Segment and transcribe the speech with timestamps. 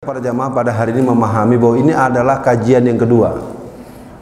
[0.00, 3.36] Para jamaah pada hari ini memahami bahwa ini adalah kajian yang kedua.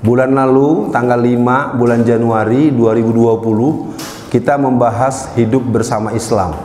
[0.02, 6.58] Bulan lalu tanggal 5 bulan Januari 2020 kita membahas hidup bersama Islam.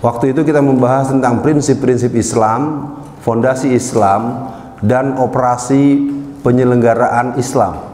[0.00, 2.88] Waktu itu kita membahas tentang prinsip-prinsip Islam,
[3.20, 4.48] fondasi Islam
[4.80, 6.08] dan operasi
[6.40, 7.84] penyelenggaraan Islam.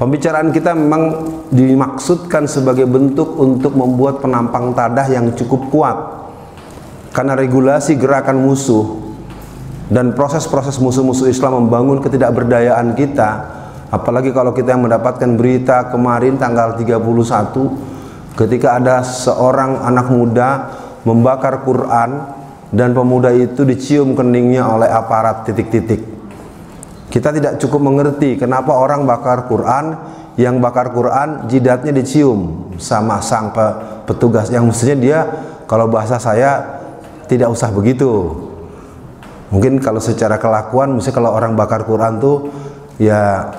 [0.00, 6.19] Pembicaraan kita memang dimaksudkan sebagai bentuk untuk membuat penampang tadah yang cukup kuat
[7.10, 9.10] karena regulasi gerakan musuh
[9.90, 13.30] dan proses-proses musuh-musuh Islam membangun ketidakberdayaan kita
[13.90, 20.48] apalagi kalau kita yang mendapatkan berita kemarin tanggal 31 ketika ada seorang anak muda
[21.02, 26.06] membakar Quran dan pemuda itu dicium keningnya oleh aparat titik-titik.
[27.10, 29.98] Kita tidak cukup mengerti kenapa orang bakar Quran
[30.38, 33.50] yang bakar Quran jidatnya dicium sama sang
[34.06, 34.46] petugas.
[34.54, 35.18] Yang mestinya dia
[35.66, 36.79] kalau bahasa saya
[37.30, 38.34] tidak usah begitu.
[39.54, 42.50] Mungkin kalau secara kelakuan mesti kalau orang bakar Quran tuh
[42.98, 43.50] ya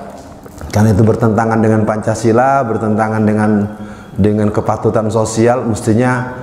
[0.72, 3.50] karena itu bertentangan dengan Pancasila bertentangan dengan
[4.12, 6.36] dengan kepatutan sosial mestinya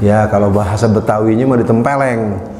[0.00, 2.52] ya kalau bahasa Betawinya mau ditempeleng.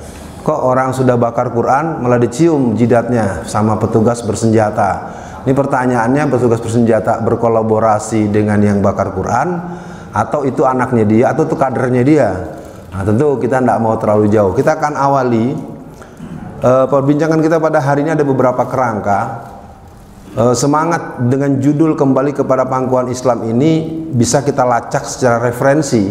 [0.43, 5.15] Kok orang sudah bakar Quran malah dicium jidatnya sama petugas bersenjata?
[5.47, 9.55] Ini pertanyaannya petugas bersenjata berkolaborasi dengan yang bakar Quran
[10.11, 12.29] atau itu anaknya dia atau itu kadernya dia
[12.93, 14.53] Nah, tentu kita tidak mau terlalu jauh.
[14.53, 15.57] Kita akan awali
[16.61, 19.49] uh, perbincangan kita pada hari ini ada beberapa kerangka.
[20.33, 26.05] Uh, semangat dengan judul kembali kepada pangkuan Islam ini bisa kita lacak secara referensi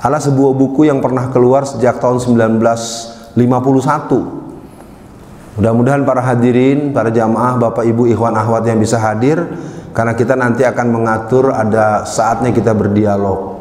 [0.00, 3.36] adalah sebuah buku yang pernah keluar sejak tahun 1951.
[5.58, 9.42] Mudah-mudahan para hadirin, para jamaah, Bapak Ibu, Ikhwan Ahwat yang bisa hadir
[9.90, 13.57] karena kita nanti akan mengatur ada saatnya kita berdialog.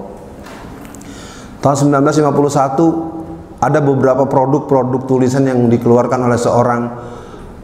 [1.68, 6.82] Tahun 1951 ada beberapa produk-produk tulisan yang dikeluarkan oleh seorang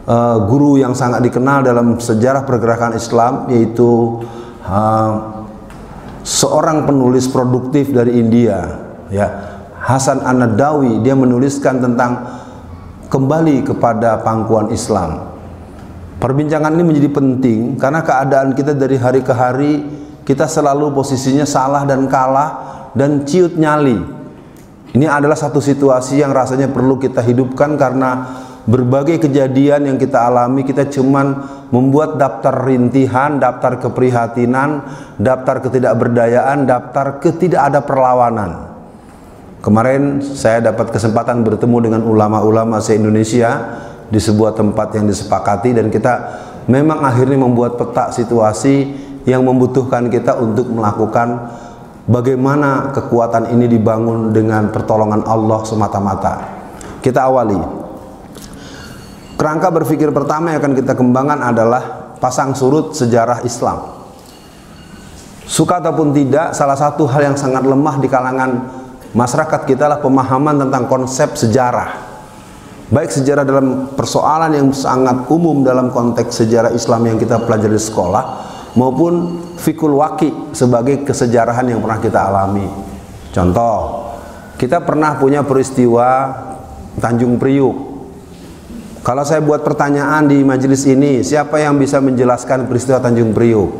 [0.04, 4.20] uh, guru yang sangat dikenal dalam sejarah pergerakan Islam yaitu
[4.68, 5.40] uh,
[6.20, 8.76] seorang penulis produktif dari India
[9.08, 12.28] ya Hasan An-Nadawi dia menuliskan tentang
[13.08, 15.32] kembali kepada pangkuan Islam.
[16.20, 19.72] Perbincangan ini menjadi penting karena keadaan kita dari hari ke hari
[20.28, 23.98] kita selalu posisinya salah dan kalah dan ciut nyali.
[24.94, 28.10] Ini adalah satu situasi yang rasanya perlu kita hidupkan karena
[28.64, 31.36] berbagai kejadian yang kita alami kita cuman
[31.68, 34.86] membuat daftar rintihan, daftar keprihatinan,
[35.18, 38.72] daftar ketidakberdayaan, daftar ketidak ada perlawanan.
[39.60, 43.80] Kemarin saya dapat kesempatan bertemu dengan ulama-ulama se-Indonesia
[44.12, 46.14] di sebuah tempat yang disepakati dan kita
[46.68, 48.92] memang akhirnya membuat peta situasi
[49.24, 51.48] yang membutuhkan kita untuk melakukan
[52.04, 56.34] Bagaimana kekuatan ini dibangun dengan pertolongan Allah semata-mata?
[57.00, 57.56] Kita awali.
[59.40, 64.04] Kerangka berpikir pertama yang akan kita kembangkan adalah pasang surut sejarah Islam.
[65.48, 68.68] Suka ataupun tidak, salah satu hal yang sangat lemah di kalangan
[69.16, 72.04] masyarakat kita adalah pemahaman tentang konsep sejarah.
[72.92, 77.80] Baik sejarah dalam persoalan yang sangat umum dalam konteks sejarah Islam yang kita pelajari di
[77.80, 78.24] sekolah,
[78.74, 82.66] maupun fikul waki sebagai kesejarahan yang pernah kita alami.
[83.30, 84.10] Contoh,
[84.58, 86.30] kita pernah punya peristiwa
[86.98, 87.94] Tanjung Priuk.
[89.04, 93.70] Kalau saya buat pertanyaan di majelis ini, siapa yang bisa menjelaskan peristiwa Tanjung Priuk?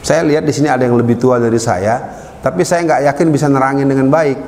[0.00, 2.00] Saya lihat di sini ada yang lebih tua dari saya,
[2.40, 4.38] tapi saya nggak yakin bisa nerangin dengan baik.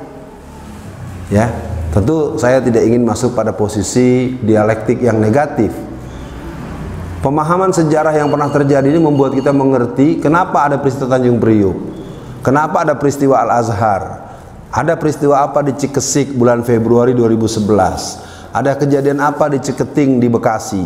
[1.31, 1.49] Ya,
[1.89, 5.73] tentu saya tidak ingin masuk pada posisi dialektik yang negatif
[7.23, 11.71] Pemahaman sejarah yang pernah terjadi ini membuat kita mengerti kenapa ada peristiwa Tanjung Priuk.
[12.43, 14.27] Kenapa ada peristiwa Al-Azhar?
[14.67, 18.51] Ada peristiwa apa di Cikesik bulan Februari 2011?
[18.51, 20.83] Ada kejadian apa di Ciketing di Bekasi?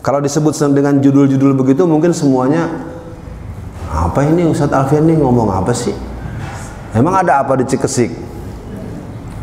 [0.00, 2.80] Kalau disebut dengan judul-judul begitu mungkin semuanya
[3.92, 5.92] apa ini Ustadz Alfian ini ngomong apa sih?
[6.96, 8.08] Emang ada apa di Cikesik?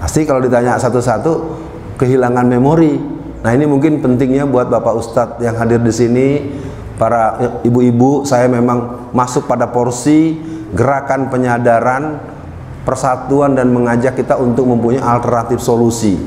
[0.01, 1.61] Pasti kalau ditanya satu-satu
[2.01, 3.16] kehilangan memori
[3.47, 6.28] Nah ini mungkin pentingnya buat Bapak Ustadz yang hadir di sini,
[6.99, 10.35] para ibu-ibu, saya memang masuk pada porsi
[10.76, 12.20] gerakan penyadaran,
[12.84, 16.20] persatuan dan mengajak kita untuk mempunyai alternatif solusi.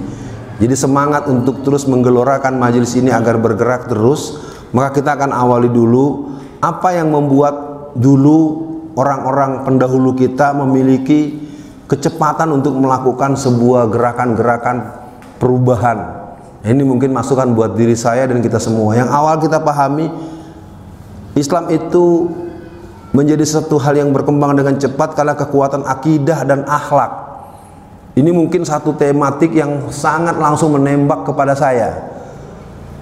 [0.65, 4.41] Jadi semangat untuk terus menggelorakan majelis ini agar bergerak terus,
[4.73, 8.65] maka kita akan awali dulu apa yang membuat dulu
[8.97, 11.37] orang-orang pendahulu kita memiliki
[11.85, 14.77] kecepatan untuk melakukan sebuah gerakan-gerakan
[15.37, 16.20] perubahan
[16.61, 18.93] ini mungkin masukan buat diri saya dan kita semua.
[18.93, 20.13] Yang awal kita pahami
[21.33, 22.29] Islam itu
[23.17, 27.33] menjadi satu hal yang berkembang dengan cepat karena kekuatan akidah dan akhlak.
[28.13, 32.13] Ini mungkin satu tematik yang sangat langsung menembak kepada saya.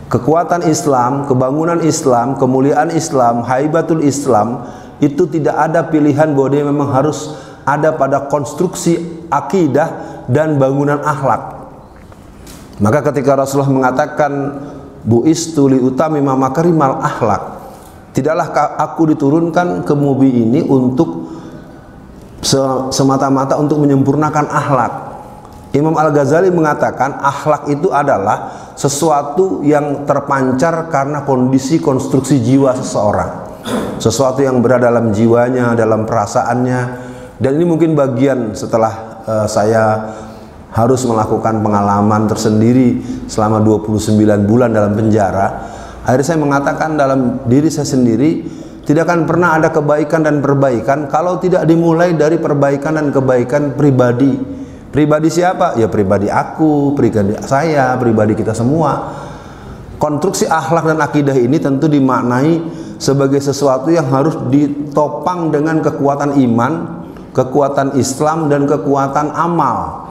[0.07, 4.65] Kekuatan Islam, kebangunan Islam, kemuliaan Islam, haibatul Islam
[5.03, 7.35] itu tidak ada pilihan bahwa dia memang harus
[7.67, 11.58] ada pada konstruksi akidah dan bangunan akhlak.
[12.79, 14.33] Maka ketika Rasulullah mengatakan
[15.03, 17.43] bu istuli utami makarimal akhlak,
[18.15, 21.27] tidaklah aku diturunkan ke mubi ini untuk
[22.95, 24.93] semata-mata untuk menyempurnakan akhlak.
[25.77, 33.31] Imam Al-Ghazali mengatakan akhlak itu adalah sesuatu yang terpancar karena kondisi konstruksi jiwa seseorang.
[34.01, 36.81] Sesuatu yang berada dalam jiwanya, dalam perasaannya.
[37.37, 40.15] Dan ini mungkin bagian setelah uh, saya
[40.79, 44.15] harus melakukan pengalaman tersendiri selama 29
[44.47, 45.75] bulan dalam penjara.
[46.07, 48.47] Akhirnya saya mengatakan dalam diri saya sendiri
[48.87, 54.33] tidak akan pernah ada kebaikan dan perbaikan kalau tidak dimulai dari perbaikan dan kebaikan pribadi.
[54.89, 55.77] Pribadi siapa?
[55.77, 59.13] Ya pribadi aku, pribadi saya, pribadi kita semua.
[60.01, 62.63] Konstruksi akhlak dan akidah ini tentu dimaknai
[62.97, 67.05] sebagai sesuatu yang harus ditopang dengan kekuatan iman,
[67.37, 70.08] kekuatan Islam dan kekuatan amal.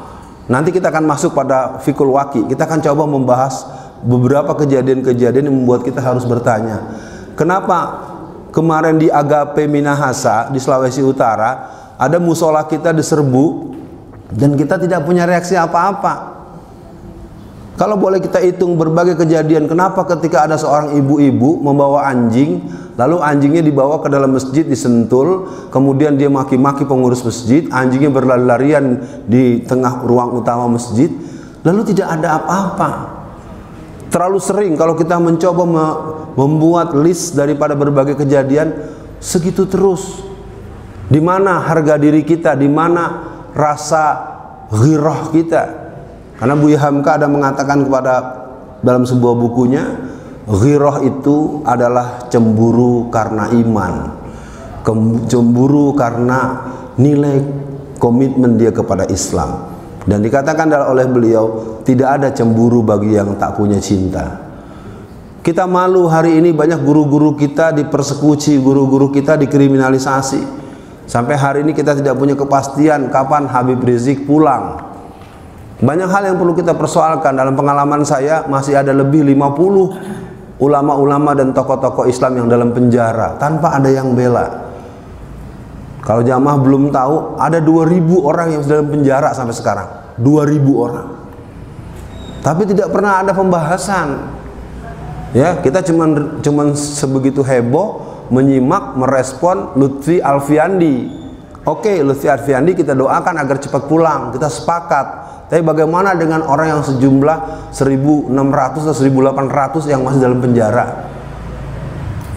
[0.48, 2.48] Nanti kita akan masuk pada fikul waki.
[2.48, 3.68] Kita akan coba membahas
[4.04, 6.86] beberapa kejadian-kejadian yang membuat kita harus bertanya,
[7.34, 8.06] kenapa
[8.54, 13.74] kemarin di Agape Minahasa di Sulawesi Utara ada musola kita diserbu
[14.38, 16.37] dan kita tidak punya reaksi apa-apa
[17.78, 22.66] kalau boleh kita hitung berbagai kejadian kenapa ketika ada seorang ibu-ibu membawa anjing
[22.98, 29.62] lalu anjingnya dibawa ke dalam masjid disentul kemudian dia maki-maki pengurus masjid anjingnya berlari-larian di
[29.62, 31.14] tengah ruang utama masjid
[31.68, 32.90] lalu tidak ada apa-apa.
[34.08, 35.64] Terlalu sering kalau kita mencoba
[36.40, 38.72] membuat list daripada berbagai kejadian
[39.20, 40.24] segitu terus.
[41.08, 44.04] Di mana harga diri kita di mana rasa
[44.72, 45.64] ghirah kita
[46.38, 48.14] karena Buya Hamka ada mengatakan kepada
[48.86, 49.84] dalam sebuah bukunya
[50.48, 53.94] ghirah itu adalah cemburu karena iman
[55.28, 56.64] cemburu karena
[56.96, 57.44] nilai
[58.00, 59.68] komitmen dia kepada Islam
[60.08, 61.46] dan dikatakan oleh beliau
[61.84, 64.48] tidak ada cemburu bagi yang tak punya cinta
[65.48, 70.44] kita malu hari ini banyak guru-guru kita dipersekusi, guru-guru kita dikriminalisasi.
[71.08, 74.87] Sampai hari ini kita tidak punya kepastian kapan Habib Rizik pulang.
[75.78, 77.38] Banyak hal yang perlu kita persoalkan.
[77.38, 83.78] Dalam pengalaman saya masih ada lebih 50 ulama-ulama dan tokoh-tokoh Islam yang dalam penjara tanpa
[83.78, 84.74] ada yang bela.
[86.02, 89.90] Kalau jamaah belum tahu, ada 2000 orang yang dalam penjara sampai sekarang.
[90.18, 91.08] 2000 orang.
[92.42, 94.38] Tapi tidak pernah ada pembahasan
[95.36, 101.12] ya kita cuman cuman sebegitu heboh menyimak merespon Lutfi Alfiandi
[101.68, 105.06] oke Lutfi Alfiandi kita doakan agar cepat pulang kita sepakat
[105.48, 108.32] tapi bagaimana dengan orang yang sejumlah 1600
[108.84, 111.08] atau 1800 yang masih dalam penjara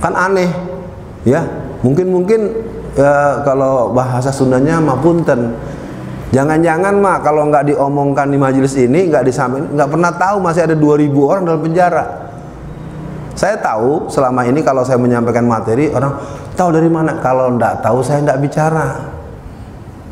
[0.01, 0.51] kan aneh
[1.27, 1.45] ya
[1.83, 2.41] mungkin-mungkin
[2.95, 5.55] ya, kalau bahasa Sundanya mapunten
[6.31, 10.77] jangan-jangan mah kalau nggak diomongkan di majelis ini nggak disampaikan nggak pernah tahu masih ada
[10.79, 12.05] 2000 orang dalam penjara
[13.41, 16.13] saya tahu selama ini kalau saya menyampaikan materi orang
[16.61, 17.17] tahu dari mana.
[17.25, 18.87] Kalau enggak tahu saya enggak bicara.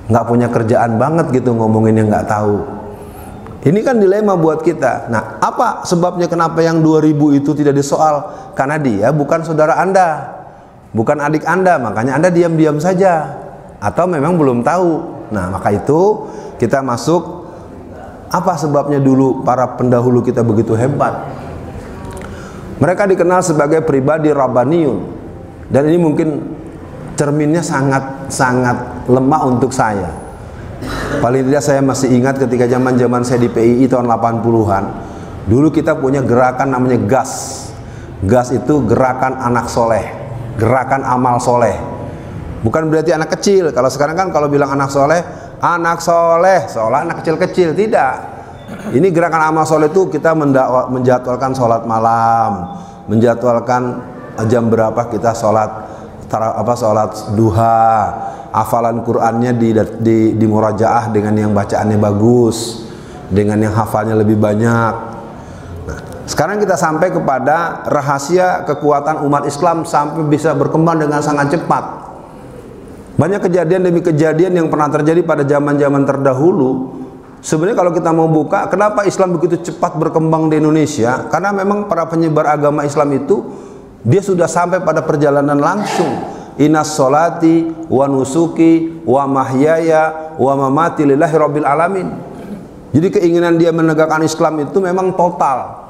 [0.08, 2.77] Enggak punya kerjaan banget gitu ngomongin yang enggak tahu.
[3.68, 5.12] Ini kan dilema buat kita.
[5.12, 8.24] Nah, apa sebabnya kenapa yang 2000 itu tidak disoal?
[8.56, 10.40] Karena dia bukan saudara Anda.
[10.96, 13.28] Bukan adik Anda, makanya Anda diam-diam saja.
[13.76, 14.90] Atau memang belum tahu.
[15.36, 17.44] Nah, maka itu kita masuk
[18.32, 21.28] apa sebabnya dulu para pendahulu kita begitu hebat?
[22.80, 24.96] Mereka dikenal sebagai pribadi Rabbaniun
[25.68, 26.28] dan ini mungkin
[27.20, 30.27] cerminnya sangat sangat lemah untuk saya.
[31.18, 34.84] Paling tidak saya masih ingat ketika zaman-zaman saya di PII tahun 80-an.
[35.48, 37.32] Dulu kita punya gerakan namanya GAS.
[38.22, 40.04] GAS itu gerakan anak soleh,
[40.58, 41.74] gerakan amal soleh.
[42.62, 43.70] Bukan berarti anak kecil.
[43.70, 45.22] Kalau sekarang kan kalau bilang anak soleh,
[45.62, 47.74] anak soleh, seolah anak kecil-kecil.
[47.74, 48.38] Tidak
[48.92, 50.36] ini gerakan amal soleh itu kita
[50.92, 52.76] menjadwalkan sholat malam,
[53.08, 54.04] menjadwalkan
[54.46, 55.70] jam berapa kita sholat
[56.28, 57.88] apa sholat duha,
[58.52, 62.84] hafalan Qurannya di, di, di murajaah dengan yang bacaannya bagus,
[63.32, 64.94] dengan yang hafalnya lebih banyak.
[65.88, 72.08] Nah, sekarang kita sampai kepada rahasia kekuatan umat Islam sampai bisa berkembang dengan sangat cepat.
[73.18, 76.98] Banyak kejadian demi kejadian yang pernah terjadi pada zaman-zaman terdahulu
[77.38, 81.30] Sebenarnya kalau kita mau buka, kenapa Islam begitu cepat berkembang di Indonesia?
[81.30, 83.46] Karena memang para penyebar agama Islam itu
[84.06, 86.38] dia sudah sampai pada perjalanan langsung.
[86.58, 92.08] Inas solati wa nusuki wa mahyaya wa mamati lillahi rabbil alamin.
[92.90, 95.86] Jadi keinginan dia menegakkan Islam itu memang total.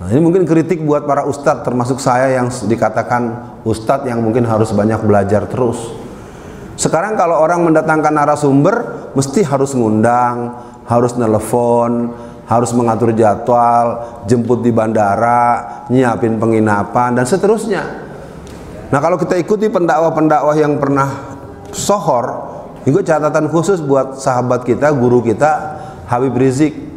[0.00, 4.70] Nah, ini mungkin kritik buat para ustadz termasuk saya yang dikatakan ustadz yang mungkin harus
[4.72, 5.92] banyak belajar terus.
[6.80, 8.76] Sekarang kalau orang mendatangkan narasumber
[9.12, 10.56] mesti harus ngundang,
[10.88, 12.14] harus nelpon,
[12.50, 18.10] harus mengatur jadwal, jemput di bandara, nyiapin penginapan dan seterusnya.
[18.90, 21.06] Nah, kalau kita ikuti pendakwah-pendakwah yang pernah
[21.70, 22.50] sohor,
[22.82, 25.78] itu catatan khusus buat sahabat kita, guru kita
[26.10, 26.90] Habib Rizik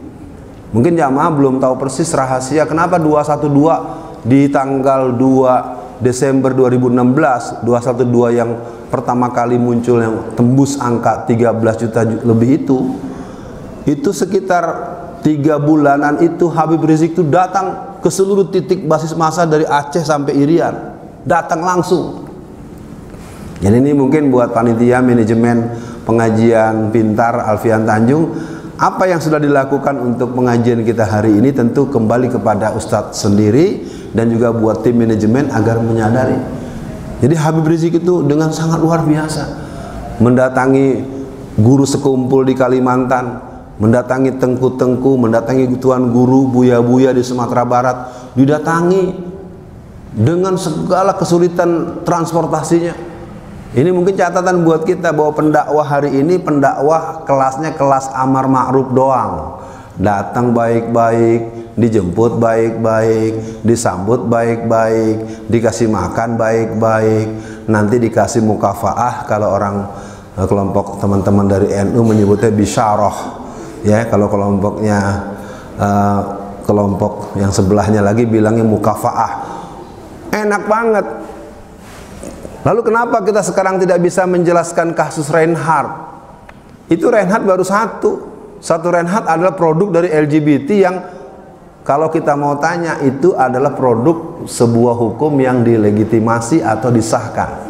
[0.74, 8.52] Mungkin jamaah belum tahu persis rahasia kenapa 212 di tanggal 2 Desember 2016 212 yang
[8.90, 12.78] pertama kali muncul yang tembus angka 13 juta lebih itu
[13.86, 14.93] itu sekitar
[15.24, 20.36] tiga bulanan itu Habib Rizik itu datang ke seluruh titik basis masa dari Aceh sampai
[20.36, 20.76] Irian
[21.24, 22.28] datang langsung
[23.64, 25.72] jadi ini mungkin buat panitia manajemen
[26.04, 28.36] pengajian pintar Alfian Tanjung
[28.76, 34.28] apa yang sudah dilakukan untuk pengajian kita hari ini tentu kembali kepada Ustadz sendiri dan
[34.28, 36.36] juga buat tim manajemen agar menyadari.
[37.24, 39.44] Jadi Habib Rizik itu dengan sangat luar biasa
[40.20, 41.00] mendatangi
[41.56, 47.98] guru sekumpul di Kalimantan, mendatangi tengku-tengku, mendatangi tuan guru buya-buya di Sumatera Barat,
[48.38, 49.34] didatangi
[50.14, 53.14] dengan segala kesulitan transportasinya
[53.74, 59.66] ini mungkin catatan buat kita bahwa pendakwah hari ini pendakwah kelasnya kelas amar ma'ruf doang.
[59.98, 67.28] Datang baik-baik, dijemput baik-baik, disambut baik-baik, dikasih makan baik-baik,
[67.66, 69.90] nanti dikasih mukafaah kalau orang
[70.38, 73.42] eh, kelompok teman-teman dari NU menyebutnya bisyarah.
[73.84, 75.00] Ya, kalau kelompoknya
[75.76, 76.22] uh,
[76.64, 79.52] kelompok yang sebelahnya lagi bilangnya mukafaah.
[80.34, 81.06] Enak banget
[82.64, 86.16] Lalu kenapa kita sekarang tidak bisa menjelaskan kasus Reinhardt?
[86.88, 88.32] Itu Reinhardt baru satu.
[88.64, 90.96] Satu Reinhardt adalah produk dari LGBT yang
[91.84, 97.68] kalau kita mau tanya itu adalah produk sebuah hukum yang dilegitimasi atau disahkan.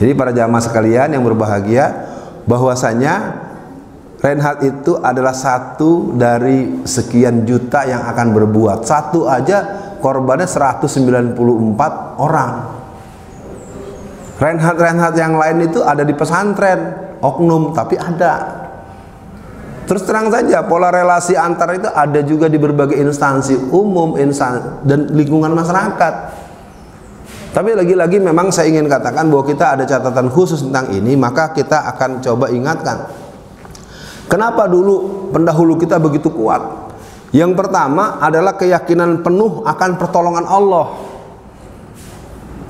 [0.00, 1.92] Jadi para jamaah sekalian yang berbahagia
[2.48, 3.41] bahwasanya
[4.22, 8.86] Reinhardt itu adalah satu dari sekian juta yang akan berbuat.
[8.86, 9.66] Satu aja
[9.98, 12.50] korbannya 194 orang.
[14.38, 18.62] Renhat-renhat yang lain itu ada di pesantren, oknum, tapi ada.
[19.90, 25.10] Terus terang saja pola relasi antar itu ada juga di berbagai instansi umum, insan dan
[25.10, 26.14] lingkungan masyarakat.
[27.52, 31.90] Tapi lagi-lagi memang saya ingin katakan bahwa kita ada catatan khusus tentang ini, maka kita
[31.90, 33.21] akan coba ingatkan.
[34.32, 36.88] Kenapa dulu pendahulu kita begitu kuat?
[37.36, 40.88] Yang pertama adalah keyakinan penuh akan pertolongan Allah.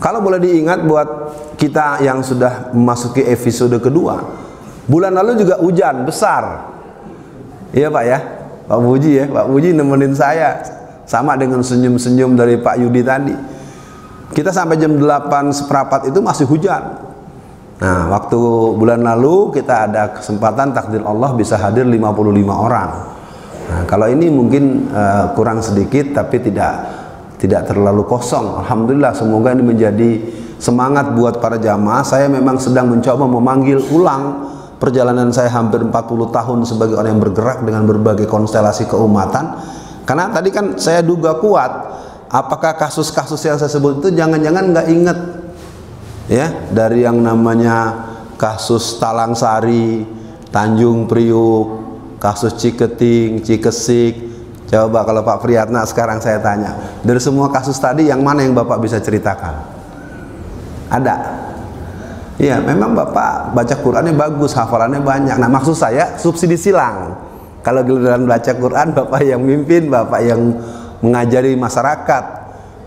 [0.02, 1.06] Kalau boleh diingat buat
[1.54, 4.18] kita yang sudah memasuki episode kedua,
[4.90, 6.66] bulan lalu juga hujan besar.
[7.70, 8.18] Iya Pak ya,
[8.66, 10.58] Pak Puji ya, Pak Puji nemenin saya
[11.06, 13.34] sama dengan senyum-senyum dari Pak Yudi tadi.
[14.34, 17.11] Kita sampai jam 8 seperempat itu masih hujan.
[17.82, 18.38] Nah, waktu
[18.78, 22.06] bulan lalu kita ada kesempatan takdir Allah bisa hadir 55
[22.46, 22.90] orang.
[23.66, 26.74] Nah, kalau ini mungkin uh, kurang sedikit tapi tidak
[27.42, 28.62] tidak terlalu kosong.
[28.62, 30.10] Alhamdulillah semoga ini menjadi
[30.62, 32.06] semangat buat para jamaah.
[32.06, 34.46] Saya memang sedang mencoba memanggil ulang
[34.78, 35.90] perjalanan saya hampir 40
[36.30, 39.58] tahun sebagai orang yang bergerak dengan berbagai konstelasi keumatan.
[40.06, 41.70] Karena tadi kan saya duga kuat
[42.30, 45.18] apakah kasus-kasus yang saya sebut itu jangan-jangan nggak inget
[46.26, 50.02] ya dari yang namanya kasus Talang Sari,
[50.50, 51.66] Tanjung Priuk,
[52.18, 54.32] kasus Ciketing, Cikesik,
[54.72, 56.72] Coba kalau Pak Priyatna sekarang saya tanya,
[57.04, 59.52] dari semua kasus tadi yang mana yang Bapak bisa ceritakan?
[60.88, 61.44] Ada.
[62.40, 65.36] Iya, memang Bapak baca Qurannya bagus, hafalannya banyak.
[65.36, 67.20] Nah, maksud saya subsidi silang.
[67.60, 70.40] Kalau giliran baca Quran, Bapak yang mimpin, Bapak yang
[71.04, 72.24] mengajari masyarakat.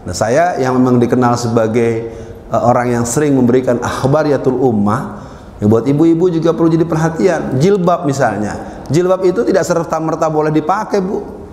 [0.09, 2.09] Nah, saya yang memang dikenal sebagai
[2.51, 5.25] orang yang sering memberikan akhbariyatul ummah,
[5.57, 7.41] ya buat ibu-ibu juga perlu jadi perhatian.
[7.57, 8.85] Jilbab misalnya.
[8.91, 11.45] Jilbab itu tidak serta-merta boleh dipakai, Bu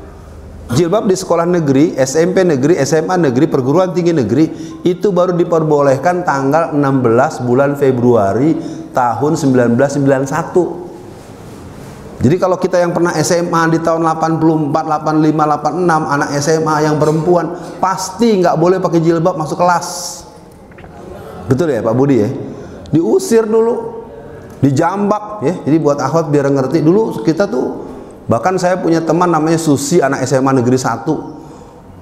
[0.72, 4.48] jilbab di sekolah negeri, SMP negeri, SMA negeri, perguruan tinggi negeri
[4.82, 8.56] itu baru diperbolehkan tanggal 16 bulan Februari
[8.96, 10.80] tahun 1991.
[12.22, 17.50] Jadi kalau kita yang pernah SMA di tahun 84, 85, 86 anak SMA yang perempuan
[17.82, 20.22] pasti nggak boleh pakai jilbab masuk kelas.
[21.50, 22.30] Betul ya Pak Budi ya?
[22.92, 24.04] Diusir dulu,
[24.60, 25.54] dijambak ya.
[25.64, 27.92] Jadi buat akhwat biar ngerti dulu kita tuh
[28.32, 31.04] Bahkan saya punya teman namanya Susi anak SMA Negeri 1.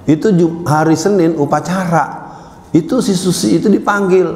[0.09, 0.29] Itu
[0.69, 2.31] hari Senin upacara.
[2.71, 4.29] Itu si Susi itu dipanggil.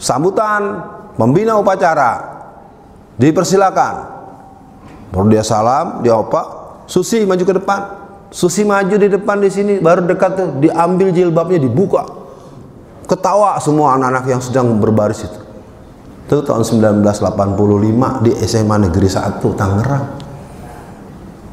[0.00, 0.80] Sambutan
[1.14, 2.32] pembina upacara.
[3.20, 4.16] Dipersilakan.
[5.14, 6.42] baru dia salam dia apa
[6.90, 7.80] Susi maju ke depan
[8.34, 12.02] Susi maju di depan di sini baru dekat tuh diambil jilbabnya dibuka
[13.04, 15.40] ketawa semua anak-anak yang sedang berbaris itu.
[16.24, 20.04] Itu tahun 1985 di SMA Negeri 1 Tangerang.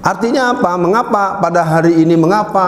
[0.01, 0.71] Artinya apa?
[0.79, 2.65] Mengapa pada hari ini mengapa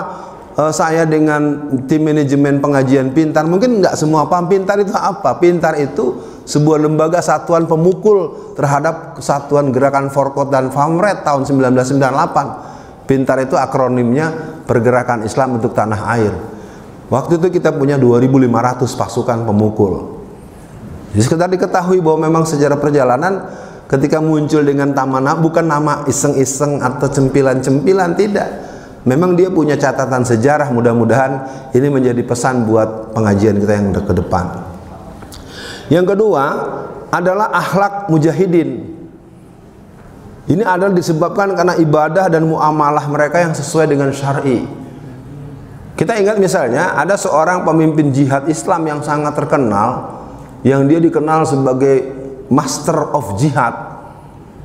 [0.53, 5.39] uh, saya dengan tim manajemen pengajian pintar mungkin nggak semua paham pintar itu apa?
[5.39, 13.39] Pintar itu sebuah lembaga satuan pemukul terhadap kesatuan gerakan Forkot dan Famret tahun 1998 pintar
[13.39, 16.52] itu akronimnya pergerakan Islam untuk tanah air
[17.13, 20.17] waktu itu kita punya 2500 pasukan pemukul
[21.13, 23.53] jadi sekedar diketahui bahwa memang sejarah perjalanan
[23.85, 28.49] ketika muncul dengan tamana bukan nama iseng-iseng atau cempilan-cempilan tidak
[29.03, 31.31] Memang dia punya catatan sejarah, mudah-mudahan
[31.75, 34.63] ini menjadi pesan buat pengajian kita yang ke depan.
[35.91, 36.43] Yang kedua
[37.11, 38.95] adalah akhlak mujahidin.
[40.47, 44.63] Ini adalah disebabkan karena ibadah dan muamalah mereka yang sesuai dengan syar'i.
[45.93, 50.19] Kita ingat misalnya ada seorang pemimpin jihad Islam yang sangat terkenal
[50.65, 52.09] yang dia dikenal sebagai
[52.49, 53.93] master of jihad.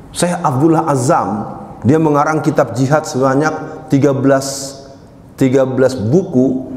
[0.09, 1.45] Syekh Abdullah Azam,
[1.85, 4.79] dia mengarang kitab jihad sebanyak 13
[5.39, 6.67] 13 buku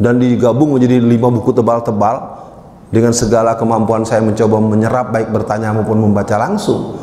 [0.00, 2.40] dan digabung menjadi lima buku tebal-tebal
[2.88, 6.96] dengan segala kemampuan saya mencoba menyerap baik bertanya maupun membaca langsung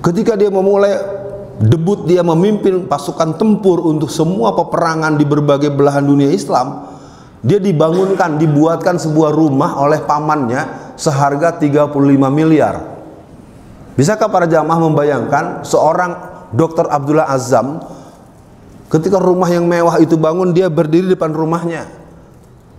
[0.00, 1.17] ketika dia memulai
[1.58, 6.86] debut dia memimpin pasukan tempur untuk semua peperangan di berbagai belahan dunia Islam
[7.42, 11.94] dia dibangunkan dibuatkan sebuah rumah oleh pamannya seharga 35
[12.30, 12.82] miliar
[13.98, 16.14] bisakah para jamaah membayangkan seorang
[16.54, 16.88] Dr.
[16.88, 17.98] Abdullah Azam
[18.88, 21.84] Ketika rumah yang mewah itu bangun, dia berdiri di depan rumahnya.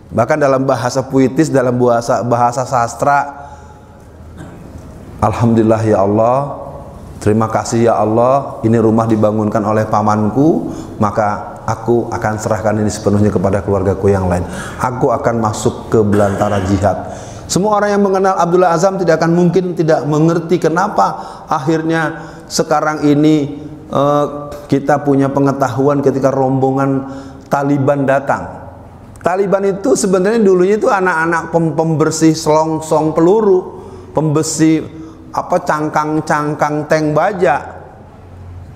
[0.10, 3.30] Bahkan dalam bahasa puitis, dalam bahasa bahasa sastra,
[5.22, 6.69] Alhamdulillah ya Allah,
[7.20, 13.30] terima kasih ya Allah, ini rumah dibangunkan oleh pamanku, maka aku akan serahkan ini sepenuhnya
[13.30, 14.42] kepada keluargaku yang lain.
[14.82, 17.14] Aku akan masuk ke belantara jihad.
[17.50, 21.18] Semua orang yang mengenal Abdullah Azam tidak akan mungkin tidak mengerti kenapa
[21.50, 23.58] akhirnya sekarang ini
[23.90, 27.10] uh, kita punya pengetahuan ketika rombongan
[27.50, 28.70] Taliban datang.
[29.26, 33.82] Taliban itu sebenarnya dulunya itu anak-anak pem pembersih selongsong peluru,
[34.14, 34.86] pembersih
[35.32, 37.80] apa cangkang-cangkang tank baja.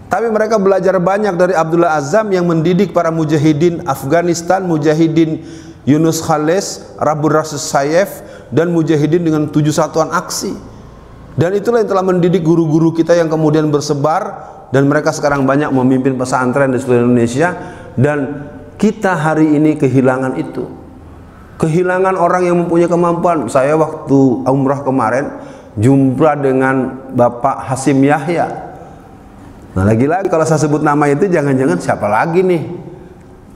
[0.09, 5.41] Tapi mereka belajar banyak dari Abdullah Azam yang mendidik para mujahidin Afghanistan, mujahidin
[5.89, 8.21] Yunus Khalis, Rabu Rasul Sayef
[8.53, 10.53] dan mujahidin dengan tujuh satuan aksi.
[11.33, 16.13] Dan itulah yang telah mendidik guru-guru kita yang kemudian bersebar dan mereka sekarang banyak memimpin
[16.13, 17.57] pesantren di seluruh Indonesia
[17.97, 20.83] dan kita hari ini kehilangan itu
[21.61, 25.29] kehilangan orang yang mempunyai kemampuan saya waktu umrah kemarin
[25.77, 28.45] jumpa dengan Bapak Hasim Yahya.
[29.73, 32.61] Nah lagi-lagi kalau saya sebut nama itu jangan-jangan siapa lagi nih?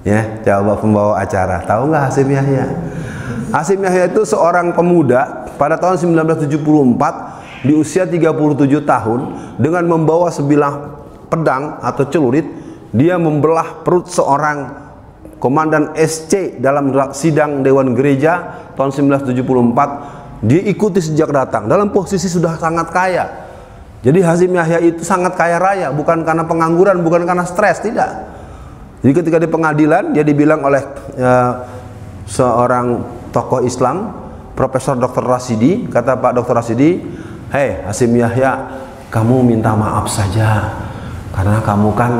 [0.01, 1.61] Ya coba pembawa acara.
[1.61, 2.65] Tahu nggak Hasim Yahya?
[3.53, 9.19] Hasim Yahya itu seorang pemuda pada tahun 1974 di usia 37 tahun
[9.61, 10.97] dengan membawa sebilah
[11.29, 12.45] pedang atau celurit
[12.93, 14.87] dia membelah perut seorang
[15.37, 18.89] komandan SC dalam sidang Dewan Gereja tahun
[19.21, 23.25] 1974 dia ikuti sejak datang dalam posisi sudah sangat kaya
[24.05, 28.29] jadi Hazim Yahya itu sangat kaya raya bukan karena pengangguran bukan karena stres tidak
[29.01, 30.81] jadi ketika di pengadilan dia dibilang oleh
[31.17, 31.65] ya,
[32.29, 33.01] seorang
[33.33, 34.13] tokoh Islam
[34.53, 35.25] Profesor Dr.
[35.25, 36.53] Rasidi kata Pak Dr.
[36.57, 37.01] Rasidi
[37.53, 40.73] hei Hazim Yahya kamu minta maaf saja
[41.33, 42.13] karena kamu kan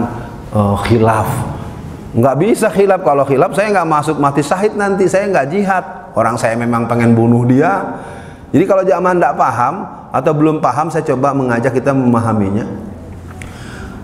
[0.54, 1.30] uh, khilaf
[2.18, 5.86] nggak bisa khilaf kalau khilaf saya nggak masuk mati syahid nanti saya nggak jihad
[6.18, 8.02] orang saya memang pengen bunuh dia.
[8.50, 12.66] Jadi kalau zaman tidak paham atau belum paham saya coba mengajak kita memahaminya.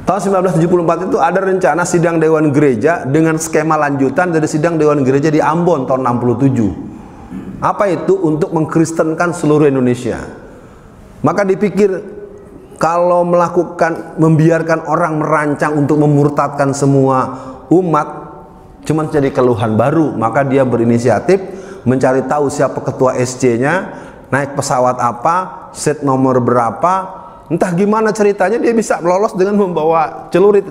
[0.04, 5.32] Tahun 1974 itu ada rencana sidang Dewan Gereja dengan skema lanjutan dari sidang Dewan Gereja
[5.32, 6.94] di Ambon tahun 67
[7.64, 8.20] apa itu?
[8.20, 10.20] Untuk mengkristenkan seluruh Indonesia.
[11.24, 11.96] Maka dipikir
[12.76, 17.32] kalau melakukan membiarkan orang merancang untuk memurtadkan semua
[17.72, 18.36] umat
[18.84, 21.40] cuma jadi keluhan baru maka dia berinisiatif
[21.84, 23.92] mencari tahu siapa ketua SC-nya
[24.34, 30.66] naik pesawat apa set nomor berapa entah gimana ceritanya dia bisa lolos dengan membawa celurit.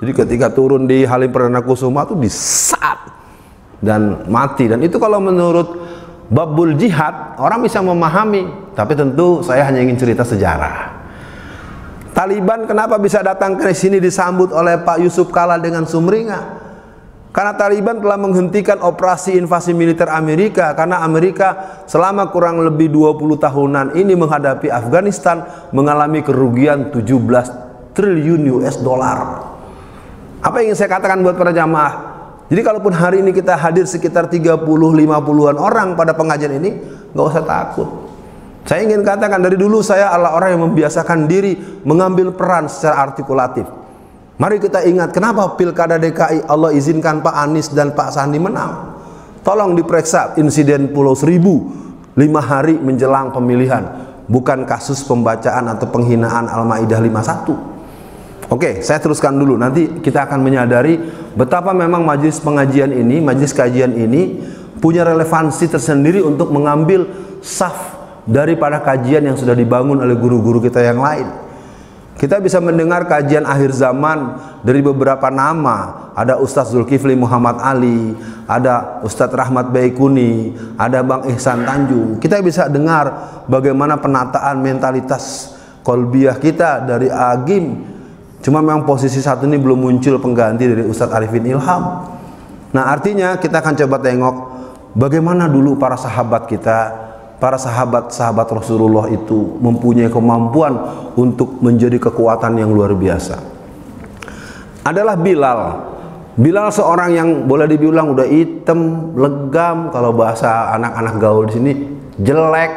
[0.00, 2.98] Jadi ketika turun di Halim Perdana Kusuma itu disat
[3.84, 4.68] dan mati.
[4.68, 5.80] Dan itu kalau menurut
[6.32, 8.72] babul jihad orang bisa memahami.
[8.74, 10.96] Tapi tentu saya hanya ingin cerita sejarah.
[12.14, 16.63] Taliban kenapa bisa datang ke sini disambut oleh Pak Yusuf Kala dengan sumringah?
[17.34, 23.86] Karena Taliban telah menghentikan operasi invasi militer Amerika karena Amerika selama kurang lebih 20 tahunan
[23.98, 25.42] ini menghadapi Afghanistan
[25.74, 29.50] mengalami kerugian 17 triliun US dollar.
[30.46, 32.14] Apa yang ingin saya katakan buat para jamaah?
[32.46, 36.70] Jadi kalaupun hari ini kita hadir sekitar 30 50-an orang pada pengajian ini,
[37.18, 37.88] nggak usah takut.
[38.62, 43.83] Saya ingin katakan dari dulu saya adalah orang yang membiasakan diri mengambil peran secara artikulatif.
[44.34, 48.98] Mari kita ingat kenapa Pilkada DKI Allah izinkan Pak Anies dan Pak Sandi menang.
[49.46, 51.70] Tolong diperiksa insiden Pulau Seribu
[52.18, 53.84] lima hari menjelang pemilihan,
[54.26, 58.50] bukan kasus pembacaan atau penghinaan Al-Maidah 51.
[58.50, 59.54] Oke, saya teruskan dulu.
[59.54, 60.98] Nanti kita akan menyadari
[61.38, 64.42] betapa memang majelis pengajian ini, majelis kajian ini
[64.82, 67.06] punya relevansi tersendiri untuk mengambil
[67.38, 67.94] saf
[68.26, 71.43] daripada kajian yang sudah dibangun oleh guru-guru kita yang lain.
[72.14, 76.10] Kita bisa mendengar kajian akhir zaman dari beberapa nama.
[76.14, 78.14] Ada Ustadz Zulkifli Muhammad Ali,
[78.46, 82.22] ada Ustadz Rahmat Baikuni, ada Bang Ihsan Tanjung.
[82.22, 87.94] Kita bisa dengar bagaimana penataan mentalitas kolbiah kita dari Agim
[88.44, 91.82] Cuma memang posisi saat ini belum muncul pengganti dari Ustadz Arifin Ilham.
[92.76, 94.36] Nah artinya kita akan coba tengok
[94.92, 96.78] bagaimana dulu para sahabat kita,
[97.44, 100.80] para sahabat-sahabat Rasulullah itu mempunyai kemampuan
[101.12, 103.36] untuk menjadi kekuatan yang luar biasa.
[104.80, 105.60] Adalah Bilal.
[106.40, 111.72] Bilal seorang yang boleh dibilang udah hitam, legam, kalau bahasa anak-anak gaul di sini
[112.16, 112.72] jelek,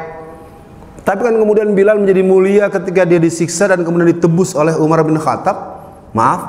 [1.07, 5.15] tapi kan kemudian Bilal menjadi mulia ketika dia disiksa dan kemudian ditebus oleh Umar bin
[5.15, 5.79] Khattab.
[6.11, 6.43] Maaf,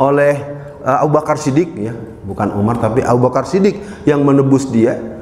[0.00, 0.40] oleh
[0.88, 1.92] uh, Abu Bakar Siddiq ya,
[2.24, 3.76] bukan Umar tapi Abu Bakar Siddiq
[4.08, 5.17] yang menebus dia.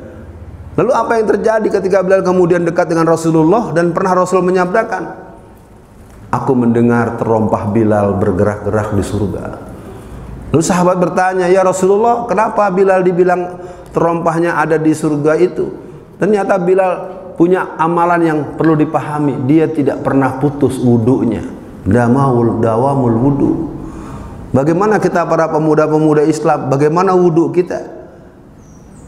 [0.76, 5.24] Lalu apa yang terjadi ketika Bilal kemudian dekat dengan Rasulullah dan pernah Rasul menyabdakan,
[6.26, 9.44] Aku mendengar terompah Bilal bergerak-gerak di surga.
[10.52, 13.56] Lalu sahabat bertanya, Ya Rasulullah, kenapa Bilal dibilang
[13.96, 15.72] terompahnya ada di surga itu?
[16.20, 16.92] Ternyata Bilal
[17.40, 19.48] punya amalan yang perlu dipahami.
[19.48, 21.46] Dia tidak pernah putus wudhunya.
[21.86, 23.52] Damawul dawamul wudhu
[24.50, 26.66] bagaimana kita para pemuda-pemuda Islam?
[26.66, 27.95] Bagaimana wudhu kita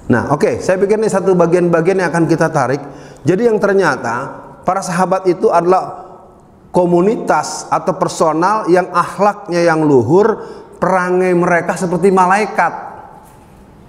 [0.08, 2.80] nah oke okay, saya pikir ini satu bagian-bagian yang akan kita tarik
[3.22, 4.32] jadi yang ternyata
[4.64, 6.08] para sahabat itu adalah
[6.72, 10.42] komunitas atau personal yang akhlaknya yang luhur
[10.80, 12.88] perangai mereka seperti malaikat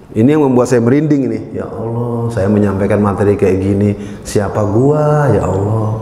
[0.09, 1.39] ini yang membuat saya merinding ini.
[1.61, 3.93] Ya Allah, saya menyampaikan materi kayak gini.
[4.25, 6.01] Siapa gua, ya Allah.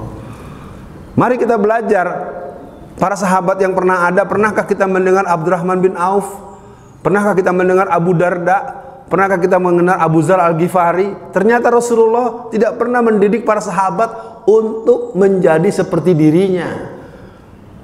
[1.20, 2.08] Mari kita belajar.
[2.98, 6.26] Para sahabat yang pernah ada, pernahkah kita mendengar Abdurrahman bin Auf?
[7.04, 8.87] Pernahkah kita mendengar Abu Darda?
[9.08, 11.32] Pernahkah kita mengenal Abu Zar Al-Ghifari?
[11.32, 16.92] Ternyata Rasulullah tidak pernah mendidik para sahabat untuk menjadi seperti dirinya.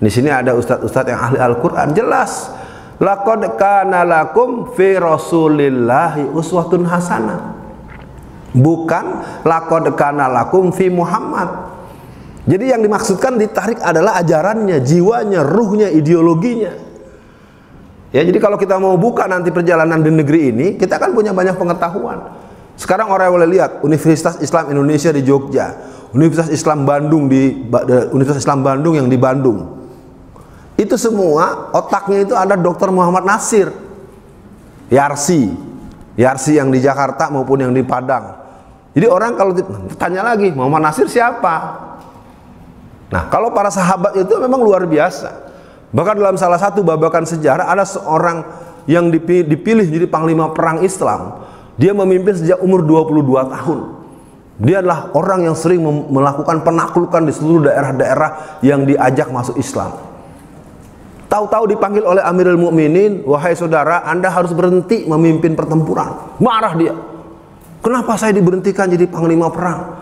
[0.04, 1.96] Di sini ada ustadz-ustadz yang ahli Al-Quran.
[1.96, 2.52] Jelas
[3.02, 7.40] Laqad kana lakum fi Rasulillahi uswatun hasanah.
[8.54, 9.06] Bukan
[9.44, 11.74] laqad kana lakum fi Muhammad.
[12.46, 16.76] Jadi yang dimaksudkan ditarik adalah ajarannya, jiwanya, ruhnya, ideologinya.
[18.14, 21.58] Ya, jadi kalau kita mau buka nanti perjalanan di negeri ini, kita kan punya banyak
[21.58, 22.22] pengetahuan.
[22.78, 25.74] Sekarang orang boleh lihat Universitas Islam Indonesia di Jogja,
[26.14, 27.66] Universitas Islam Bandung di
[28.14, 29.82] Universitas Islam Bandung yang di Bandung.
[30.78, 32.94] Itu semua otaknya itu ada Dr.
[32.94, 33.74] Muhammad Nasir.
[34.94, 35.50] Yarsi.
[36.14, 38.30] Yarsi yang di Jakarta maupun yang di Padang.
[38.94, 39.58] Jadi orang kalau
[39.98, 41.82] tanya lagi, Muhammad Nasir siapa?
[43.10, 45.53] Nah, kalau para sahabat itu memang luar biasa.
[45.94, 48.42] Bahkan dalam salah satu babakan sejarah ada seorang
[48.90, 51.46] yang dipilih jadi panglima perang Islam.
[51.78, 53.80] Dia memimpin sejak umur 22 tahun.
[54.62, 59.98] Dia adalah orang yang sering melakukan penaklukan di seluruh daerah-daerah yang diajak masuk Islam.
[61.30, 66.38] Tahu-tahu dipanggil oleh Amirul Mukminin, wahai saudara, Anda harus berhenti memimpin pertempuran.
[66.38, 66.94] Marah dia.
[67.82, 69.98] Kenapa saya diberhentikan jadi panglima perang?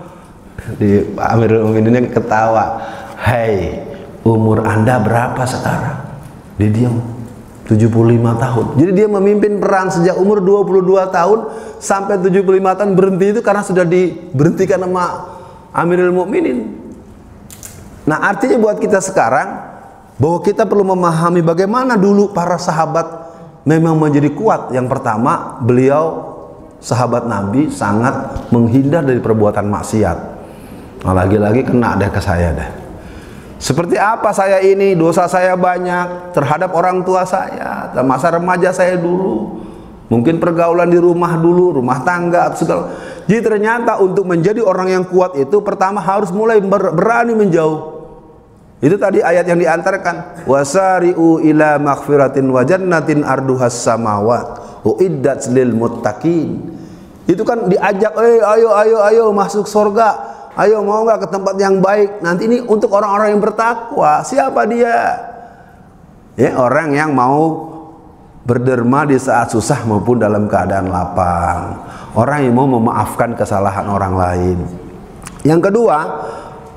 [0.75, 2.83] Di Amirul Mukminin ketawa.
[3.15, 3.79] Hai,
[4.21, 5.97] umur Anda berapa sekarang?
[6.61, 7.01] Dia diam
[7.71, 7.87] 75
[8.35, 8.65] tahun.
[8.75, 11.39] Jadi dia memimpin perang sejak umur 22 tahun
[11.79, 15.05] sampai 75 tahun berhenti itu karena sudah diberhentikan sama
[15.71, 16.67] Amirul Mukminin.
[18.03, 19.71] Nah, artinya buat kita sekarang
[20.19, 23.07] bahwa kita perlu memahami bagaimana dulu para sahabat
[23.63, 24.75] memang menjadi kuat.
[24.75, 26.33] Yang pertama, beliau
[26.83, 30.17] sahabat Nabi sangat menghindar dari perbuatan maksiat.
[31.07, 32.80] Nah, lagi-lagi kena deh ke saya deh.
[33.61, 39.61] Seperti apa saya ini, dosa saya banyak terhadap orang tua saya, masa remaja saya dulu.
[40.09, 42.83] Mungkin pergaulan di rumah dulu, rumah tangga atau segala.
[43.29, 48.01] Jadi ternyata untuk menjadi orang yang kuat itu pertama harus mulai berani menjauh
[48.81, 50.41] itu tadi ayat yang diantarkan.
[50.49, 56.81] Wasari'u ila maghfiratin wa jannatin arduhas samawat uiddat lil muttaqin.
[57.29, 60.30] Itu kan diajak, "Eh, ayo ayo ayo masuk surga.
[60.59, 64.23] Ayo mau nggak ke tempat yang baik?" Nanti ini untuk orang-orang yang bertakwa.
[64.25, 64.97] Siapa dia?
[66.39, 67.69] Ya, orang yang mau
[68.41, 71.77] berderma di saat susah maupun dalam keadaan lapang.
[72.17, 74.57] Orang yang mau memaafkan kesalahan orang lain.
[75.45, 75.97] Yang kedua,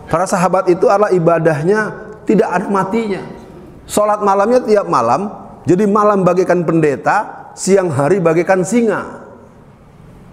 [0.06, 1.92] para sahabat itu adalah ibadahnya
[2.28, 3.22] tidak ada matinya.
[3.84, 5.28] Sholat malamnya tiap malam,
[5.68, 9.23] jadi malam bagaikan pendeta, siang hari bagaikan singa.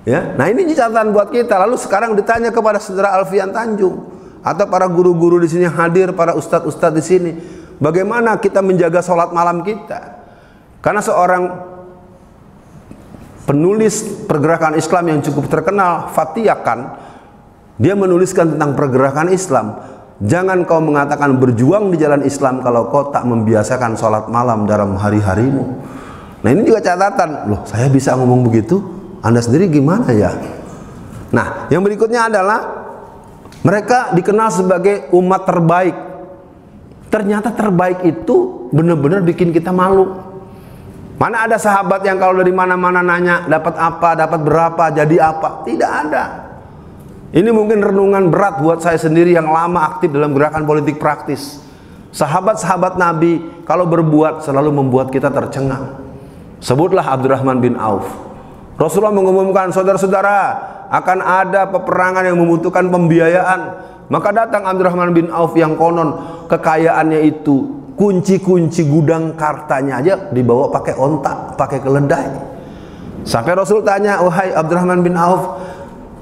[0.01, 1.61] Ya, nah ini catatan buat kita.
[1.61, 4.01] Lalu sekarang ditanya kepada saudara Alfian Tanjung
[4.41, 7.31] atau para guru-guru di sini hadir, para ustadz-ustadz di sini,
[7.77, 10.17] bagaimana kita menjaga sholat malam kita?
[10.81, 11.43] Karena seorang
[13.45, 16.97] penulis pergerakan Islam yang cukup terkenal, Fatiyakan,
[17.77, 19.77] dia menuliskan tentang pergerakan Islam.
[20.21, 25.65] Jangan kau mengatakan berjuang di jalan Islam kalau kau tak membiasakan sholat malam dalam hari-harimu.
[26.41, 30.33] Nah ini juga catatan, loh saya bisa ngomong begitu, anda sendiri gimana ya?
[31.29, 32.59] Nah, yang berikutnya adalah
[33.61, 35.93] mereka dikenal sebagai umat terbaik.
[37.13, 40.09] Ternyata terbaik itu benar-benar bikin kita malu.
[41.21, 45.61] Mana ada sahabat yang kalau dari mana-mana nanya dapat apa, dapat berapa, jadi apa?
[45.69, 46.23] Tidak ada.
[47.31, 51.61] Ini mungkin renungan berat buat saya sendiri yang lama aktif dalam gerakan politik praktis.
[52.11, 55.95] Sahabat-sahabat Nabi kalau berbuat selalu membuat kita tercengang.
[56.57, 58.30] Sebutlah Abdurrahman bin Auf.
[58.81, 60.37] Rasulullah mengumumkan saudara-saudara
[60.89, 63.61] akan ada peperangan yang membutuhkan pembiayaan.
[64.09, 66.17] Maka datang Abdurrahman bin Auf yang konon
[66.49, 72.27] kekayaannya itu kunci-kunci gudang kartanya aja dibawa pakai ontak, pakai keledai.
[73.21, 75.61] Sampai Rasul tanya, "Wahai Abdurrahman bin Auf,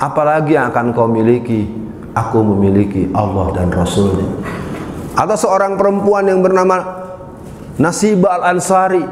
[0.04, 1.65] apalagi yang akan kau miliki?"
[2.10, 4.28] Aku memiliki Allah dan Rasulnya.
[5.13, 7.06] Atau seorang perempuan yang bernama
[7.80, 9.06] Nasibah al-Ansari,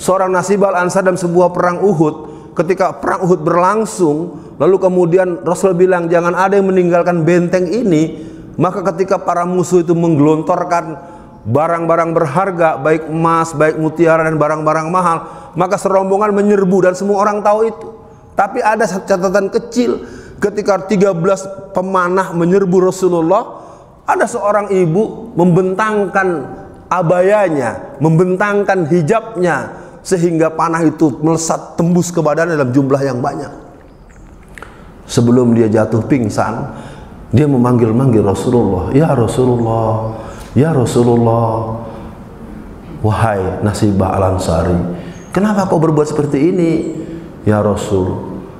[0.00, 2.29] seorang Nasibah al-Ansar dalam sebuah perang Uhud,
[2.60, 4.16] ketika perang Uhud berlangsung
[4.60, 8.28] lalu kemudian Rasul bilang jangan ada yang meninggalkan benteng ini.
[8.60, 11.00] Maka ketika para musuh itu menggelontorkan
[11.48, 15.18] barang-barang berharga baik emas baik mutiara dan barang-barang mahal
[15.56, 17.88] maka serombongan menyerbu dan semua orang tahu itu.
[18.36, 20.04] Tapi ada catatan kecil.
[20.40, 23.60] Ketika 13 pemanah menyerbu Rasulullah
[24.08, 32.72] ada seorang ibu membentangkan abayanya membentangkan hijabnya sehingga panah itu melesat tembus ke badan dalam
[32.72, 33.52] jumlah yang banyak.
[35.04, 36.70] Sebelum dia jatuh pingsan,
[37.34, 40.18] dia memanggil-manggil Rasulullah, "Ya Rasulullah,
[40.54, 41.82] ya Rasulullah."
[43.00, 44.76] Wahai Nasibah Al-Ansari,
[45.32, 46.72] kenapa kau berbuat seperti ini?
[47.48, 48.12] Ya Rasul,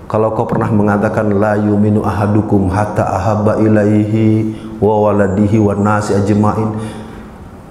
[0.08, 6.72] kalau kau pernah mengatakan la yuminu ahadukum hatta ahabba ilaihi wa waladihi wa nasi ajmain.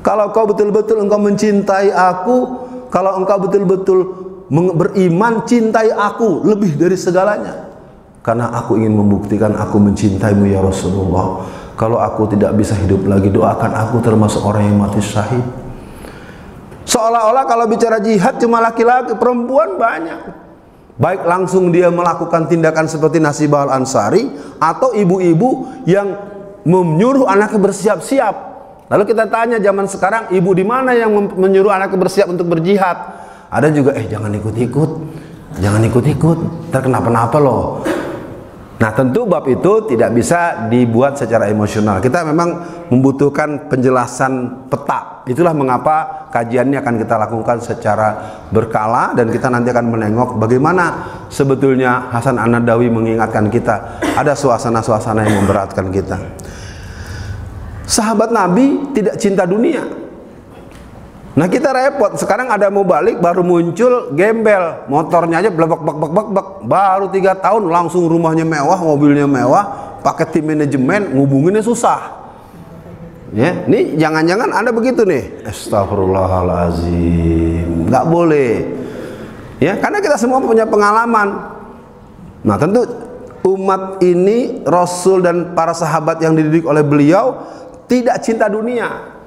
[0.06, 4.00] Kalau kau betul-betul engkau mencintai aku, kalau engkau betul-betul
[4.50, 7.70] beriman cintai aku lebih dari segalanya.
[8.20, 11.46] Karena aku ingin membuktikan aku mencintaimu ya Rasulullah.
[11.80, 15.46] Kalau aku tidak bisa hidup lagi doakan aku termasuk orang yang mati syahid.
[16.84, 20.50] Seolah-olah kalau bicara jihad cuma laki-laki perempuan banyak.
[21.00, 24.28] Baik langsung dia melakukan tindakan seperti Nasibah al-Ansari
[24.60, 26.12] atau ibu-ibu yang
[26.68, 28.36] menyuruh anaknya bersiap-siap
[28.90, 32.98] Lalu kita tanya zaman sekarang ibu di mana yang menyuruh anaknya bersiap untuk berjihad?
[33.54, 34.92] Ada juga eh jangan ikut-ikut.
[35.62, 36.38] Jangan ikut-ikut,
[36.74, 37.86] terkena apa-apa loh.
[38.80, 45.52] Nah tentu bab itu tidak bisa dibuat secara emosional Kita memang membutuhkan penjelasan peta Itulah
[45.52, 48.08] mengapa kajiannya akan kita lakukan secara
[48.56, 50.96] berkala Dan kita nanti akan menengok bagaimana
[51.28, 56.16] sebetulnya Hasan An-Nadawi mengingatkan kita Ada suasana-suasana yang memberatkan kita
[57.90, 59.82] Sahabat Nabi tidak cinta dunia.
[61.34, 62.14] Nah kita repot.
[62.22, 66.62] Sekarang ada mau balik baru muncul gembel, motornya aja blebek bak bak bak bak.
[66.70, 72.22] Baru tiga tahun langsung rumahnya mewah, mobilnya mewah, pakai tim manajemen, ngubunginnya susah.
[73.34, 75.46] Ya, ini jangan-jangan anda begitu nih.
[75.50, 77.90] Astagfirullahalazim.
[77.90, 78.66] Nggak boleh.
[79.62, 81.38] Ya, karena kita semua punya pengalaman.
[82.42, 82.90] Nah tentu
[83.44, 87.48] umat ini Rasul dan para sahabat yang dididik oleh beliau
[87.90, 89.18] tidak cinta dunia.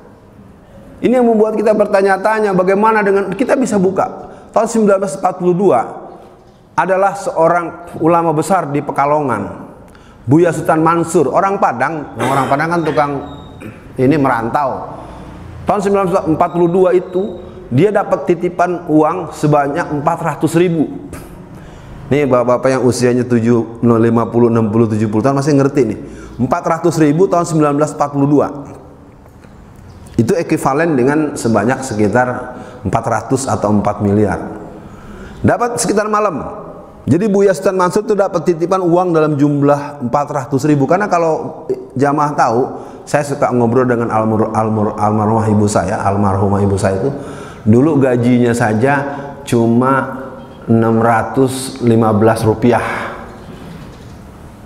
[1.02, 4.30] Ini yang membuat kita bertanya-tanya bagaimana dengan kita bisa buka.
[4.54, 9.74] Tahun 1942 adalah seorang ulama besar di Pekalongan.
[10.22, 13.12] Buya Sultan Mansur, orang Padang, yang orang Padang kan tukang
[13.98, 15.02] ini merantau.
[15.66, 15.82] Tahun
[16.38, 17.42] 1942 itu
[17.74, 21.10] dia dapat titipan uang sebanyak 400 ribu.
[22.14, 27.44] Nih bapak-bapak yang usianya 7, 50, 60, 70 tahun masih ngerti nih 400 ribu tahun
[27.44, 34.38] 1942 itu ekivalen dengan sebanyak sekitar 400 atau 4 miliar.
[35.42, 36.62] Dapat sekitar malam.
[37.02, 40.86] Jadi Buya Sultan Mansur itu dapat titipan uang dalam jumlah 400 ribu.
[40.86, 41.66] Karena kalau
[41.98, 42.60] jamaah tahu
[43.02, 44.06] saya suka ngobrol dengan
[44.94, 47.10] almarhumah ibu saya almarhumah ibu saya itu
[47.62, 48.94] Dulu gajinya saja
[49.46, 50.18] cuma
[50.66, 51.86] 615
[52.42, 53.11] rupiah.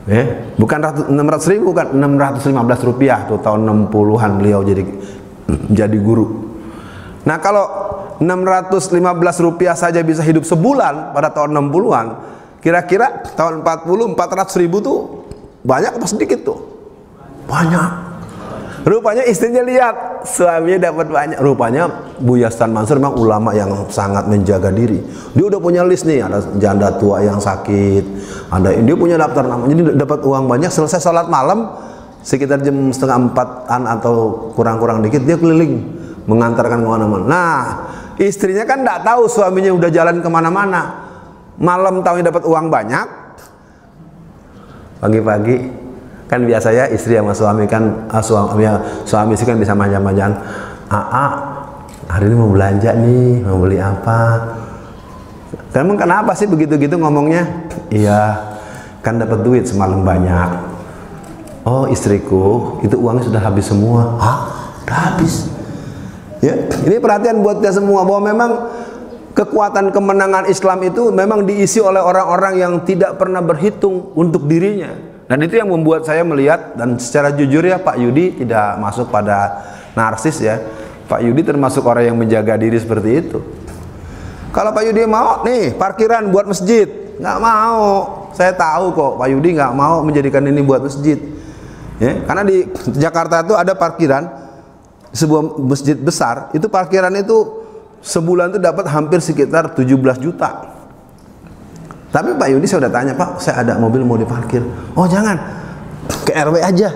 [0.07, 0.79] Eh, bukan
[1.11, 4.87] 600 ribu bukan 615 rupiah tuh tahun 60-an beliau jadi
[5.83, 6.47] jadi guru.
[7.27, 7.67] Nah kalau
[8.23, 9.03] 615
[9.43, 12.07] rupiah saja bisa hidup sebulan pada tahun 60-an,
[12.63, 15.27] kira-kira tahun 40 400 ribu tuh
[15.67, 16.59] banyak apa sedikit tuh?
[17.51, 18.06] Banyak.
[18.87, 21.39] Rupanya istrinya lihat suaminya dapat banyak.
[21.43, 21.91] Rupanya
[22.23, 25.03] Buya Stan Mansur memang ulama yang sangat menjaga diri.
[25.35, 28.05] Dia udah punya list nih, ada janda tua yang sakit,
[28.47, 29.67] ada dia punya daftar nama.
[29.67, 30.71] Jadi dapat uang banyak.
[30.71, 31.67] Selesai sholat malam
[32.23, 34.15] sekitar jam setengah empatan atau
[34.55, 35.83] kurang-kurang dikit dia keliling
[36.31, 37.27] mengantarkan ke mana-mana.
[37.27, 37.59] Nah
[38.23, 41.11] istrinya kan tidak tahu suaminya udah jalan ke mana-mana.
[41.59, 43.07] Malam tahunya dapat uang banyak.
[45.03, 45.86] Pagi-pagi
[46.27, 48.75] kan biasanya istri sama suami kan ah, suami ya,
[49.07, 50.35] suami sih kan bisa manjang-manjang.
[50.91, 51.27] Aa
[52.07, 54.21] hari ini mau belanja nih mau beli apa?
[55.75, 57.47] Emang kenapa sih begitu-gitu ngomongnya?
[57.91, 58.43] Iya
[59.03, 60.51] kan dapat duit semalam banyak.
[61.67, 64.19] Oh istriku itu uangnya sudah habis semua.
[64.19, 64.39] Ah
[64.83, 65.51] udah habis?
[66.43, 68.51] Ya ini perhatian buat semua bahwa memang
[69.35, 75.43] kekuatan kemenangan Islam itu memang diisi oleh orang-orang yang tidak pernah berhitung untuk dirinya dan
[75.43, 79.67] itu yang membuat saya melihat dan secara jujur ya Pak Yudi tidak masuk pada
[79.99, 80.63] narsis ya.
[81.07, 83.39] Pak Yudi termasuk orang yang menjaga diri seperti itu.
[84.55, 86.87] Kalau Pak Yudi mau nih parkiran buat masjid,
[87.19, 87.87] nggak mau.
[88.39, 91.19] Saya tahu kok Pak Yudi nggak mau menjadikan ini buat masjid.
[91.97, 94.29] Ya, karena di Jakarta itu ada parkiran
[95.11, 97.65] sebuah masjid besar, itu parkiran itu
[98.05, 100.76] sebulan itu dapat hampir sekitar 17 juta.
[102.17, 104.65] Tapi Pak Yudi saya udah tanya, Pak, saya ada mobil mau diparkir.
[104.97, 105.37] Oh jangan,
[106.25, 106.89] ke RW aja.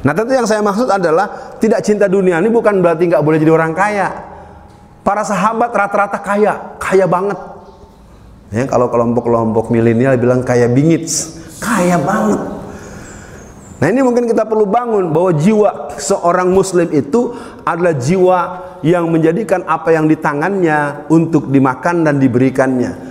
[0.00, 3.52] Nah tentu yang saya maksud adalah tidak cinta dunia ini bukan berarti nggak boleh jadi
[3.52, 4.08] orang kaya.
[5.04, 7.36] Para sahabat rata-rata kaya, kaya banget.
[8.48, 11.04] Ya, kalau kelompok-kelompok milenial bilang kaya bingit,
[11.60, 12.40] kaya banget.
[13.84, 17.36] Nah ini mungkin kita perlu bangun bahwa jiwa seorang muslim itu
[17.68, 18.40] adalah jiwa
[18.80, 23.09] yang menjadikan apa yang di tangannya untuk dimakan dan diberikannya.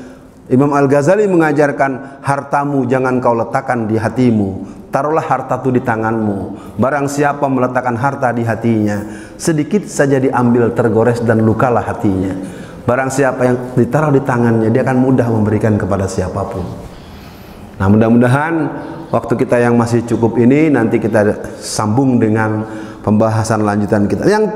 [0.49, 4.81] Imam Al-Ghazali mengajarkan hartamu jangan kau letakkan di hatimu.
[4.89, 6.38] Taruhlah harta itu di tanganmu.
[6.81, 9.05] Barang siapa meletakkan harta di hatinya
[9.38, 12.33] sedikit saja diambil tergores dan lukalah hatinya.
[12.89, 16.65] Barang siapa yang ditaruh di tangannya dia akan mudah memberikan kepada siapa pun.
[17.77, 18.53] Nah mudah-mudahan
[19.13, 22.65] waktu kita yang masih cukup ini nanti kita sambung dengan
[23.05, 24.25] pembahasan lanjutan kita.
[24.25, 24.49] Yang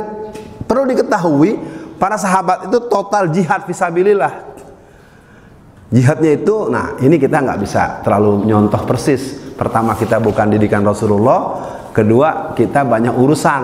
[0.66, 1.62] perlu diketahui
[2.02, 4.53] para sahabat itu total jihad visabilillah
[5.94, 9.54] Jihadnya itu, nah ini kita nggak bisa terlalu nyontoh persis.
[9.54, 11.62] Pertama kita bukan didikan Rasulullah,
[11.94, 13.64] kedua kita banyak urusan,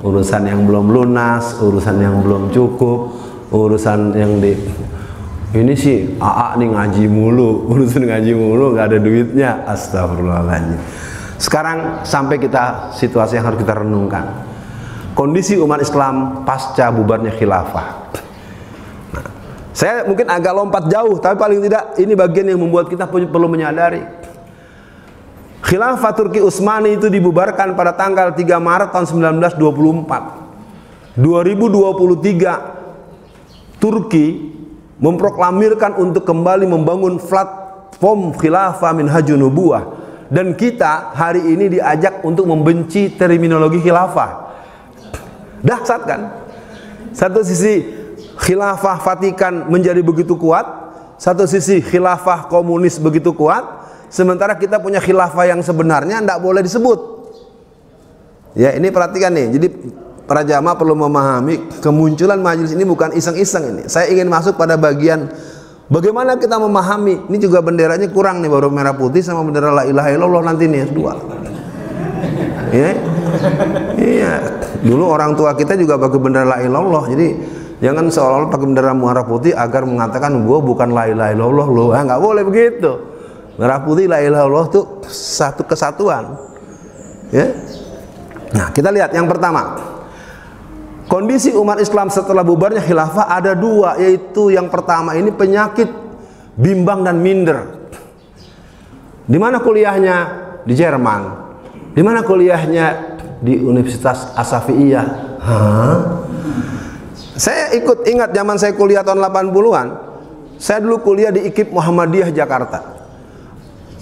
[0.00, 3.12] urusan yang belum lunas, urusan yang belum cukup,
[3.52, 4.56] urusan yang di
[5.52, 10.80] ini sih AA nih ngaji mulu, urusan ngaji mulu nggak ada duitnya, astagfirullahaladzim.
[11.36, 14.24] Sekarang sampai kita situasi yang harus kita renungkan.
[15.12, 18.08] Kondisi umat Islam pasca bubarnya khilafah
[19.76, 24.00] saya mungkin agak lompat jauh, tapi paling tidak ini bagian yang membuat kita perlu menyadari.
[25.60, 31.20] Khilafah Turki Utsmani itu dibubarkan pada tanggal 3 Maret tahun 1924.
[31.20, 34.56] 2023 Turki
[34.96, 39.92] memproklamirkan untuk kembali membangun platform khilafah min nubuah
[40.32, 44.56] dan kita hari ini diajak untuk membenci terminologi khilafah.
[45.60, 46.48] Dahsyat kan?
[47.12, 47.95] Satu sisi
[48.36, 50.64] khilafah Vatikan menjadi begitu kuat,
[51.16, 53.64] satu sisi khilafah komunis begitu kuat,
[54.12, 57.16] sementara kita punya khilafah yang sebenarnya tidak boleh disebut.
[58.56, 59.52] Ya, ini perhatikan nih.
[59.52, 59.66] Jadi
[60.24, 63.82] para jamaah perlu memahami kemunculan majelis ini bukan iseng-iseng ini.
[63.86, 65.28] Saya ingin masuk pada bagian
[65.92, 67.28] bagaimana kita memahami.
[67.28, 70.88] Ini juga benderanya kurang nih baru merah putih sama bendera la ilaha illallah nanti nih
[70.88, 71.14] dua.
[72.72, 72.92] Ya.
[73.96, 74.32] Iya.
[74.82, 77.04] Dulu orang tua kita juga pakai bendera la ilallah.
[77.12, 77.28] Jadi
[77.76, 81.84] Jangan seolah-olah pakai bendera merah putih agar mengatakan gue bukan la ilaha illallah lo.
[81.92, 82.92] Ah nggak boleh begitu.
[83.60, 84.80] Merah putih la ilaha illallah itu
[85.12, 86.40] satu kesatuan.
[87.28, 87.52] Ya.
[88.56, 89.76] Nah, kita lihat yang pertama.
[91.06, 95.86] Kondisi umat Islam setelah bubarnya khilafah ada dua yaitu yang pertama ini penyakit
[96.58, 97.76] bimbang dan minder.
[99.28, 100.16] Di mana kuliahnya?
[100.66, 101.22] Di Jerman.
[101.94, 102.86] Di mana kuliahnya?
[103.38, 105.06] Di Universitas Asafiyah.
[105.38, 105.98] Hah?
[107.36, 109.86] Saya ikut ingat zaman saya kuliah tahun 80-an.
[110.56, 112.80] Saya dulu kuliah di IKIP Muhammadiyah Jakarta.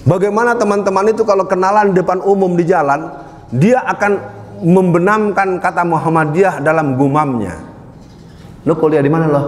[0.07, 3.11] Bagaimana teman-teman itu kalau kenalan depan umum di jalan,
[3.51, 4.23] dia akan
[4.63, 7.59] membenamkan kata Muhammadiyah dalam gumamnya.
[8.63, 9.41] Lo kuliah di mana lo?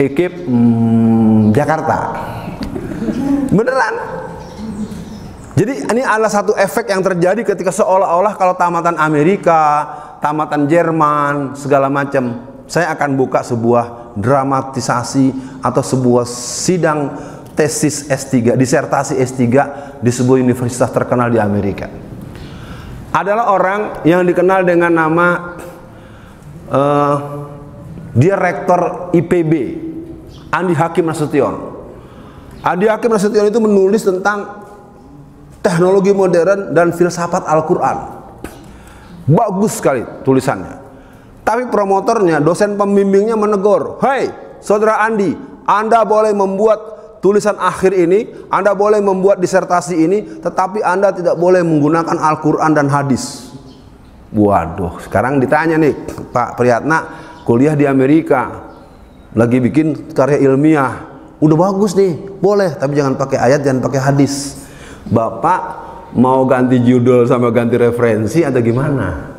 [0.00, 2.16] Ikip hmm, Jakarta.
[3.52, 3.94] Beneran.
[5.60, 9.84] Jadi ini adalah satu efek yang terjadi ketika seolah-olah kalau tamatan Amerika,
[10.24, 17.18] tamatan Jerman, segala macam, saya akan buka sebuah dramatisasi atau sebuah sidang
[17.58, 19.42] tesis S3, disertasi S3
[19.98, 21.90] di sebuah universitas terkenal di Amerika.
[23.10, 25.58] Adalah orang yang dikenal dengan nama
[26.70, 27.16] uh,
[28.14, 28.38] dia
[29.18, 29.52] IPB,
[30.54, 31.54] Andi Hakim Nasution.
[32.62, 34.62] Andi Hakim Nasution itu menulis tentang
[35.58, 38.22] teknologi modern dan filsafat Al-Quran.
[39.26, 40.79] Bagus sekali tulisannya.
[41.40, 44.28] Tapi promotornya, dosen pembimbingnya menegur, Hei,
[44.60, 45.34] saudara Andi,
[45.64, 46.78] Anda boleh membuat
[47.24, 52.88] tulisan akhir ini, Anda boleh membuat disertasi ini, tetapi Anda tidak boleh menggunakan Al-Quran dan
[52.88, 53.52] hadis.
[54.30, 55.94] Waduh, sekarang ditanya nih,
[56.30, 56.98] Pak Priyatna,
[57.42, 58.70] kuliah di Amerika,
[59.34, 60.92] lagi bikin karya ilmiah,
[61.42, 64.64] udah bagus nih, boleh, tapi jangan pakai ayat, jangan pakai hadis.
[65.10, 65.60] Bapak
[66.14, 69.29] mau ganti judul sama ganti referensi atau gimana?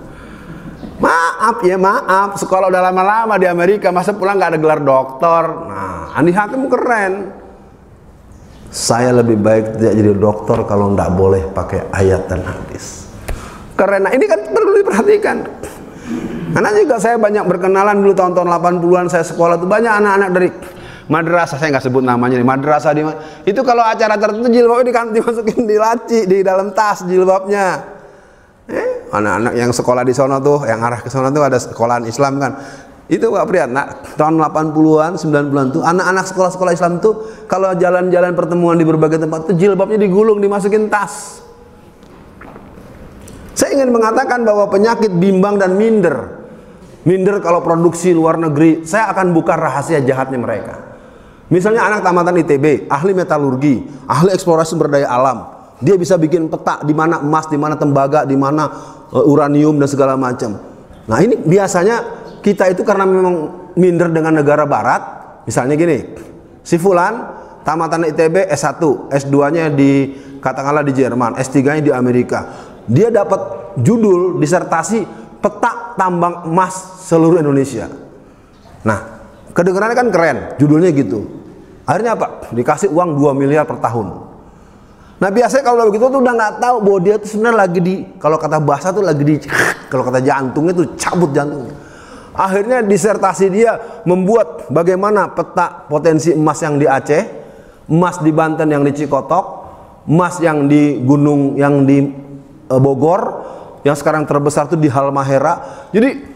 [1.42, 5.66] Maaf ya maaf, sekolah udah lama-lama di Amerika, masa pulang nggak ada gelar doktor.
[5.66, 7.34] Nah, Andi Hakim keren.
[8.70, 13.10] Saya lebih baik tidak jadi dokter kalau nggak boleh pakai ayat dan hadis.
[13.74, 14.06] Keren.
[14.06, 15.38] Nah, ini kan perlu diperhatikan.
[16.54, 20.50] Karena juga saya banyak berkenalan dulu tahun-tahun 80-an saya sekolah tuh banyak anak-anak dari
[21.10, 23.02] madrasah saya nggak sebut namanya nih madrasah di
[23.50, 27.98] itu kalau acara tertentu jilbabnya dikanti masukin di laci di dalam tas jilbabnya
[29.12, 32.52] anak-anak yang sekolah di sana tuh yang arah ke sana tuh ada sekolahan Islam kan.
[33.12, 38.88] Itu Pak Priyatna tahun 80-an 90-an tuh anak-anak sekolah-sekolah Islam tuh kalau jalan-jalan pertemuan di
[38.88, 41.44] berbagai tempat tuh jilbabnya digulung dimasukin tas.
[43.52, 46.40] Saya ingin mengatakan bahwa penyakit bimbang dan minder.
[47.04, 48.88] Minder kalau produksi luar negeri.
[48.88, 50.76] Saya akan buka rahasia jahatnya mereka.
[51.52, 55.52] Misalnya anak tamatan ITB, ahli metalurgi, ahli eksplorasi sumber daya alam,
[55.84, 58.70] dia bisa bikin peta di mana emas, di mana tembaga, di mana
[59.12, 60.56] uranium dan segala macam.
[61.08, 65.02] Nah ini biasanya kita itu karena memang minder dengan negara barat,
[65.46, 66.16] misalnya gini,
[66.64, 67.28] si Fulan
[67.62, 68.82] tamatan ITB S1,
[69.12, 72.50] S2-nya di katakanlah di Jerman, S3-nya di Amerika.
[72.90, 75.06] Dia dapat judul disertasi
[75.38, 77.90] peta tambang emas seluruh Indonesia.
[78.82, 79.00] Nah,
[79.54, 81.30] kedengarannya kan keren, judulnya gitu.
[81.86, 82.50] Akhirnya apa?
[82.54, 84.31] Dikasih uang 2 miliar per tahun.
[85.22, 88.42] Nah biasanya kalau begitu tuh udah nggak tahu bahwa dia tuh sebenarnya lagi di kalau
[88.42, 89.38] kata bahasa tuh lagi di
[89.94, 91.78] kalau kata jantungnya tuh cabut jantungnya.
[92.34, 97.24] Akhirnya disertasi dia membuat bagaimana peta potensi emas yang di Aceh,
[97.92, 99.46] emas di Banten yang di Cikotok,
[100.10, 102.02] emas yang di gunung yang di
[102.66, 103.22] e, Bogor,
[103.86, 105.86] yang sekarang terbesar tuh di Halmahera.
[105.94, 106.32] Jadi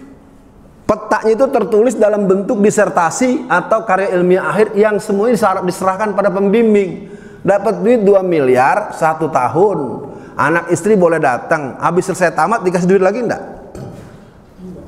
[0.86, 5.34] Petanya itu tertulis dalam bentuk disertasi atau karya ilmiah akhir yang semuanya
[5.66, 7.10] diserahkan pada pembimbing.
[7.46, 10.10] Dapat duit 2 miliar satu tahun.
[10.34, 11.78] Anak istri boleh datang.
[11.78, 13.44] Habis selesai tamat dikasih duit lagi enggak?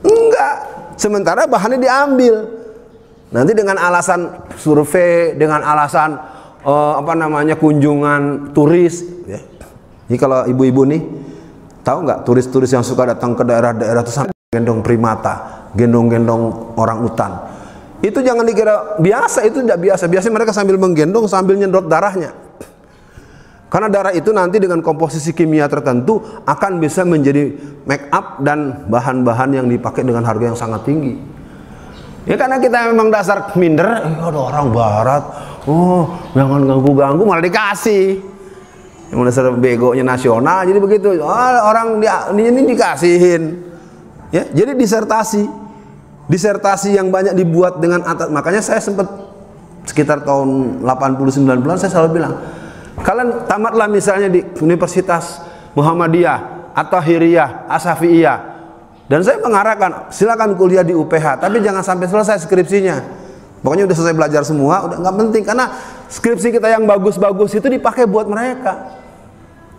[0.01, 0.55] Enggak.
[0.97, 2.35] Sementara bahannya diambil.
[3.29, 6.17] Nanti dengan alasan survei, dengan alasan
[6.65, 9.05] uh, apa namanya kunjungan turis.
[9.29, 9.39] Ya.
[10.09, 11.01] Jadi kalau ibu-ibu nih
[11.85, 17.31] tahu nggak turis-turis yang suka datang ke daerah-daerah itu sampai gendong primata gendong-gendong orang utan.
[18.01, 20.05] Itu jangan dikira biasa, itu tidak biasa.
[20.09, 22.33] Biasanya mereka sambil menggendong sambil nyedot darahnya.
[23.67, 27.51] Karena darah itu nanti dengan komposisi kimia tertentu akan bisa menjadi
[27.83, 31.19] make up dan bahan-bahan yang dipakai dengan harga yang sangat tinggi.
[32.27, 35.23] Ya karena kita memang dasar minder, eh, ada orang barat,
[35.67, 38.19] oh jangan ganggu-ganggu malah dikasih.
[39.07, 41.15] Yang dasar begonya nasional, jadi begitu.
[41.23, 43.63] Oh, orang dia, ini dikasihin.
[44.35, 45.47] Ya, jadi disertasi.
[46.27, 48.27] Disertasi yang banyak dibuat dengan atas.
[48.27, 49.07] Makanya saya sempat
[49.87, 52.35] sekitar tahun 80 90 saya selalu bilang,
[53.01, 55.41] kalian tamatlah misalnya di Universitas
[55.77, 58.57] Muhammadiyah atau Hiriyah, Asafiyah.
[59.07, 62.97] Dan saya mengarahkan, silakan kuliah di UPH, tapi jangan sampai selesai skripsinya.
[63.63, 65.65] Pokoknya udah selesai belajar semua, udah nggak penting karena
[66.11, 68.99] skripsi kita yang bagus-bagus itu dipakai buat mereka.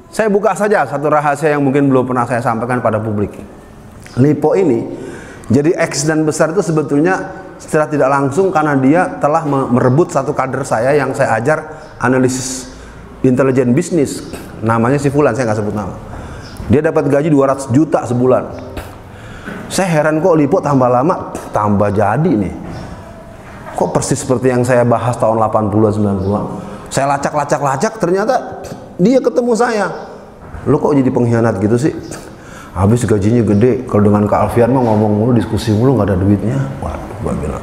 [0.09, 3.37] Saya buka saja satu rahasia yang mungkin belum pernah saya sampaikan pada publik.
[4.17, 4.89] Lipo ini
[5.53, 10.65] jadi X dan besar itu sebetulnya secara tidak langsung karena dia telah merebut satu kader
[10.65, 11.59] saya yang saya ajar
[12.01, 12.78] analisis
[13.23, 14.23] intelijen bisnis
[14.63, 15.95] namanya si Fulan saya nggak sebut nama.
[16.69, 18.45] Dia dapat gaji 200 juta sebulan.
[19.69, 22.55] Saya heran kok Lipo tambah lama tambah jadi nih.
[23.79, 28.65] Kok persis seperti yang saya bahas tahun 80 90 saya lacak-lacak-lacak ternyata
[28.97, 29.87] dia ketemu saya.
[30.65, 31.93] Lo kok jadi pengkhianat gitu sih?
[32.75, 33.85] Habis gajinya gede.
[33.89, 36.59] Kalau dengan Kak Alfian mah ngomong mulu diskusi mulu nggak ada duitnya.
[36.81, 37.61] Waduh gua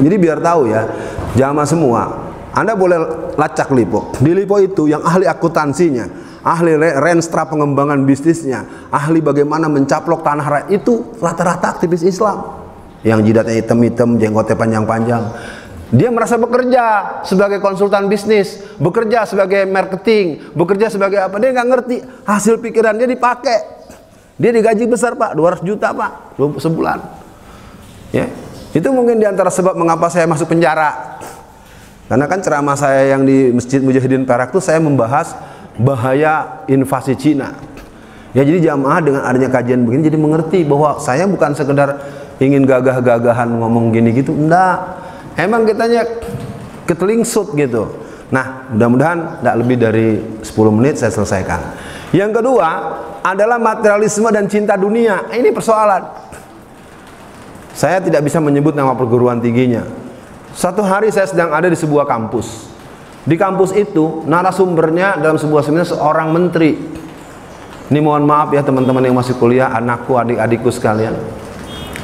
[0.00, 0.88] Jadi biar tahu ya,
[1.36, 2.02] jamaah semua,
[2.52, 4.12] Anda boleh lacak Lipo.
[4.20, 6.04] Di Lipo itu yang ahli akuntansinya,
[6.44, 12.44] ahli renstra pengembangan bisnisnya, ahli bagaimana mencaplok tanah rakyat itu rata-rata aktivis Islam.
[13.02, 15.22] Yang jidatnya hitam-hitam, jenggotnya panjang-panjang.
[15.92, 21.36] Dia merasa bekerja sebagai konsultan bisnis, bekerja sebagai marketing, bekerja sebagai apa?
[21.36, 23.84] Dia nggak ngerti hasil pikiran dia dipakai.
[24.40, 26.98] Dia digaji besar pak, 200 juta pak, sebulan.
[28.12, 28.28] Ya,
[28.72, 31.20] itu mungkin di antara sebab mengapa saya masuk penjara.
[32.12, 35.32] Karena kan ceramah saya yang di Masjid Mujahidin Perak itu saya membahas
[35.80, 37.56] bahaya invasi Cina.
[38.36, 42.04] Ya jadi jamaah dengan adanya kajian begini jadi mengerti bahwa saya bukan sekedar
[42.36, 44.92] ingin gagah-gagahan ngomong gini gitu, enggak
[45.40, 46.04] emang kitanya
[46.84, 48.04] ketelingsut gitu.
[48.28, 50.08] Nah mudah-mudahan tidak lebih dari
[50.44, 51.64] 10 menit saya selesaikan.
[52.12, 52.68] Yang kedua
[53.24, 55.32] adalah materialisme dan cinta dunia.
[55.32, 56.12] Ini persoalan.
[57.72, 60.01] Saya tidak bisa menyebut nama perguruan tingginya
[60.52, 62.68] satu hari saya sedang ada di sebuah kampus.
[63.24, 66.74] Di kampus itu narasumbernya dalam sebuah seminar seorang menteri.
[67.92, 71.14] Ini mohon maaf ya teman-teman yang masih kuliah anakku adik-adikku sekalian.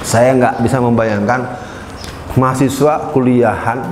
[0.00, 1.40] Saya nggak bisa membayangkan
[2.38, 3.82] mahasiswa kuliahan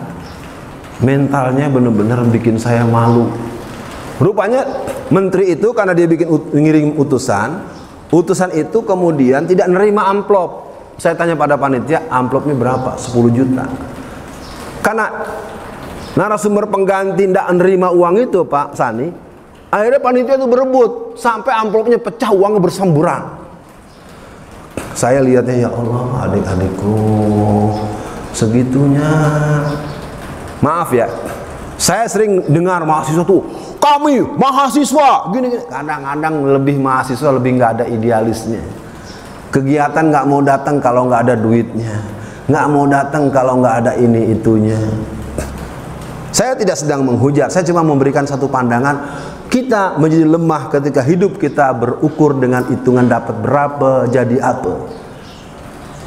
[1.03, 3.29] mentalnya benar-benar bikin saya malu.
[4.17, 4.65] Rupanya
[5.13, 7.77] menteri itu karena dia bikin ngirim utusan
[8.15, 10.65] utusan itu kemudian tidak nerima amplop.
[10.97, 12.97] Saya tanya pada panitia amplopnya berapa?
[12.97, 13.67] 10 juta
[14.87, 15.11] karena
[16.15, 19.11] narasumber pengganti tidak nerima uang itu Pak Sani
[19.67, 23.23] akhirnya panitia itu berebut sampai amplopnya pecah uangnya bersamburan.
[24.95, 26.95] Saya lihatnya ya Allah adik-adikku
[28.31, 29.11] segitunya.
[30.63, 31.11] Maaf ya
[31.77, 33.43] saya sering dengar mahasiswa tuh
[33.83, 35.35] kami mahasiswa.
[35.35, 35.67] Gini, gini.
[35.67, 38.63] kadang-kadang lebih mahasiswa lebih nggak ada idealisnya.
[39.51, 42.16] Kegiatan nggak mau datang kalau nggak ada duitnya
[42.47, 44.79] nggak mau datang kalau nggak ada ini itunya
[46.31, 49.03] saya tidak sedang menghujat saya cuma memberikan satu pandangan
[49.51, 55.07] kita menjadi lemah ketika hidup kita berukur dengan hitungan dapat berapa jadi apa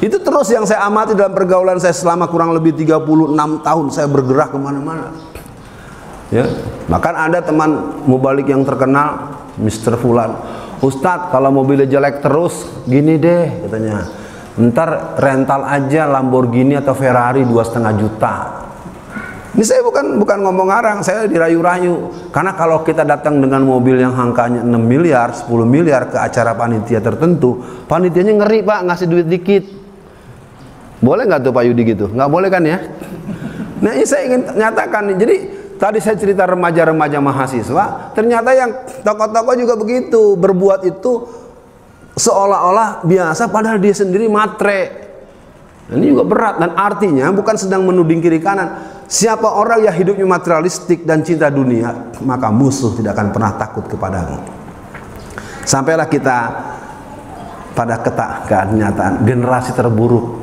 [0.00, 4.48] itu terus yang saya amati dalam pergaulan saya selama kurang lebih 36 tahun saya bergerak
[4.48, 5.12] ke mana-mana.
[6.32, 6.48] Ya,
[6.88, 10.00] bahkan ada teman mubalik yang terkenal, Mr.
[10.00, 10.40] Fulan.
[10.80, 14.08] Ustadz, kalau mobilnya jelek terus, gini deh katanya.
[14.60, 18.34] Ntar rental aja Lamborghini atau Ferrari dua setengah juta.
[19.50, 22.28] Ini saya bukan bukan ngomong ngarang, saya dirayu-rayu.
[22.30, 27.02] Karena kalau kita datang dengan mobil yang angkanya 6 miliar, 10 miliar ke acara panitia
[27.02, 27.58] tertentu,
[27.90, 29.80] panitianya ngeri pak ngasih duit dikit
[31.00, 32.06] boleh nggak tuh Pak Yudi gitu?
[32.12, 32.78] Nggak boleh kan ya?
[33.80, 35.36] Nah ini saya ingin nyatakan Jadi
[35.80, 41.24] tadi saya cerita remaja-remaja mahasiswa, ternyata yang tokoh-tokoh juga begitu berbuat itu
[42.16, 45.10] seolah-olah biasa, padahal dia sendiri matre.
[45.90, 48.98] Ini juga berat dan artinya bukan sedang menuding kiri kanan.
[49.10, 54.38] Siapa orang yang hidupnya materialistik dan cinta dunia, maka musuh tidak akan pernah takut kepadamu.
[55.66, 56.38] Sampailah kita
[57.74, 60.40] pada ketak kenyataan generasi terburuk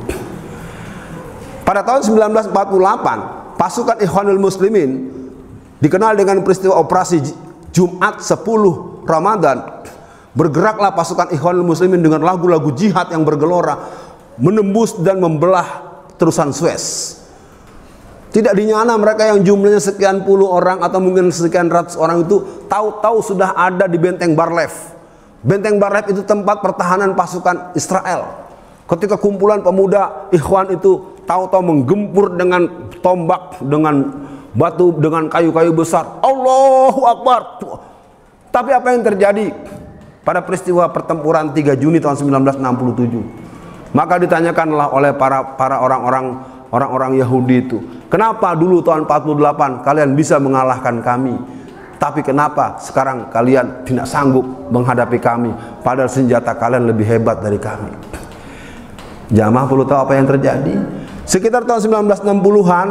[1.68, 5.04] pada tahun 1948, pasukan Ikhwanul Muslimin
[5.84, 7.20] dikenal dengan peristiwa operasi
[7.76, 9.77] Jumat 10 Ramadan.
[10.36, 13.80] Bergeraklah pasukan Ikhwanul Muslimin dengan lagu-lagu jihad yang bergelora
[14.36, 15.64] menembus dan membelah
[16.20, 17.16] terusan Suez.
[18.28, 23.24] Tidak dinyana mereka yang jumlahnya sekian puluh orang atau mungkin sekian ratus orang itu tahu-tahu
[23.24, 24.70] sudah ada di benteng Barlev.
[25.40, 28.48] Benteng Barlev itu tempat pertahanan pasukan Israel.
[28.84, 32.68] Ketika kumpulan pemuda Ikhwan itu tahu-tahu menggempur dengan
[33.04, 34.24] tombak dengan
[34.56, 37.60] batu dengan kayu-kayu besar Allahu Akbar
[38.48, 39.52] tapi apa yang terjadi
[40.28, 47.64] pada peristiwa pertempuran 3 Juni tahun 1967 maka ditanyakanlah oleh para para orang-orang orang-orang Yahudi
[47.64, 47.80] itu
[48.12, 51.56] kenapa dulu tahun 48 kalian bisa mengalahkan kami?
[51.98, 55.50] Tapi kenapa sekarang kalian tidak sanggup menghadapi kami?
[55.82, 57.90] Padahal senjata kalian lebih hebat dari kami.
[59.34, 60.78] Jamaah perlu tahu apa yang terjadi?
[61.26, 62.88] Sekitar tahun 1960-an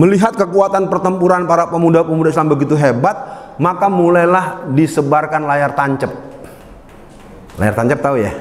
[0.00, 3.14] melihat kekuatan pertempuran para pemuda-pemuda Islam begitu hebat,
[3.60, 6.31] maka mulailah disebarkan layar tancap.
[7.60, 8.32] Layar tancap tahu ya?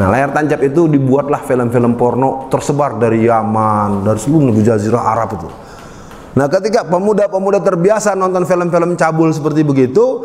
[0.00, 5.36] Nah, layar tancap itu dibuatlah film-film porno tersebar dari Yaman, dari seluruh negeri jazirah Arab
[5.36, 5.48] itu.
[6.30, 10.24] Nah, ketika pemuda-pemuda terbiasa nonton film-film cabul seperti begitu,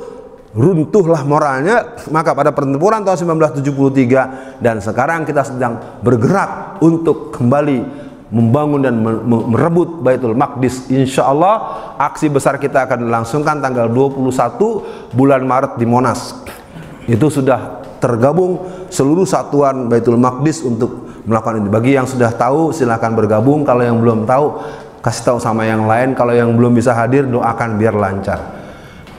[0.56, 8.82] runtuhlah moralnya maka pada pertempuran tahun 1973 dan sekarang kita sedang bergerak untuk kembali membangun
[8.82, 8.96] dan
[9.28, 11.56] merebut Baitul Maqdis insya Allah
[12.00, 16.40] aksi besar kita akan dilangsungkan tanggal 21 bulan Maret di Monas
[17.06, 18.62] itu sudah tergabung
[18.94, 21.70] seluruh satuan Baitul Maqdis untuk melakukan ini.
[21.74, 24.62] Bagi yang sudah tahu silahkan bergabung, kalau yang belum tahu
[25.02, 28.40] kasih tahu sama yang lain, kalau yang belum bisa hadir doakan biar lancar.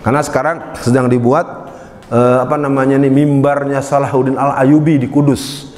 [0.07, 1.67] Karena sekarang sedang dibuat
[2.15, 5.75] eh, apa namanya nih mimbarnya Salahuddin Al Ayubi di Kudus.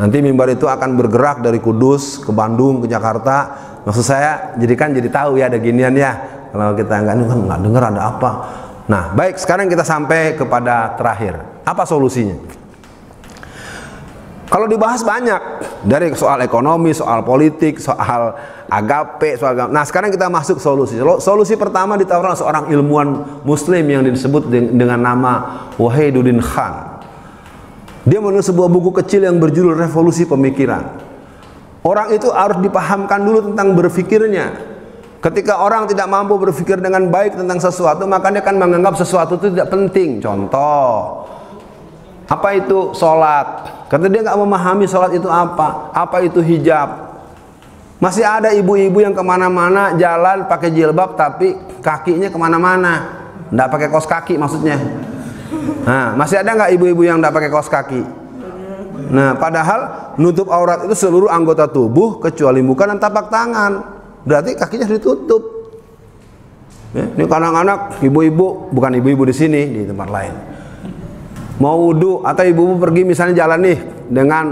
[0.00, 3.68] Nanti mimbar itu akan bergerak dari Kudus ke Bandung ke Jakarta.
[3.84, 6.16] Maksud saya jadi kan jadi tahu ya ada ginian ya.
[6.50, 8.30] Kalau kita nggak nggak dengar ada apa.
[8.88, 11.49] Nah baik sekarang kita sampai kepada terakhir.
[11.64, 12.36] Apa solusinya?
[14.50, 15.38] Kalau dibahas banyak
[15.86, 18.34] dari soal ekonomi, soal politik, soal
[18.66, 19.70] agape, soal agama.
[19.70, 20.98] Nah, sekarang kita masuk solusi.
[21.22, 25.32] Solusi pertama ditawarkan seorang ilmuwan muslim yang disebut dengan nama
[25.78, 26.98] Wahiduddin Khan.
[28.02, 30.98] Dia menulis sebuah buku kecil yang berjudul Revolusi Pemikiran.
[31.86, 34.50] Orang itu harus dipahamkan dulu tentang berfikirnya.
[35.20, 39.52] Ketika orang tidak mampu berpikir dengan baik tentang sesuatu, maka dia akan menganggap sesuatu itu
[39.52, 40.18] tidak penting.
[40.18, 41.22] Contoh,
[42.30, 43.46] apa itu sholat?
[43.90, 47.10] Karena dia nggak memahami sholat itu apa, apa itu hijab.
[47.98, 52.92] Masih ada ibu-ibu yang ke mana-mana jalan pakai jilbab tapi kakinya ke mana-mana,
[53.50, 54.78] nggak pakai kos kaki maksudnya.
[55.82, 58.02] Nah, masih ada nggak ibu-ibu yang nggak pakai kos kaki?
[59.10, 63.98] Nah, padahal nutup aurat itu seluruh anggota tubuh kecuali muka dan tapak tangan.
[64.22, 65.42] Berarti kakinya ditutup.
[66.94, 70.49] Ya, ini anak-anak, ibu-ibu, bukan ibu-ibu di sini, di tempat lain
[71.60, 74.44] mau wudhu atau ibu-ibu pergi misalnya jalan nih dengan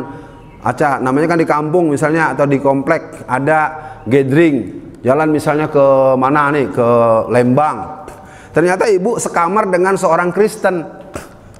[0.61, 3.61] acah namanya kan di kampung misalnya atau di komplek ada
[4.05, 4.87] gathering.
[5.01, 5.87] Jalan misalnya ke
[6.19, 6.89] mana nih ke
[7.33, 8.05] Lembang.
[8.53, 10.85] Ternyata ibu sekamar dengan seorang Kristen.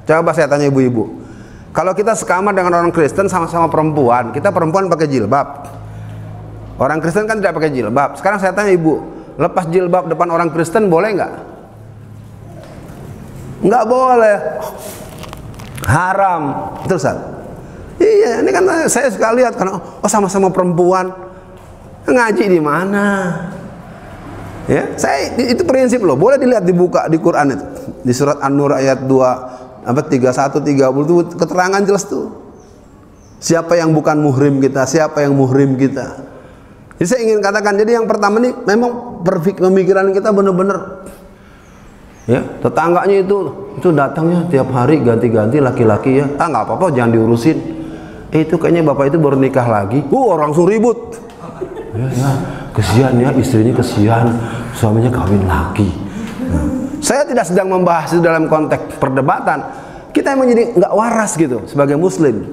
[0.05, 1.23] Coba saya tanya ibu-ibu.
[1.71, 5.49] Kalau kita sekamar dengan orang Kristen sama-sama perempuan kita perempuan pakai jilbab.
[6.77, 8.19] Orang Kristen kan tidak pakai jilbab.
[8.19, 9.01] Sekarang saya tanya ibu
[9.39, 11.33] lepas jilbab depan orang Kristen boleh nggak?
[13.63, 14.37] Nggak boleh
[15.89, 16.43] haram.
[16.85, 17.17] Betul Ustaz?
[17.99, 21.11] Iya ini kan saya suka lihat karena oh sama-sama perempuan.
[22.09, 23.05] Ngaji di mana?
[24.69, 26.15] Ya saya itu prinsip loh.
[26.15, 27.65] Boleh dilihat dibuka di Quran itu.
[28.05, 30.29] Di surat An-Nur ayat 2 apa 31
[30.61, 32.29] 30 itu keterangan jelas tuh.
[33.41, 36.29] Siapa yang bukan muhrim kita siapa yang muhrim kita.
[36.99, 41.07] Jadi saya ingin katakan jadi yang pertama ini memang pemikiran kita benar-benar
[42.29, 43.49] ya tetangganya itu
[43.81, 46.27] itu datangnya tiap hari ganti-ganti laki-laki ya.
[46.37, 47.57] Ah nggak apa-apa jangan diurusin.
[48.29, 50.05] Eh, itu kayaknya bapak itu baru nikah lagi.
[50.13, 51.17] Uh orang langsung ribut.
[51.97, 52.31] Ya, ya
[52.77, 54.27] kesian ya istrinya kesian
[54.77, 55.89] suaminya kawin lagi.
[56.53, 56.69] Nah,
[57.01, 59.65] saya tidak sedang membahas itu dalam konteks perdebatan.
[60.13, 62.45] Kita yang menjadi nggak waras gitu sebagai muslim.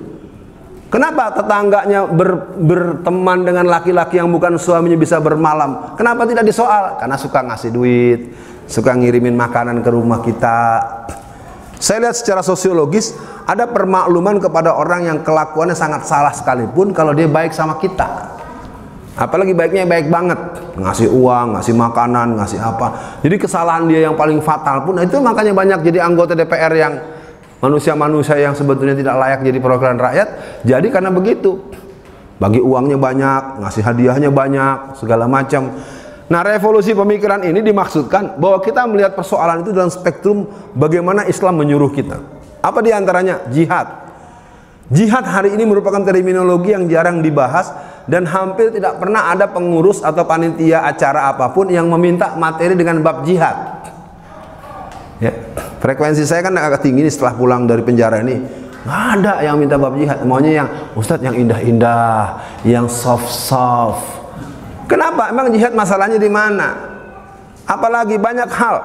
[0.86, 5.97] Kenapa tetangganya ber, berteman dengan laki-laki yang bukan suaminya bisa bermalam?
[5.99, 6.95] Kenapa tidak disoal?
[6.95, 8.32] Karena suka ngasih duit,
[8.66, 10.82] suka ngirimin makanan ke rumah kita.
[11.78, 13.13] Saya lihat secara sosiologis
[13.45, 18.36] ada permakluman kepada orang yang kelakuannya sangat salah sekalipun kalau dia baik sama kita.
[19.16, 20.36] Apalagi baiknya baik banget,
[20.76, 23.20] ngasih uang, ngasih makanan, ngasih apa.
[23.24, 26.93] Jadi kesalahan dia yang paling fatal pun itu makanya banyak jadi anggota DPR yang
[27.63, 30.28] manusia-manusia yang sebetulnya tidak layak jadi perwakilan rakyat.
[30.68, 31.63] Jadi karena begitu,
[32.36, 35.72] bagi uangnya banyak, ngasih hadiahnya banyak, segala macam.
[36.26, 41.93] Nah revolusi pemikiran ini dimaksudkan bahwa kita melihat persoalan itu dalam spektrum bagaimana Islam menyuruh
[41.93, 42.17] kita.
[42.65, 43.45] Apa di antaranya?
[43.53, 44.09] Jihad.
[44.89, 47.69] Jihad hari ini merupakan terminologi yang jarang dibahas
[48.09, 53.05] dan hampir tidak pernah ada pengurus atau panitia acara apa pun yang meminta materi dengan
[53.05, 53.86] bab jihad.
[55.21, 55.32] Ya,
[55.78, 58.41] frekuensi saya kan agak tinggi nih setelah pulang dari penjara ini.
[58.86, 64.24] Nggak ada yang minta bab jihad, maunya yang Ustadz yang indah-indah, yang soft-soft
[64.86, 65.33] Kenapa?
[65.33, 66.77] Emang jihad masalahnya di mana?
[67.65, 68.75] Apalagi banyak hal,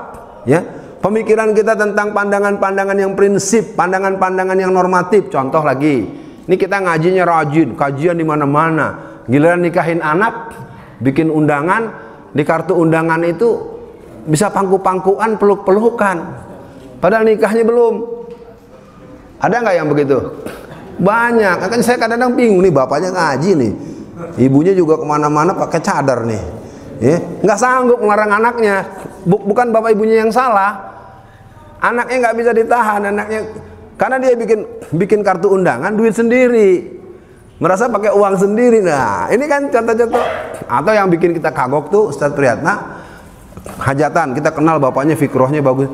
[0.49, 0.61] ya.
[1.01, 5.33] Pemikiran kita tentang pandangan-pandangan yang prinsip, pandangan-pandangan yang normatif.
[5.33, 6.05] Contoh lagi,
[6.45, 9.21] ini kita ngajinya rajin, kajian di mana-mana.
[9.25, 10.53] Giliran nikahin anak,
[11.01, 11.89] bikin undangan,
[12.37, 13.49] di kartu undangan itu
[14.29, 16.17] bisa pangku-pangkuan, peluk-pelukan.
[17.01, 17.95] Padahal nikahnya belum.
[19.41, 20.17] Ada nggak yang begitu?
[21.01, 21.65] Banyak.
[21.65, 23.73] Kan saya kadang-kadang bingung nih bapaknya ngaji nih
[24.37, 26.43] Ibunya juga ke mana-mana pakai cadar nih.
[27.01, 28.85] Ya, nggak sanggup melarang anaknya.
[29.25, 30.77] Bukan bapak ibunya yang salah.
[31.81, 33.01] Anaknya nggak bisa ditahan.
[33.09, 33.41] Anaknya
[33.97, 34.61] karena dia bikin
[34.97, 37.01] bikin kartu undangan duit sendiri.
[37.61, 38.81] Merasa pakai uang sendiri.
[38.81, 40.25] Nah, ini kan contoh-contoh.
[40.65, 43.01] Atau yang bikin kita kagok tuh Ustadz Priyatna
[43.81, 45.89] hajatan kita kenal bapaknya fikrohnya bagus.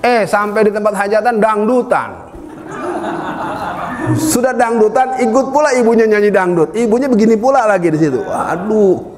[0.00, 2.29] Eh sampai di tempat hajatan dangdutan
[4.16, 9.14] sudah dangdutan ikut pula ibunya nyanyi dangdut ibunya begini pula lagi di situ aduh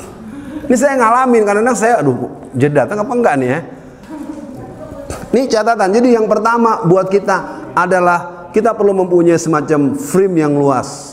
[0.69, 3.61] ini saya ngalamin karena saya aduh jadi datang apa enggak nih ya
[5.33, 11.13] ini catatan jadi yang pertama buat kita adalah kita perlu mempunyai semacam frame yang luas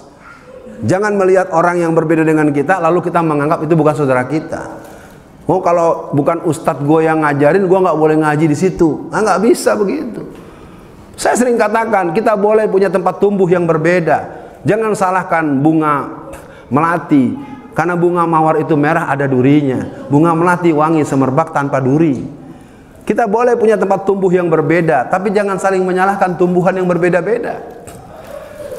[0.80, 4.80] Jangan melihat orang yang berbeda dengan kita lalu kita menganggap itu bukan saudara kita.
[5.49, 9.09] Oh kalau bukan ustadz gue yang ngajarin, gue nggak boleh ngaji di situ.
[9.11, 10.23] Nah nggak bisa begitu.
[11.20, 14.39] Saya sering katakan kita boleh punya tempat tumbuh yang berbeda.
[14.63, 16.07] Jangan salahkan bunga
[16.72, 17.36] melati
[17.76, 20.07] karena bunga mawar itu merah ada durinya.
[20.07, 22.24] Bunga melati wangi semerbak tanpa duri.
[23.03, 27.67] Kita boleh punya tempat tumbuh yang berbeda, tapi jangan saling menyalahkan tumbuhan yang berbeda-beda.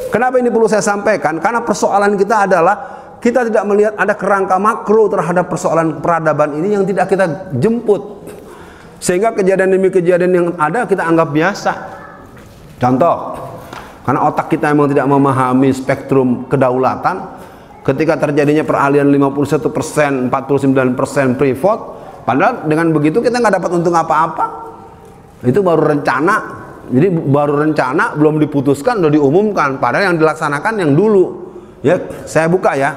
[0.09, 1.45] Kenapa ini perlu saya sampaikan?
[1.45, 2.77] Karena persoalan kita adalah
[3.21, 8.33] kita tidak melihat ada kerangka makro terhadap persoalan peradaban ini yang tidak kita jemput.
[8.97, 12.00] Sehingga kejadian demi kejadian yang ada kita anggap biasa.
[12.81, 13.17] Contoh,
[14.09, 17.17] karena otak kita memang tidak memahami spektrum kedaulatan,
[17.85, 21.83] ketika terjadinya peralihan 51 persen, 49 persen free vote,
[22.25, 24.73] padahal dengan begitu kita nggak dapat untung apa-apa.
[25.45, 26.61] Itu baru rencana
[26.91, 31.55] jadi baru rencana belum diputuskan udah diumumkan padahal yang dilaksanakan yang dulu.
[31.87, 32.91] Ya, saya buka ya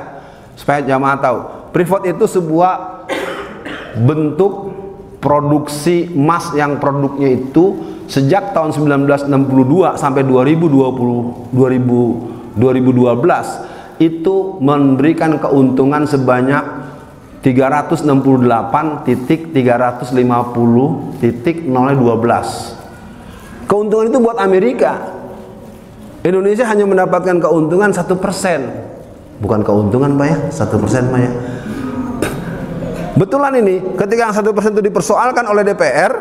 [0.57, 1.39] supaya jamaah tahu.
[1.71, 3.05] Privat itu sebuah
[4.01, 4.72] bentuk
[5.23, 9.31] produksi emas yang produknya itu sejak tahun 1962
[9.95, 16.61] sampai 2020 2000 2012 itu memberikan keuntungan sebanyak
[17.39, 18.05] 368
[19.07, 20.11] titik 350
[21.23, 22.83] titik 012
[23.63, 25.01] Keuntungan itu buat Amerika.
[26.23, 28.69] Indonesia hanya mendapatkan keuntungan satu persen.
[29.41, 31.31] Bukan keuntungan pak ya, satu persen pak ya.
[33.13, 36.11] Betulan ini, ketika yang satu persen itu dipersoalkan oleh DPR,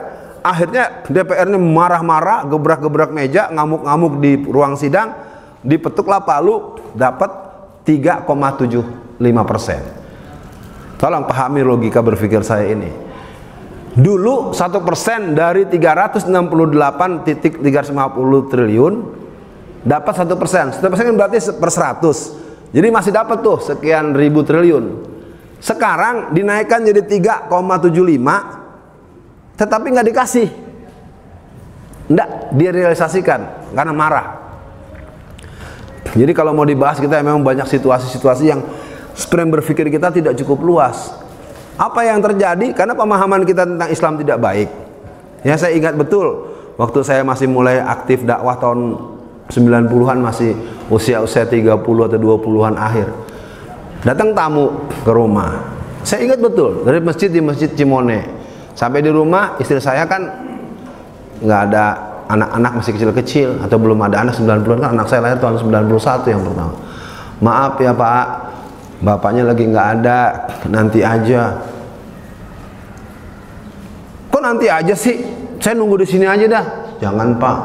[0.44, 5.16] akhirnya DPR ini marah-marah, gebrak-gebrak meja, ngamuk-ngamuk di ruang sidang,
[5.64, 7.32] dipetuklah palu, dapat
[7.88, 9.80] 3,75 persen.
[11.00, 12.92] Tolong pahami logika berpikir saya ini.
[13.92, 18.94] Dulu satu persen dari 368.350 triliun
[19.84, 20.72] dapat satu persen.
[20.72, 22.72] Satu persen kan berarti per 100.
[22.72, 25.11] Jadi masih dapat tuh sekian ribu triliun.
[25.62, 27.46] Sekarang dinaikkan jadi 3,75
[29.54, 30.48] tetapi nggak dikasih.
[32.10, 34.26] Enggak, direalisasikan karena marah.
[36.12, 38.60] Jadi kalau mau dibahas kita memang banyak situasi-situasi yang
[39.14, 41.14] sprem berpikir kita tidak cukup luas.
[41.78, 42.74] Apa yang terjadi?
[42.74, 44.68] Karena pemahaman kita tentang Islam tidak baik.
[45.46, 48.98] Ya saya ingat betul waktu saya masih mulai aktif dakwah tahun
[49.46, 50.58] 90-an masih
[50.90, 53.08] usia-usia 30 atau 20-an akhir.
[54.02, 54.70] Datang tamu
[55.06, 55.62] ke rumah.
[56.02, 58.26] Saya ingat betul dari masjid di Masjid Cimone.
[58.74, 60.26] Sampai di rumah istri saya kan
[61.38, 61.84] nggak ada
[62.26, 66.42] anak-anak masih kecil-kecil atau belum ada anak 90-an kan anak saya lahir tahun 91 yang
[66.42, 66.74] pertama.
[67.42, 68.26] Maaf ya Pak,
[69.02, 71.58] bapaknya lagi nggak ada nanti aja
[74.30, 75.18] kok nanti aja sih
[75.58, 76.64] saya nunggu di sini aja dah
[77.02, 77.56] jangan pak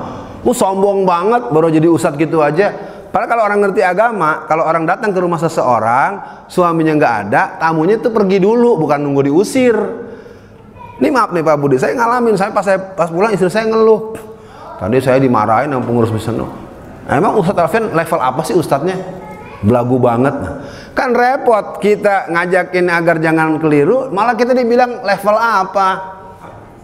[0.41, 2.73] lu sombong banget baru jadi ustad gitu aja
[3.10, 7.99] padahal kalau orang ngerti agama kalau orang datang ke rumah seseorang suaminya nggak ada tamunya
[7.99, 9.76] itu pergi dulu bukan nunggu diusir.
[10.97, 14.18] Ini maaf nih Pak Budi saya ngalamin saya pas saya pas pulang istri saya ngeluh.
[14.78, 16.41] Tadi saya dimarahin sama pengurus bisnis.
[17.08, 18.97] Emang Ustadz Alvin level apa sih ustadznya?
[19.64, 20.36] Belagu banget.
[20.93, 26.18] Kan repot kita ngajakin agar jangan keliru malah kita dibilang level apa?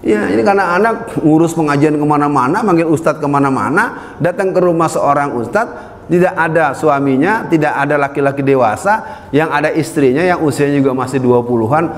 [0.03, 4.91] Ya ini karena anak ngurus pengajian ke mana-mana manggil ustadz ke mana-mana datang ke rumah
[4.91, 10.93] seorang ustadz tidak ada suaminya tidak ada laki-laki dewasa yang ada istrinya yang usianya juga
[10.93, 11.89] masih 20-an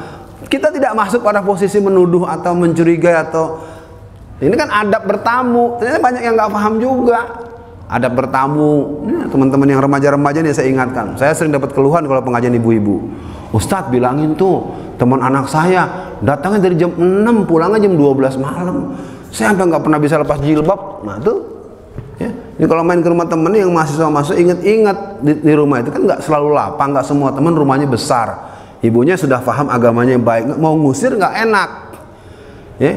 [0.48, 3.60] kita tidak masuk pada posisi menuduh atau mencurigai atau
[4.44, 5.80] ini kan adab bertamu.
[5.80, 7.20] Ternyata banyak yang nggak paham juga.
[7.86, 8.72] Ada bertamu.
[9.08, 11.16] Ya, teman-teman yang remaja-remaja nih saya ingatkan.
[11.16, 13.00] Saya sering dapat keluhan kalau pengajian ibu-ibu.
[13.56, 18.92] Ustadz bilangin tuh teman anak saya datangnya dari jam 6 pulangnya jam 12 malam.
[19.32, 21.08] Saya sampai nggak pernah bisa lepas jilbab.
[21.08, 21.55] Nah tuh
[22.56, 25.92] ya ini kalau main ke rumah temen yang mahasiswa masuk ingat-ingat di, di rumah itu
[25.92, 28.56] kan nggak selalu lapang nggak semua teman rumahnya besar.
[28.80, 31.70] Ibunya sudah paham agamanya yang baik mau ngusir nggak enak.
[32.80, 32.94] Ya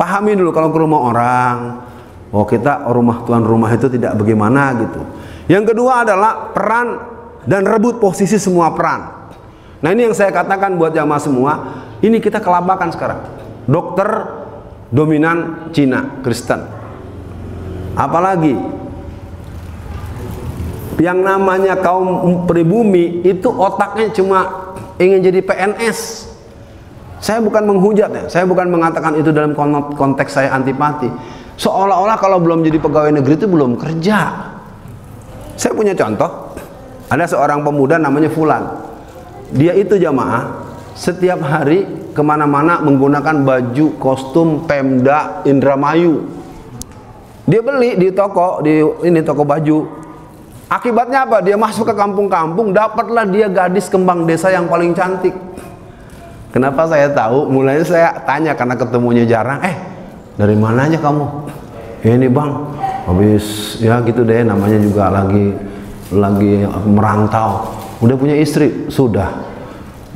[0.00, 1.56] pahami dulu kalau ke rumah orang
[2.32, 5.00] oh kita rumah tuan rumah itu tidak bagaimana gitu.
[5.52, 6.88] Yang kedua adalah peran
[7.44, 9.28] dan rebut posisi semua peran.
[9.84, 11.52] Nah ini yang saya katakan buat jamaah semua
[12.00, 13.20] ini kita kelabakan sekarang.
[13.68, 14.08] Dokter
[14.88, 16.64] dominan Cina Kristen.
[17.92, 18.81] Apalagi
[21.00, 24.38] yang namanya kaum pribumi itu otaknya cuma
[25.00, 26.32] ingin jadi PNS
[27.22, 29.54] saya bukan menghujat ya, saya bukan mengatakan itu dalam
[29.94, 31.06] konteks saya antipati.
[31.54, 34.50] Seolah-olah kalau belum jadi pegawai negeri itu belum kerja.
[35.54, 36.50] Saya punya contoh.
[37.06, 38.66] Ada seorang pemuda namanya Fulan.
[39.54, 40.66] Dia itu jamaah
[40.98, 46.26] setiap hari ke mana-mana menggunakan baju kostum Pemda Indramayu.
[47.46, 49.78] Dia beli di toko di ini toko baju
[50.72, 51.44] Akibatnya apa?
[51.44, 55.36] Dia masuk ke kampung-kampung, dapatlah dia gadis kembang desa yang paling cantik.
[56.48, 57.52] Kenapa saya tahu?
[57.52, 59.60] Mulanya saya tanya karena ketemunya jarang.
[59.60, 59.76] Eh,
[60.40, 61.28] dari mana aja kamu?
[62.08, 62.50] Ini bang,
[63.04, 64.40] habis ya gitu deh.
[64.40, 65.52] Namanya juga lagi
[66.08, 67.68] lagi merantau.
[68.00, 68.88] Udah punya istri?
[68.88, 69.28] Sudah.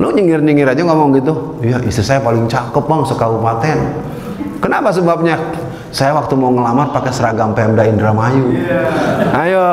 [0.01, 1.61] Lo nyingir-nyingir aja ngomong gitu.
[1.61, 3.77] Ya istri saya paling cakep bang sekabupaten.
[4.57, 5.37] Kenapa sebabnya?
[5.97, 8.53] Saya waktu mau ngelamar pakai seragam Pemda Indramayu.
[8.53, 9.33] Yeah.
[9.33, 9.65] Ayo,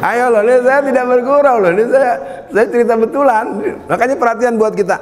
[0.00, 2.12] ayo loh, ini saya tidak bergurau loh, ini saya
[2.48, 3.60] saya cerita betulan.
[3.84, 4.96] Makanya perhatian buat kita,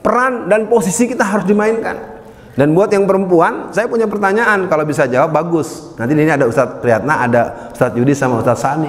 [0.00, 2.24] peran dan posisi kita harus dimainkan.
[2.56, 4.64] Dan buat yang perempuan, saya punya pertanyaan.
[4.64, 5.92] Kalau bisa jawab bagus.
[6.00, 7.42] Nanti ini ada Ustadz Priyatna, ada
[7.76, 8.88] Ustadz Yudi sama Ustadz Sani.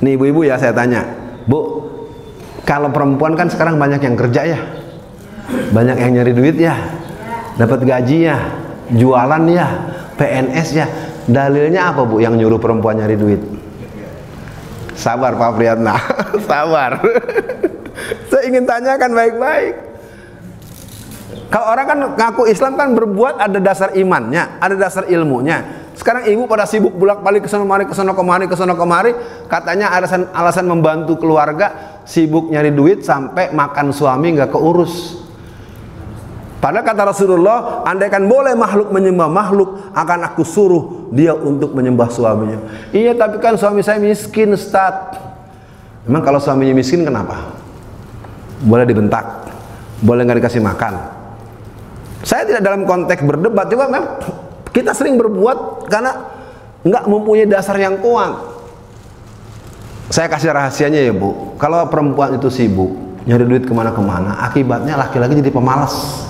[0.00, 1.04] Nih ibu-ibu ya saya tanya,
[1.44, 1.84] Bu,
[2.64, 4.60] kalau perempuan kan sekarang banyak yang kerja ya,
[5.68, 6.76] banyak yang nyari duit ya,
[7.60, 9.66] dapat gaji ya, jualan ya,
[10.18, 10.86] PNS ya.
[11.24, 13.40] Dalilnya apa bu yang nyuruh perempuan nyari duit?
[14.92, 15.96] Sabar Pak Priyatna,
[16.48, 17.00] sabar.
[18.30, 19.74] Saya ingin tanyakan baik-baik.
[21.48, 25.86] Kalau orang kan ngaku Islam kan berbuat ada dasar imannya, ada dasar ilmunya.
[25.94, 29.14] Sekarang ibu pada sibuk bolak-balik ke sana kemari, ke sana kemari, ke sana kemari,
[29.46, 35.23] katanya alasan alasan membantu keluarga, sibuk nyari duit sampai makan suami nggak keurus.
[36.64, 42.56] Padahal kata Rasulullah, andaikan boleh makhluk menyembah makhluk, akan aku suruh dia untuk menyembah suaminya.
[42.88, 45.20] Iya, tapi kan suami saya miskin, Ustaz.
[46.08, 47.52] Memang kalau suaminya miskin kenapa?
[48.64, 49.44] Boleh dibentak,
[50.00, 51.04] boleh nggak dikasih makan.
[52.24, 54.24] Saya tidak dalam konteks berdebat, juga memang
[54.72, 56.16] kita sering berbuat karena
[56.80, 58.40] nggak mempunyai dasar yang kuat.
[60.08, 65.36] Saya kasih rahasianya ya bu, kalau perempuan itu sibuk nyari duit ke mana-kemana, akibatnya laki-laki
[65.44, 66.24] jadi pemalas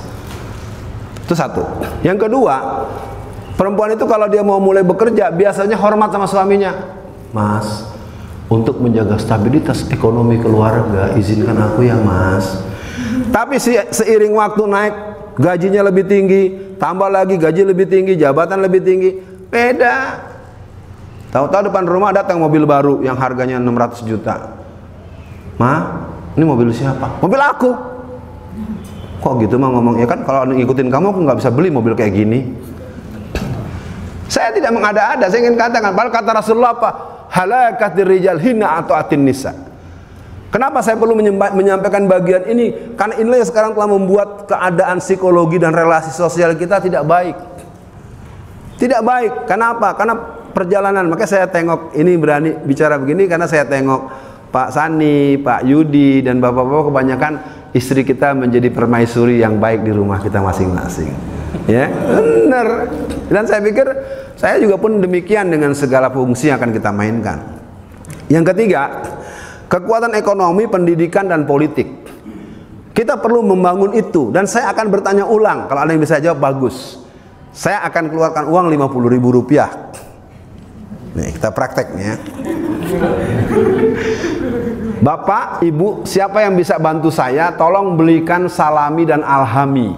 [1.25, 1.65] itu satu.
[2.05, 2.85] Yang kedua,
[3.57, 7.01] perempuan itu kalau dia mau mulai bekerja biasanya hormat sama suaminya.
[7.33, 7.89] Mas,
[8.53, 12.61] untuk menjaga stabilitas ekonomi keluarga, izinkan aku ya, Mas.
[13.33, 13.57] Tapi
[13.91, 14.95] seiring waktu naik,
[15.41, 16.43] gajinya lebih tinggi,
[16.77, 19.11] tambah lagi gaji lebih tinggi, jabatan lebih tinggi,
[19.49, 19.97] beda.
[21.35, 24.55] Tahu-tahu depan rumah datang mobil baru yang harganya 600 juta.
[25.59, 26.07] Ma,
[26.39, 27.19] ini mobil siapa?
[27.19, 27.94] Mobil aku
[29.25, 32.13] kok gitu mah ngomong ya kan kalau ngikutin kamu aku nggak bisa beli mobil kayak
[32.13, 32.53] gini.
[34.29, 36.91] Saya tidak mengada-ada saya ingin katakan padahal kata Rasulullah apa?
[37.33, 39.57] Halakat rijal hina atau atin nisa?
[40.53, 42.95] Kenapa saya perlu menyampaikan bagian ini?
[42.95, 47.35] Karena inilah yang sekarang telah membuat keadaan psikologi dan relasi sosial kita tidak baik.
[48.79, 49.51] Tidak baik.
[49.51, 49.99] Kenapa?
[49.99, 50.15] Karena
[50.55, 51.11] perjalanan.
[51.11, 54.07] Makanya saya tengok ini berani bicara begini karena saya tengok
[54.55, 57.33] Pak Sani, Pak Yudi dan bapak-bapak kebanyakan
[57.75, 61.11] istri kita menjadi permaisuri yang baik di rumah kita masing-masing.
[61.67, 62.89] Ya, benar.
[63.27, 63.87] Dan saya pikir
[64.39, 67.39] saya juga pun demikian dengan segala fungsi yang akan kita mainkan.
[68.31, 69.03] Yang ketiga,
[69.67, 72.07] kekuatan ekonomi, pendidikan dan politik.
[72.95, 75.67] Kita perlu membangun itu dan saya akan bertanya ulang.
[75.67, 77.03] Kalau ada yang bisa jawab bagus.
[77.55, 79.71] Saya akan keluarkan uang 50 ribu rupiah.
[81.15, 82.19] Nih, kita prakteknya.
[85.05, 87.53] Bapak, Ibu, siapa yang bisa bantu saya?
[87.53, 89.93] Tolong belikan salami dan alhami.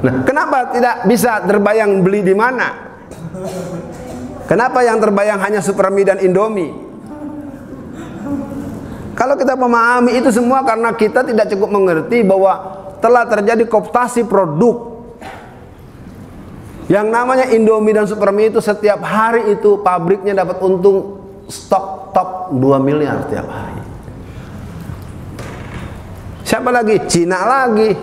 [0.00, 2.96] Nah, kenapa tidak bisa terbayang beli di mana?
[4.48, 6.72] Kenapa yang terbayang hanya Supermi dan Indomie?
[9.12, 12.56] Kalau kita memahami itu semua karena kita tidak cukup mengerti bahwa
[13.04, 14.89] telah terjadi kooptasi produk
[16.90, 22.82] yang namanya Indomie dan Supermi itu setiap hari itu pabriknya dapat untung stok top 2
[22.82, 23.78] miliar setiap hari.
[26.42, 26.98] Siapa lagi?
[27.06, 27.94] Cina lagi.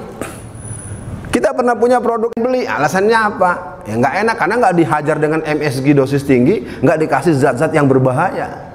[1.28, 3.52] Kita pernah punya produk beli, alasannya apa?
[3.84, 8.72] Ya nggak enak karena nggak dihajar dengan MSG dosis tinggi, nggak dikasih zat-zat yang berbahaya.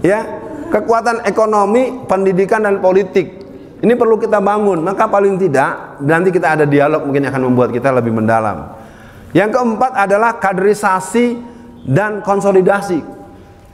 [0.00, 0.24] Ya,
[0.72, 3.40] kekuatan ekonomi, pendidikan dan politik
[3.84, 4.80] ini perlu kita bangun.
[4.84, 8.79] Maka paling tidak nanti kita ada dialog mungkin akan membuat kita lebih mendalam.
[9.30, 11.38] Yang keempat adalah kaderisasi
[11.86, 12.98] dan konsolidasi.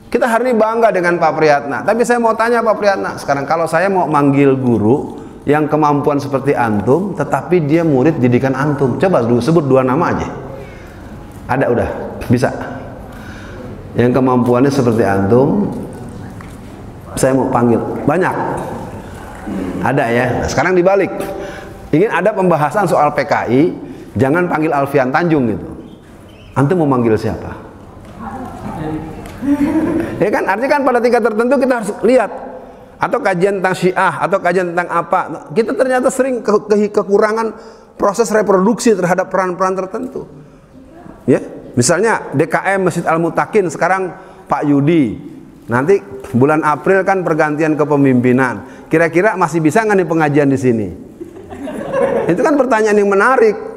[0.07, 1.83] Kita hari ini bangga dengan Pak Priyatna.
[1.83, 6.55] Tapi saya mau tanya Pak Priyatna, sekarang kalau saya mau manggil guru yang kemampuan seperti
[6.55, 8.99] antum, tetapi dia murid didikan antum.
[9.01, 10.29] Coba dulu sebut dua nama aja.
[11.47, 11.89] Ada udah,
[12.27, 12.51] bisa.
[13.97, 15.73] Yang kemampuannya seperti antum,
[17.17, 17.81] saya mau panggil.
[18.05, 18.35] Banyak.
[19.83, 20.25] Ada ya.
[20.43, 21.11] Nah, sekarang dibalik.
[21.95, 23.86] Ingin ada pembahasan soal PKI,
[24.17, 25.69] Jangan panggil Alfian Tanjung gitu.
[26.57, 27.53] Antum mau manggil siapa?
[30.17, 32.31] Ya kan artinya kan pada tingkat tertentu kita harus lihat
[32.97, 35.21] atau kajian tentang syiah atau kajian tentang apa.
[35.53, 37.53] Kita ternyata sering ke, ke, kekurangan
[38.01, 40.25] proses reproduksi terhadap peran-peran tertentu.
[41.29, 41.45] Ya,
[41.77, 44.09] Misalnya DKM Masjid Al Mutakin sekarang
[44.49, 45.37] Pak Yudi.
[45.69, 46.01] Nanti
[46.33, 48.89] bulan April kan pergantian kepemimpinan.
[48.89, 50.89] Kira-kira masih bisa nggak nih pengajian di sini?
[52.33, 53.76] Itu kan pertanyaan yang menarik.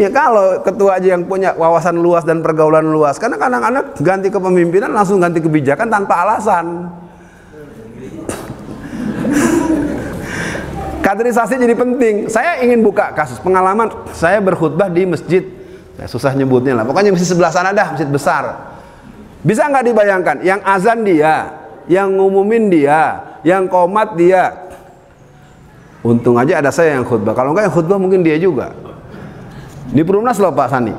[0.00, 4.96] Ya kalau ketua aja yang punya wawasan luas dan pergaulan luas, karena kadang-kadang ganti kepemimpinan
[4.96, 6.88] langsung ganti kebijakan tanpa alasan.
[11.04, 12.32] Kaderisasi jadi penting.
[12.32, 13.92] Saya ingin buka kasus pengalaman.
[14.16, 15.44] Saya berkhutbah di masjid.
[16.00, 16.88] Saya susah nyebutnya lah.
[16.88, 18.72] Pokoknya masjid sebelah sana dah, masjid besar.
[19.44, 20.36] Bisa nggak dibayangkan?
[20.40, 21.34] Yang azan dia,
[21.92, 24.64] yang ngumumin dia, yang komat dia.
[26.00, 27.36] Untung aja ada saya yang khutbah.
[27.36, 28.72] Kalau enggak yang khutbah mungkin dia juga.
[29.90, 30.94] Di Perumnas loh Pak Sani.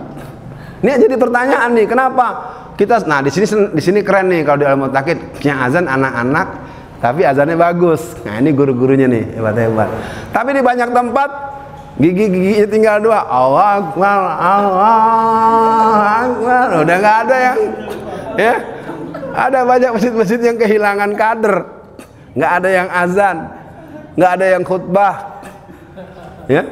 [0.82, 2.26] Ini jadi pertanyaan nih, kenapa
[2.74, 3.46] kita nah di sini
[3.78, 6.48] di sini keren nih kalau di Al Mutakid yang azan anak-anak
[7.02, 8.14] tapi azannya bagus.
[8.22, 9.90] Nah, ini guru-gurunya nih, hebat-hebat.
[10.30, 11.30] Tapi di banyak tempat
[11.98, 13.26] gigi-giginya tinggal dua.
[13.26, 16.68] Allah Akbar, Allah Akbar.
[16.86, 17.58] Udah nggak ada yang
[18.38, 18.56] ya.
[19.32, 21.56] Ada banyak masjid-masjid yang kehilangan kader.
[22.38, 23.38] Nggak ada yang azan,
[24.16, 25.16] nggak ada yang khutbah.
[26.50, 26.64] Ya,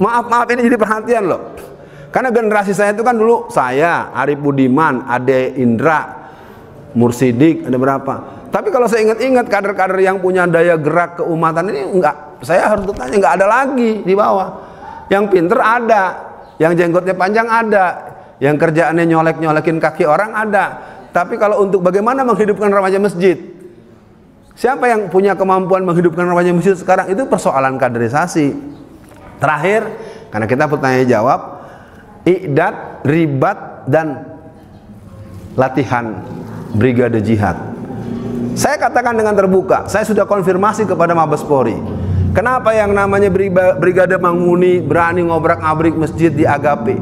[0.00, 1.42] Maaf, maaf ini jadi perhatian loh.
[2.12, 6.28] Karena generasi saya itu kan dulu saya, Arif Budiman, Ade Indra,
[6.92, 8.14] Mursidik, ada berapa.
[8.52, 13.16] Tapi kalau saya ingat-ingat kader-kader yang punya daya gerak keumatan ini enggak, saya harus bertanya
[13.16, 14.48] enggak ada lagi di bawah.
[15.08, 16.02] Yang pinter ada,
[16.60, 17.86] yang jenggotnya panjang ada,
[18.44, 20.64] yang kerjaannya nyolek-nyolekin kaki orang ada.
[21.16, 23.40] Tapi kalau untuk bagaimana menghidupkan remaja masjid,
[24.52, 28.52] siapa yang punya kemampuan menghidupkan remaja masjid sekarang itu persoalan kaderisasi.
[29.42, 29.82] Terakhir,
[30.30, 31.40] karena kita bertanya jawab,
[32.22, 33.58] idat, ribat,
[33.90, 34.38] dan
[35.58, 36.22] latihan
[36.78, 37.58] brigade jihad.
[38.54, 41.74] Saya katakan dengan terbuka, saya sudah konfirmasi kepada Mabes Polri.
[42.32, 43.28] Kenapa yang namanya
[43.76, 46.96] brigade Manguni berani ngobrak-abrik masjid di Agape?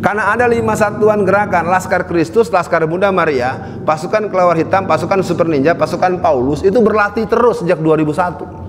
[0.00, 5.44] Karena ada lima satuan gerakan Laskar Kristus, Laskar Bunda Maria, pasukan Kelawar Hitam, pasukan Super
[5.44, 8.59] Ninja, pasukan Paulus itu berlatih terus sejak 2001.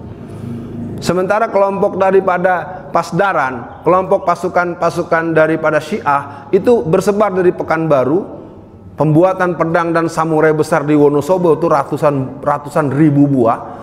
[1.01, 8.21] Sementara kelompok daripada Pasdaran, kelompok pasukan-pasukan daripada Syiah itu bersebar dari Pekanbaru,
[8.93, 13.81] pembuatan pedang dan samurai besar di Wonosobo itu ratusan ratusan ribu buah.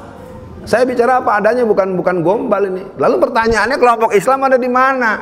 [0.62, 2.86] Saya bicara apa adanya bukan bukan gombal ini.
[2.94, 5.12] Lalu pertanyaannya kelompok Islam ada di mana?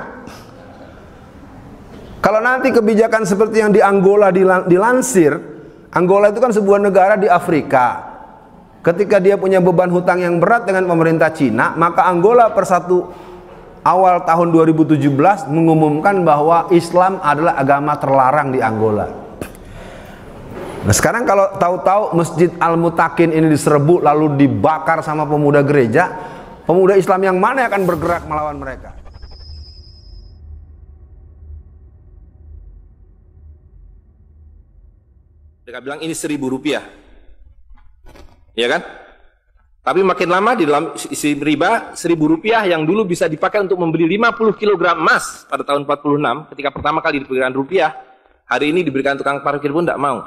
[2.21, 4.29] Kalau nanti kebijakan seperti yang di Angola
[4.69, 5.33] dilansir,
[5.97, 8.16] Angola itu kan sebuah negara di Afrika
[8.87, 13.11] ketika dia punya beban hutang yang berat dengan pemerintah Cina, maka Angola per satu
[13.83, 19.11] awal tahun 2017 mengumumkan bahwa Islam adalah agama terlarang di Angola.
[20.87, 26.07] Nah sekarang kalau tahu-tahu Masjid Al-Mutakin ini diserbu lalu dibakar sama pemuda gereja,
[26.63, 28.95] pemuda Islam yang mana akan bergerak melawan mereka?
[35.67, 37.06] Mereka bilang ini seribu rupiah
[38.57, 38.83] ya kan?
[39.87, 44.19] Tapi makin lama di dalam isi riba seribu rupiah yang dulu bisa dipakai untuk membeli
[44.19, 47.95] 50 kg emas pada tahun 46 ketika pertama kali diberikan rupiah
[48.51, 50.27] hari ini diberikan tukang parkir pun tidak mau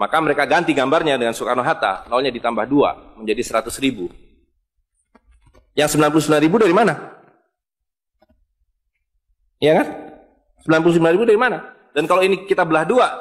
[0.00, 4.08] maka mereka ganti gambarnya dengan Soekarno Hatta nolnya ditambah dua menjadi 100 ribu
[5.76, 6.94] yang 99 ribu dari mana?
[9.60, 9.86] ya kan?
[10.64, 11.58] 99 ribu dari mana?
[11.92, 13.12] dan kalau ini kita belah dua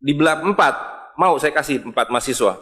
[0.00, 2.56] dibelah empat Mau saya kasih empat mahasiswa.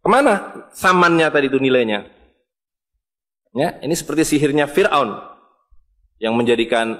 [0.00, 2.08] Ke mana samannya tadi itu nilainya?
[3.52, 5.20] Ya, ini seperti sihirnya Fir'aun
[6.16, 6.96] yang menjadikan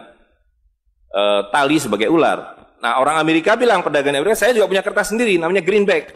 [1.09, 2.69] uh, tali sebagai ular.
[2.85, 6.13] Nah, orang Amerika bilang, pedagang Amerika, saya juga punya kertas sendiri, namanya greenback.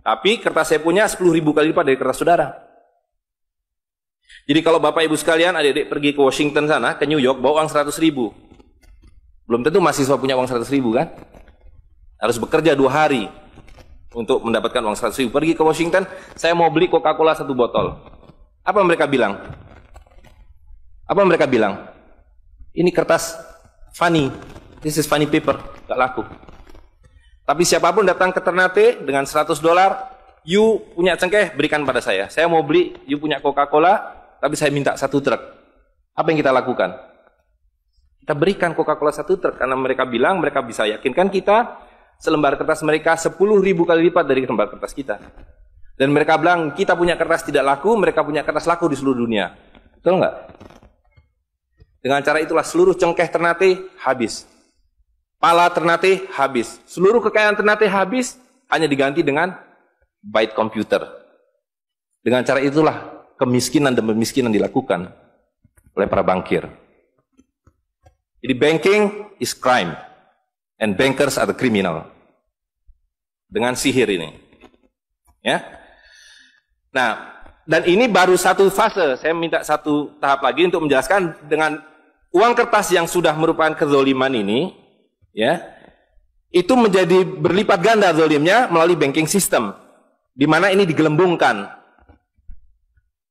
[0.00, 2.48] Tapi kertas saya punya 10 ribu kali lipat dari kertas saudara.
[4.48, 7.68] Jadi kalau Bapak Ibu sekalian, adik-adik pergi ke Washington sana, ke New York, bawa uang
[7.68, 8.32] 100 ribu.
[9.44, 11.12] Belum tentu mahasiswa punya uang 100 ribu kan?
[12.16, 13.28] Harus bekerja dua hari
[14.16, 15.30] untuk mendapatkan uang 100 ribu.
[15.36, 17.92] Pergi ke Washington, saya mau beli Coca-Cola satu botol.
[18.64, 19.36] Apa mereka bilang?
[21.04, 21.92] Apa mereka bilang?
[22.72, 23.36] Ini kertas
[23.92, 24.32] funny.
[24.80, 25.60] This is funny paper.
[25.86, 26.24] Gak laku.
[27.46, 32.26] Tapi siapa pun datang ke Ternate dengan 100 dolar, you punya cengkeh, berikan pada saya.
[32.26, 34.02] Saya mau beli, you punya Coca-Cola,
[34.42, 35.38] tapi saya minta satu truk.
[36.16, 36.90] Apa yang kita lakukan?
[38.18, 41.85] Kita berikan Coca-Cola satu truk karena mereka bilang mereka bisa yakinkan kita
[42.20, 45.20] selembar kertas mereka 10 ribu kali lipat dari lembar kertas kita.
[45.96, 49.56] Dan mereka bilang, kita punya kertas tidak laku, mereka punya kertas laku di seluruh dunia.
[49.96, 50.34] Betul nggak?
[52.04, 54.44] Dengan cara itulah seluruh cengkeh Ternate habis.
[55.40, 56.76] Pala Ternate habis.
[56.84, 58.36] Seluruh kekayaan Ternate habis,
[58.68, 59.56] hanya diganti dengan
[60.20, 61.00] byte komputer.
[62.20, 65.08] Dengan cara itulah kemiskinan dan pemiskinan dilakukan
[65.96, 66.68] oleh para bankir.
[68.44, 69.02] Jadi banking
[69.40, 69.96] is crime
[70.80, 72.04] and bankers are the criminal.
[73.46, 74.34] Dengan sihir ini.
[75.44, 75.62] Ya.
[76.90, 79.18] Nah, dan ini baru satu fase.
[79.18, 81.82] Saya minta satu tahap lagi untuk menjelaskan dengan
[82.30, 84.74] uang kertas yang sudah merupakan kezoliman ini,
[85.34, 85.62] ya,
[86.54, 89.74] itu menjadi berlipat ganda zolimnya melalui banking system,
[90.32, 91.68] di mana ini digelembungkan.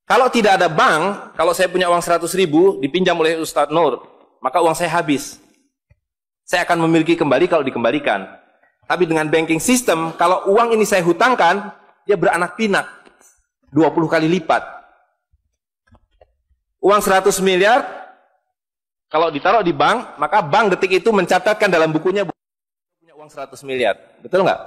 [0.05, 4.05] Kalau tidak ada bank, kalau saya punya uang 100 ribu dipinjam oleh Ustadz Nur,
[4.37, 5.41] maka uang saya habis.
[6.45, 8.29] Saya akan memiliki kembali kalau dikembalikan.
[8.85, 11.73] Tapi dengan banking system, kalau uang ini saya hutangkan,
[12.05, 12.85] dia beranak pinak.
[13.73, 14.61] 20 kali lipat.
[16.85, 17.81] Uang 100 miliar,
[19.09, 22.29] kalau ditaruh di bank, maka bank detik itu mencatatkan dalam bukunya
[23.01, 23.97] punya uang 100 miliar.
[24.21, 24.61] Betul nggak?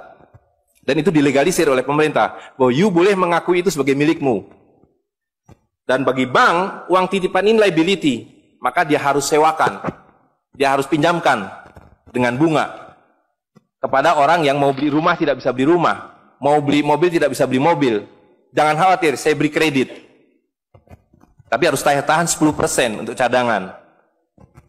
[0.83, 2.35] Dan itu dilegalisir oleh pemerintah.
[2.59, 4.51] Bahwa you boleh mengakui itu sebagai milikmu.
[5.87, 8.15] Dan bagi bank, uang titipan ini liability
[8.59, 9.79] maka dia harus sewakan,
[10.51, 11.47] dia harus pinjamkan
[12.11, 12.89] dengan bunga
[13.79, 16.11] kepada orang yang mau beli rumah tidak bisa beli rumah,
[16.43, 18.03] mau beli mobil tidak bisa beli mobil.
[18.51, 19.89] Jangan khawatir, saya beri kredit.
[21.49, 23.73] Tapi harus tahan 10% untuk cadangan.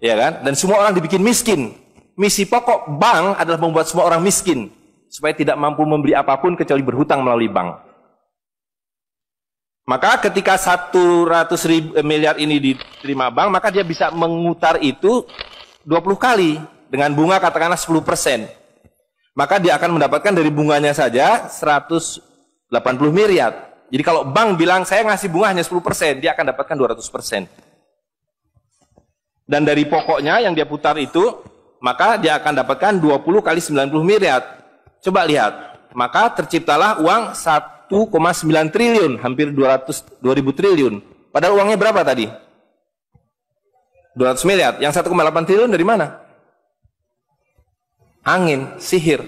[0.01, 0.33] Ya kan?
[0.47, 1.77] Dan semua orang dibikin miskin.
[2.17, 4.73] Misi pokok bank adalah membuat semua orang miskin
[5.11, 7.77] supaya tidak mampu membeli apa pun kecuali berhutang melalui bank.
[9.89, 15.27] Maka ketika 100 ribu, eh, miliar ini diterima bank, maka dia bisa mengutar itu
[15.83, 16.61] 20 kali
[16.91, 18.51] dengan bunga katakanlah 10 persen.
[19.39, 22.21] Maka dia akan mendapatkan dari bunganya saja 180
[23.15, 23.71] miliar.
[23.91, 27.47] Jadi kalau bank bilang saya ngasih bunga hanya 10 persen, dia akan dapatkan 200 persen.
[29.47, 31.43] Dan dari pokoknya yang dia putar itu,
[31.79, 34.43] maka dia akan dapatkan 20 kali 90 miliar.
[35.01, 35.55] Coba lihat,
[35.95, 41.03] maka terciptalah uang 1 1,9 triliun, hampir 200 2000 triliun.
[41.35, 42.31] Padahal uangnya berapa tadi?
[44.15, 44.79] 200 miliar.
[44.79, 46.23] Yang 1,8 triliun dari mana?
[48.31, 49.27] Angin, sihir.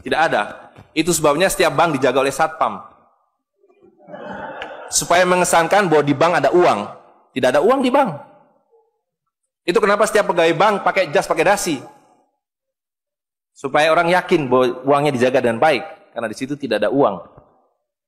[0.00, 0.72] Tidak ada.
[0.96, 2.80] Itu sebabnya setiap bank dijaga oleh satpam.
[4.88, 6.80] Supaya mengesankan bahwa di bank ada uang.
[7.36, 8.10] Tidak ada uang di bank.
[9.68, 11.76] Itu kenapa setiap pegawai bank pakai jas, pakai dasi.
[13.52, 15.84] Supaya orang yakin bahwa uangnya dijaga dengan baik.
[16.16, 17.20] Karena di situ tidak ada uang.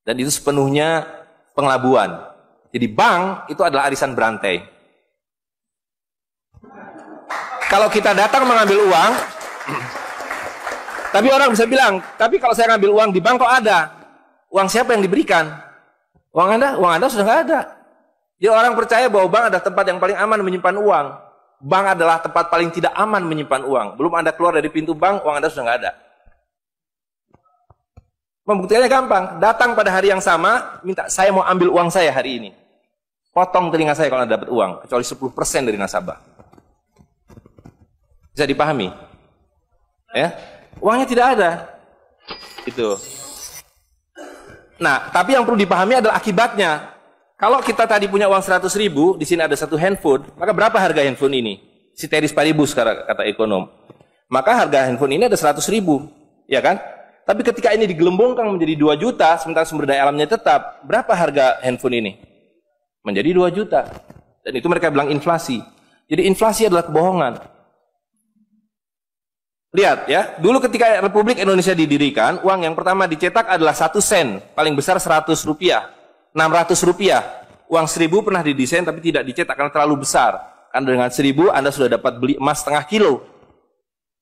[0.09, 1.05] Dan itu sepenuhnya
[1.53, 2.16] pengelabuan.
[2.72, 4.64] Jadi bank itu adalah arisan berantai.
[7.68, 9.12] Kalau kita datang mengambil uang,
[11.11, 13.78] tapi orang bisa bilang, tapi kalau saya ngambil uang di bank kok ada?
[14.50, 15.46] Uang siapa yang diberikan?
[16.30, 16.78] Uang Anda?
[16.78, 17.61] Uang Anda sudah nggak ada.
[18.40, 21.06] Jadi orang percaya bahwa bank adalah tempat yang paling aman menyimpan uang.
[21.61, 23.86] Bank adalah tempat paling tidak aman menyimpan uang.
[24.00, 25.92] Belum Anda keluar dari pintu bank, uang Anda sudah nggak ada.
[28.48, 29.24] Pembuktiannya gampang.
[29.38, 32.50] Datang pada hari yang sama, minta saya mau ambil uang saya hari ini.
[33.30, 36.18] Potong telinga saya kalau dapat uang, kecuali 10% dari nasabah.
[38.34, 38.90] Bisa dipahami?
[40.11, 40.34] Ya,
[40.78, 41.50] uangnya tidak ada.
[42.62, 42.94] Itu.
[44.80, 46.94] Nah, tapi yang perlu dipahami adalah akibatnya.
[47.40, 51.00] Kalau kita tadi punya uang 100 ribu, di sini ada satu handphone, maka berapa harga
[51.00, 51.54] handphone ini?
[51.96, 53.64] Si teris paribus kata ekonom.
[54.28, 56.04] Maka harga handphone ini ada 100 ribu,
[56.44, 56.78] ya kan?
[57.24, 61.96] Tapi ketika ini digelembungkan menjadi 2 juta, sementara sumber daya alamnya tetap, berapa harga handphone
[62.00, 62.12] ini?
[63.04, 63.88] Menjadi 2 juta.
[64.44, 65.60] Dan itu mereka bilang inflasi.
[66.09, 67.40] Jadi inflasi adalah kebohongan.
[69.70, 74.74] Lihat ya, dulu ketika Republik Indonesia didirikan, uang yang pertama dicetak adalah 1 sen, paling
[74.74, 75.94] besar 100 rupiah,
[76.34, 77.22] 600 rupiah.
[77.70, 80.42] Uang 1000 pernah didesain tapi tidak dicetak karena terlalu besar.
[80.74, 83.22] Karena dengan 1000 Anda sudah dapat beli emas setengah kilo.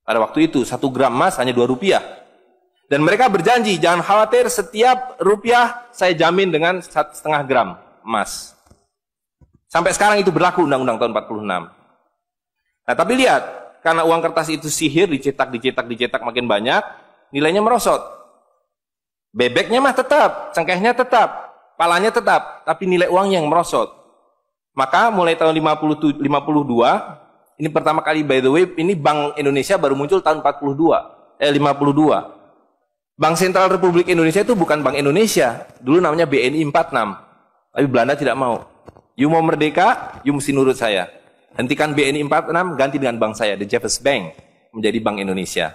[0.04, 2.04] Pada waktu itu, 1 gram emas hanya 2 rupiah.
[2.92, 8.52] Dan mereka berjanji, jangan khawatir setiap rupiah saya jamin dengan setengah gram emas.
[9.68, 11.72] Sampai sekarang itu berlaku Undang-Undang tahun 46.
[12.88, 16.85] Nah tapi lihat, karena uang kertas itu sihir, dicetak, dicetak, dicetak makin banyak,
[17.32, 18.05] nilainya merosot.
[19.32, 23.89] Bebeknya mah tetap, cengkehnya tetap, palanya tetap, tapi nilai uangnya yang merosot.
[24.77, 26.20] Maka mulai tahun 50, 52,
[27.56, 33.16] ini pertama kali by the way, ini Bank Indonesia baru muncul tahun 42, eh 52.
[33.16, 35.65] Bank Sentral Republik Indonesia itu bukan Bank Indonesia.
[35.81, 37.73] Dulu namanya BNI 46.
[37.73, 38.69] Tapi Belanda tidak mau.
[39.19, 41.17] You mau merdeka, you mesti nurut saya.
[41.59, 44.30] Hentikan BNI 46, ganti dengan bank saya, The Jeffers Bank,
[44.70, 45.74] menjadi Bank Indonesia.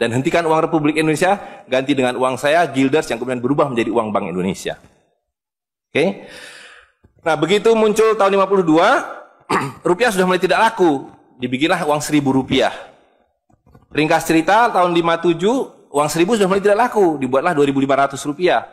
[0.00, 1.36] Dan hentikan uang Republik Indonesia,
[1.68, 4.80] ganti dengan uang saya, Gilders, yang kemudian berubah menjadi uang Bank Indonesia.
[4.80, 5.92] Oke?
[5.92, 6.08] Okay?
[7.20, 8.72] Nah, begitu muncul tahun 52,
[9.88, 11.12] rupiah sudah mulai tidak laku.
[11.36, 12.72] Dibikinlah uang seribu rupiah.
[13.92, 18.64] Ringkas cerita, tahun 57, uang seribu sudah mulai tidak laku, dibuatlah 2.500 rupiah.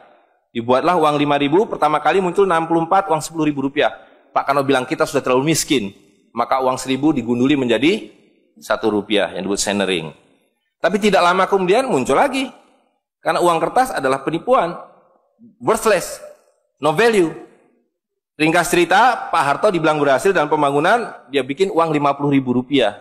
[0.55, 3.91] Dibuatlah uang 5.000, pertama kali muncul 64, uang 10.000 rupiah.
[4.31, 6.02] Pak Kano bilang kita sudah terlalu miskin,
[6.33, 8.09] maka uang seribu digunduli menjadi
[8.57, 10.11] satu rupiah yang disebut centering.
[10.81, 12.51] Tapi tidak lama kemudian muncul lagi.
[13.23, 14.75] Karena uang kertas adalah penipuan.
[15.63, 16.19] Worthless.
[16.83, 17.31] No value.
[18.35, 22.99] Ringkas cerita, Pak Harto dibilang berhasil dalam pembangunan, dia bikin uang 50 ribu rupiah.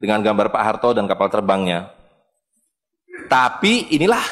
[0.00, 1.92] Dengan gambar Pak Harto dan kapal terbangnya.
[3.30, 4.24] Tapi inilah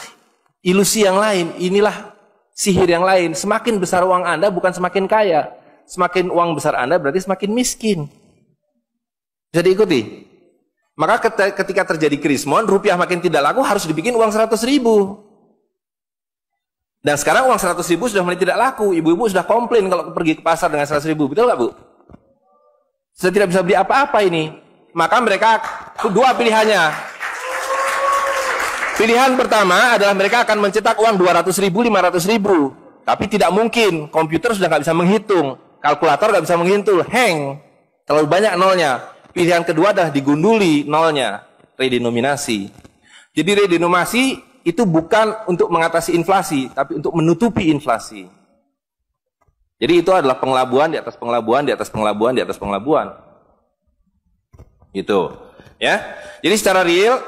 [0.65, 2.17] ilusi yang lain, inilah
[2.51, 3.37] sihir yang lain.
[3.37, 5.53] Semakin besar uang Anda bukan semakin kaya.
[5.87, 8.11] Semakin uang besar Anda berarti semakin miskin.
[9.53, 10.25] Bisa diikuti?
[10.97, 15.21] Maka ketika terjadi krismon, rupiah makin tidak laku, harus dibikin uang 100 ribu.
[17.05, 18.97] Dan sekarang uang 100 ribu sudah mulai tidak laku.
[18.97, 21.29] Ibu-ibu sudah komplain kalau pergi ke pasar dengan 100 ribu.
[21.29, 21.69] Betul nggak Bu?
[23.13, 24.57] Sudah tidak bisa beli apa-apa ini.
[24.97, 25.61] Maka mereka
[26.09, 27.13] dua pilihannya.
[28.97, 32.73] Pilihan pertama adalah mereka akan mencetak uang 200 ribu, 500 ribu.
[33.03, 34.07] Tapi tidak mungkin.
[34.09, 35.61] Komputer sudah nggak bisa menghitung.
[35.83, 37.03] Kalkulator nggak bisa menghitung.
[37.11, 37.59] Hang.
[38.07, 39.12] Terlalu banyak nolnya.
[39.33, 41.49] Pilihan kedua adalah digunduli nolnya,
[41.81, 42.69] redenominasi.
[43.33, 44.25] Jadi redenominasi
[44.63, 48.29] itu bukan untuk mengatasi inflasi, tapi untuk menutupi inflasi.
[49.83, 53.11] Jadi itu adalah pengelabuan di atas pengelabuan, di atas pengelabuan, di atas pengelabuan.
[54.95, 55.35] Itu.
[55.83, 56.15] Ya.
[56.45, 57.19] Jadi secara real,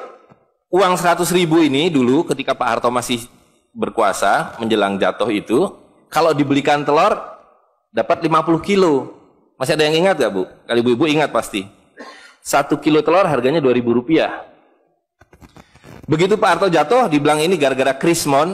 [0.71, 3.27] uang 100 ribu ini dulu ketika Pak Harto masih
[3.75, 5.75] berkuasa, menjelang jatuh itu,
[6.07, 7.19] kalau dibelikan telur,
[7.91, 9.19] dapat 50 kilo.
[9.59, 10.47] Masih ada yang ingat gak Bu?
[10.67, 11.67] Kali ibu-ibu ingat pasti.
[12.45, 14.45] Satu kilo telur harganya dua ribu rupiah.
[16.05, 18.53] Begitu Pak Harto jatuh, dibilang ini gara-gara krismon,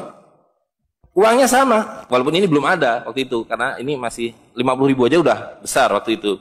[1.11, 2.07] uangnya sama.
[2.07, 6.15] Walaupun ini belum ada waktu itu, karena ini masih 50 ribu aja udah besar waktu
[6.23, 6.39] itu.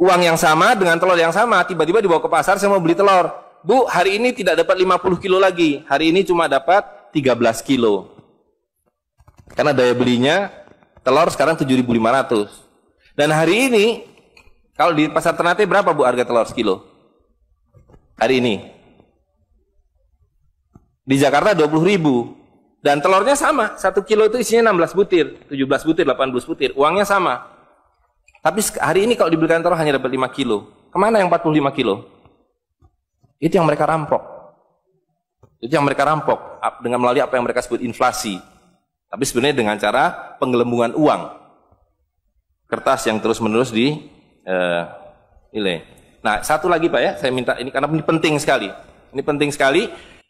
[0.00, 3.28] Uang yang sama dengan telur yang sama, tiba-tiba dibawa ke pasar, saya mau beli telur.
[3.60, 5.84] Bu, hari ini tidak dapat 50 kilo lagi.
[5.84, 8.16] Hari ini cuma dapat 13 kilo.
[9.52, 10.48] Karena daya belinya
[11.04, 12.48] telur sekarang 7.500.
[13.18, 13.84] Dan hari ini
[14.78, 16.86] kalau di pasar Ternate berapa Bu harga telur sekilo?
[18.14, 18.62] Hari ini.
[21.02, 22.38] Di Jakarta 20 ribu.
[22.78, 23.74] Dan telurnya sama.
[23.74, 25.26] Satu kilo itu isinya 16 butir.
[25.50, 26.70] 17 butir, 18 butir.
[26.78, 27.42] Uangnya sama.
[28.38, 30.70] Tapi hari ini kalau dibelikan telur hanya dapat 5 kilo.
[30.94, 32.06] Ke mana yang 45 kilo?
[33.42, 34.22] Itu yang mereka rampok.
[35.58, 36.62] Itu yang mereka rampok.
[36.86, 38.38] Dengan melalui apa yang mereka sebut inflasi.
[39.10, 41.34] Tapi sebenarnya dengan cara penggelembungan uang.
[42.70, 44.17] Kertas yang terus-menerus di
[44.48, 44.82] uh,
[45.52, 45.84] nilai.
[46.24, 48.72] Nah, satu lagi Pak ya, saya minta ini karena ini penting sekali.
[49.12, 49.86] Ini penting sekali.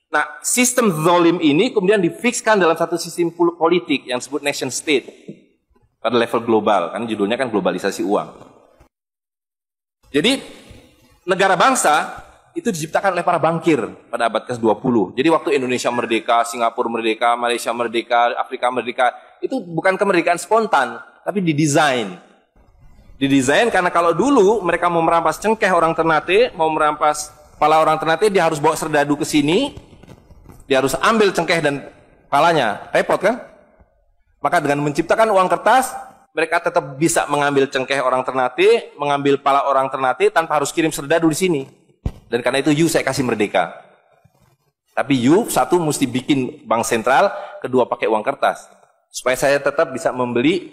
[0.08, 5.04] Nah, sistem zolim ini kemudian difikskan dalam satu sistem politik yang disebut nation state
[6.00, 8.28] pada level global, kan judulnya kan globalisasi uang.
[10.08, 10.40] Jadi
[11.28, 12.24] negara bangsa
[12.56, 15.12] itu diciptakan oleh para bankir pada abad ke-20.
[15.14, 19.12] Jadi waktu Indonesia merdeka, Singapura merdeka, Malaysia merdeka, Afrika merdeka,
[19.44, 22.16] itu bukan kemerdekaan spontan, tapi didesain
[23.18, 28.30] Didesain karena kalau dulu mereka mau merampas cengkeh orang Ternate, mau merampas kepala orang Ternate,
[28.30, 29.74] dia harus bawa serdadu ke sini,
[30.70, 31.90] dia harus ambil cengkeh dan
[32.30, 32.86] kepalanya.
[32.94, 33.42] Repot kan?
[34.38, 35.90] Maka dengan menciptakan uang kertas,
[36.30, 41.26] mereka tetap bisa mengambil cengkeh orang Ternate, mengambil pala orang Ternate tanpa harus kirim serdadu
[41.26, 41.62] di sini.
[42.30, 43.74] Dan karena itu you saya kasih merdeka.
[44.94, 48.70] Tapi you satu mesti bikin bank sentral, kedua pakai uang kertas.
[49.10, 50.70] Supaya saya tetap bisa membeli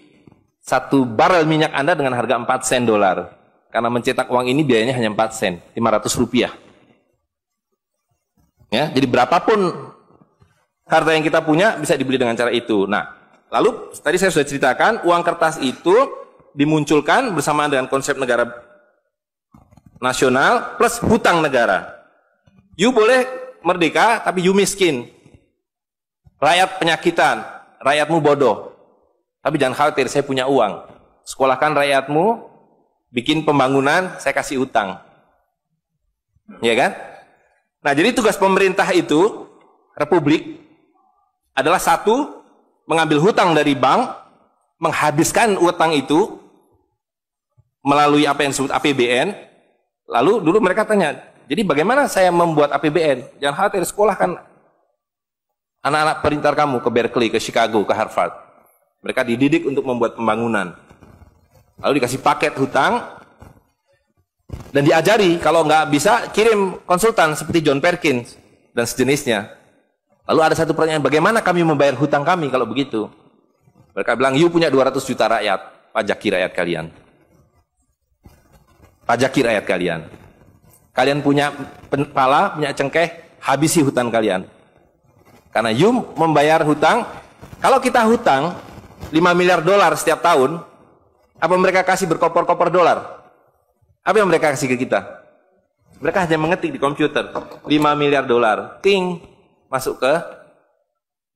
[0.66, 3.38] satu barrel minyak Anda dengan harga 4 sen dolar.
[3.70, 6.52] Karena mencetak uang ini biayanya hanya 4 sen, 500 rupiah.
[8.74, 9.72] Ya, jadi berapapun
[10.90, 12.90] harta yang kita punya bisa dibeli dengan cara itu.
[12.90, 13.14] Nah,
[13.54, 15.94] lalu tadi saya sudah ceritakan uang kertas itu
[16.58, 18.50] dimunculkan bersama dengan konsep negara
[20.02, 21.94] nasional plus hutang negara.
[22.74, 23.28] You boleh
[23.62, 25.14] merdeka tapi you miskin.
[26.42, 27.44] Rakyat penyakitan,
[27.80, 28.75] rakyatmu bodoh.
[29.46, 30.90] Tapi jangan khawatir, saya punya uang.
[31.22, 32.50] Sekolahkan rakyatmu,
[33.14, 34.98] bikin pembangunan, saya kasih utang.
[36.66, 36.98] Ya kan?
[37.86, 39.46] Nah, jadi tugas pemerintah itu,
[39.94, 40.66] republik,
[41.54, 42.42] adalah satu,
[42.90, 44.10] mengambil hutang dari bank,
[44.82, 46.42] menghabiskan utang itu,
[47.86, 49.30] melalui apa yang disebut APBN,
[50.10, 53.38] lalu dulu mereka tanya, jadi bagaimana saya membuat APBN?
[53.38, 54.42] Jangan khawatir, sekolahkan
[55.86, 58.45] anak-anak perintar kamu ke Berkeley, ke Chicago, ke Harvard.
[59.06, 60.74] Mereka dididik untuk membuat pembangunan.
[61.78, 63.06] Lalu dikasih paket hutang
[64.74, 68.34] dan diajari kalau nggak bisa kirim konsultan seperti John Perkins
[68.74, 69.54] dan sejenisnya.
[70.26, 73.06] Lalu ada satu pertanyaan, bagaimana kami membayar hutang kami kalau begitu?
[73.94, 75.60] Mereka bilang, you punya 200 juta rakyat,
[75.94, 76.86] pajaki rakyat kalian.
[79.06, 80.00] Pajaki rakyat kalian.
[80.98, 81.54] Kalian punya
[81.94, 84.50] kepala, punya cengkeh, habisi hutang kalian.
[85.54, 87.06] Karena you membayar hutang,
[87.62, 88.58] kalau kita hutang,
[89.16, 90.60] 5 miliar dolar setiap tahun,
[91.40, 93.24] apa mereka kasih berkoper-koper dolar?
[94.04, 95.08] Apa yang mereka kasih ke kita?
[96.04, 97.64] Mereka hanya mengetik di komputer 5
[97.96, 99.24] miliar dolar, ting
[99.72, 100.14] masuk ke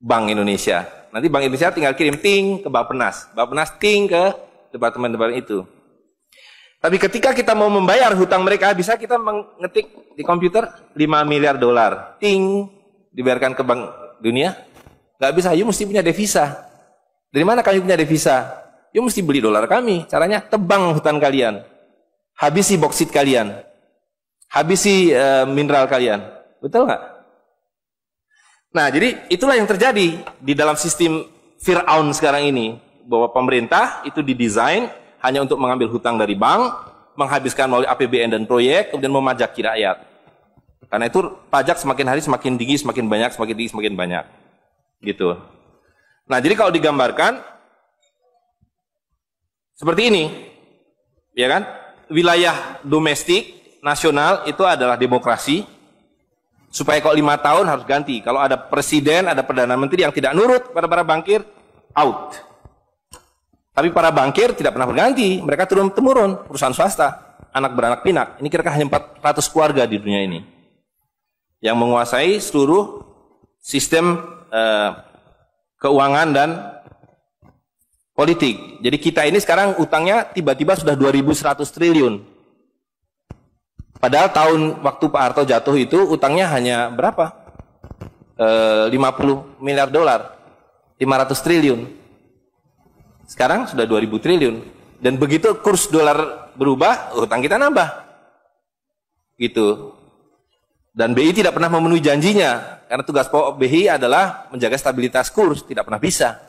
[0.03, 0.83] Bank Indonesia.
[1.15, 4.35] Nanti Bank Indonesia tinggal kirim ting ke Bappenas, Bappenas ting ke
[4.75, 5.63] departemen-departemen itu.
[6.83, 9.87] Tapi ketika kita mau membayar hutang mereka, bisa kita mengetik
[10.19, 12.19] di komputer 5 miliar dolar.
[12.19, 12.67] Ting,
[13.15, 13.81] dibayarkan ke bank
[14.19, 14.55] dunia.
[15.15, 16.68] Gak bisa, you mesti punya devisa.
[17.29, 18.57] Dari mana kami punya devisa?
[18.89, 20.09] You mesti beli dolar kami.
[20.09, 21.61] Caranya tebang hutan kalian.
[22.33, 23.53] Habisi boksit kalian.
[24.49, 26.25] Habisi uh, mineral kalian.
[26.57, 27.01] Betul nggak?
[28.69, 31.25] Nah, jadi itulah yang terjadi di dalam sistem
[31.61, 32.81] Fir'aun sekarang ini.
[33.05, 34.89] Bahwa pemerintah itu didesain
[35.21, 36.73] hanya untuk mengambil hutang dari bank,
[37.17, 39.97] menghabiskan melalui APBN dan proyek, kemudian memajaki rakyat.
[40.89, 41.21] Karena itu
[41.53, 44.25] pajak semakin hari semakin tinggi, semakin banyak, semakin tinggi, semakin banyak.
[45.05, 45.37] Gitu.
[46.29, 47.41] Nah, jadi kalau digambarkan
[49.73, 50.23] seperti ini,
[51.33, 51.65] ya kan?
[52.09, 55.65] Wilayah domestik nasional itu adalah demokrasi.
[56.69, 58.21] Supaya kalau lima tahun harus ganti.
[58.21, 61.41] Kalau ada presiden, ada perdana menteri yang tidak nurut pada para bankir,
[61.97, 62.37] out.
[63.73, 68.37] Tapi para bankir tidak pernah berganti, mereka turun temurun, perusahaan swasta, anak beranak pinak.
[68.37, 68.85] Ini kira-kira hanya
[69.17, 70.39] 400 keluarga di dunia ini
[71.57, 73.01] yang menguasai seluruh
[73.57, 74.21] sistem
[74.53, 75.08] uh,
[75.79, 76.49] keuangan dan
[78.13, 78.83] politik.
[78.83, 82.19] Jadi kita ini sekarang utangnya tiba-tiba sudah 2.100 triliun.
[83.99, 87.35] Padahal tahun waktu Pak Harto jatuh itu utangnya hanya berapa?
[88.39, 88.47] E,
[88.91, 90.39] eh, 50 miliar dolar,
[90.99, 91.87] 500 triliun.
[93.27, 94.63] Sekarang sudah 2000 triliun.
[94.99, 97.87] Dan begitu kurs dolar berubah, utang kita nambah.
[99.39, 99.95] Gitu.
[100.93, 102.81] Dan BI tidak pernah memenuhi janjinya.
[102.89, 105.61] Karena tugas pokok BI adalah menjaga stabilitas kurs.
[105.63, 106.39] Tidak pernah bisa.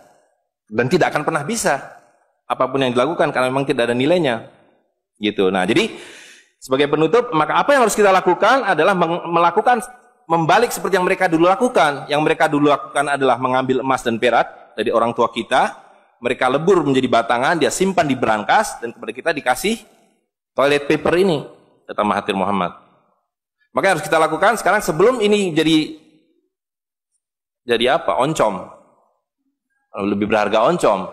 [0.67, 2.01] Dan tidak akan pernah bisa.
[2.49, 4.49] Apa pun yang dilakukan karena memang tidak ada nilainya.
[5.21, 5.53] Gitu.
[5.53, 5.93] Nah, jadi
[6.59, 8.97] sebagai penutup, maka apa yang harus kita lakukan adalah
[9.29, 9.85] melakukan
[10.31, 12.09] membalik seperti yang mereka dulu lakukan.
[12.09, 15.77] Yang mereka dulu lakukan adalah mengambil emas dan perak dari orang tua kita,
[16.21, 19.83] mereka lebur menjadi batangan, dia simpan di berangkas, dan kepada kita dikasih
[20.53, 21.45] toilet paper ini,
[21.89, 22.90] kata Mahathir Muhammad.
[23.71, 26.01] Maka harus kita lakukan sekarang sebelum ini jadi
[27.71, 28.19] jadi apa?
[28.19, 28.67] Oncom.
[29.95, 31.11] Lebih berharga oncom.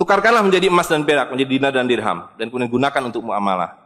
[0.00, 3.76] Tukarkanlah menjadi emas dan perak, menjadi dinar dan dirham, dan kemudian gunakan untuk muamalah.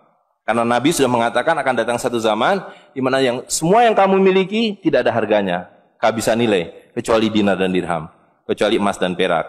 [0.47, 2.63] Karena Nabi sudah mengatakan akan datang satu zaman
[2.95, 5.67] di mana yang semua yang kamu miliki tidak ada harganya,
[5.99, 8.07] kehabisan nilai kecuali dinar dan dirham,
[8.47, 9.49] kecuali emas dan perak.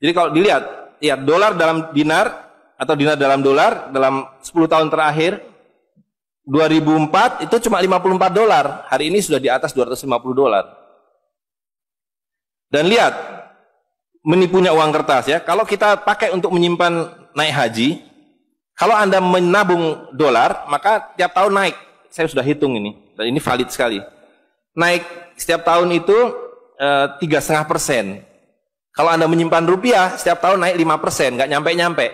[0.00, 0.62] Jadi kalau dilihat,
[1.04, 2.48] ya dolar dalam dinar
[2.80, 5.53] atau dinar dalam dolar dalam 10 tahun terakhir
[6.44, 8.84] 2004 itu cuma 54 dolar.
[8.92, 10.04] Hari ini sudah di atas 250
[10.36, 10.64] dolar.
[12.68, 13.16] Dan lihat,
[14.20, 15.40] menipunya uang kertas ya.
[15.40, 17.88] Kalau kita pakai untuk menyimpan naik haji,
[18.76, 21.76] kalau Anda menabung dolar, maka tiap tahun naik.
[22.12, 23.98] Saya sudah hitung ini, dan ini valid sekali.
[24.76, 25.02] Naik
[25.34, 26.14] setiap tahun itu
[26.78, 28.22] eh, tiga setengah persen.
[28.94, 32.06] Kalau Anda menyimpan rupiah, setiap tahun naik 5%, nggak nyampe-nyampe.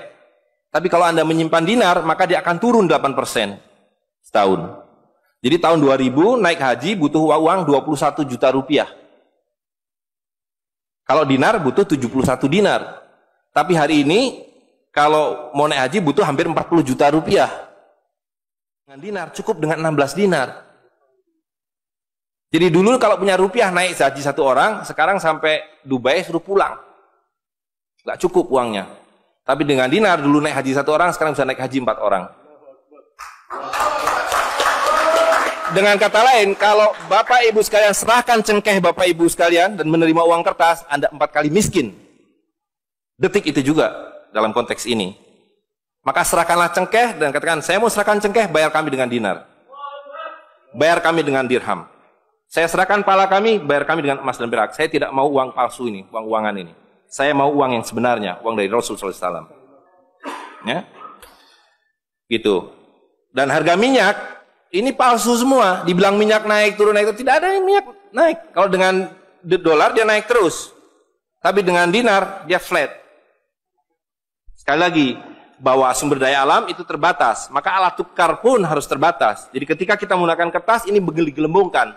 [0.70, 3.69] Tapi kalau Anda menyimpan dinar, maka dia akan turun 8%
[4.30, 4.78] setahun.
[5.42, 8.86] Jadi tahun 2000 naik haji butuh uang 21 juta rupiah.
[11.02, 13.02] Kalau dinar butuh 71 dinar.
[13.50, 14.46] Tapi hari ini
[14.94, 17.50] kalau mau naik haji butuh hampir 40 juta rupiah.
[18.86, 20.70] Dengan dinar cukup dengan 16 dinar.
[22.50, 26.78] Jadi dulu kalau punya rupiah naik haji satu orang, sekarang sampai Dubai suruh pulang.
[28.02, 28.90] Gak cukup uangnya.
[29.46, 32.26] Tapi dengan dinar dulu naik haji satu orang, sekarang bisa naik haji empat orang.
[35.70, 40.42] Dengan kata lain, kalau Bapak Ibu sekalian serahkan cengkeh Bapak Ibu sekalian dan menerima uang
[40.42, 41.94] kertas, Anda empat kali miskin.
[43.14, 43.94] Detik itu juga
[44.34, 45.14] dalam konteks ini.
[46.02, 49.46] Maka serahkanlah cengkeh dan katakan, saya mau serahkan cengkeh, bayar kami dengan dinar.
[50.74, 51.86] Bayar kami dengan dirham.
[52.50, 54.74] Saya serahkan pala kami, bayar kami dengan emas dan perak.
[54.74, 56.74] Saya tidak mau uang palsu ini, uang-uangan ini.
[57.06, 59.46] Saya mau uang yang sebenarnya, uang dari Rasul SAW.
[60.66, 60.82] Ya,
[62.26, 62.74] gitu.
[63.30, 64.39] Dan harga minyak
[64.70, 65.82] ini palsu semua.
[65.82, 68.38] Dibilang minyak naik turun naik tidak ada yang minyak naik.
[68.54, 69.10] Kalau dengan
[69.42, 70.70] dolar dia naik terus,
[71.42, 72.94] tapi dengan dinar dia flat.
[74.54, 75.08] Sekali lagi,
[75.60, 79.46] bahwa sumber daya alam itu terbatas, maka alat tukar pun harus terbatas.
[79.52, 81.92] Jadi ketika kita menggunakan kertas ini digelembungkan.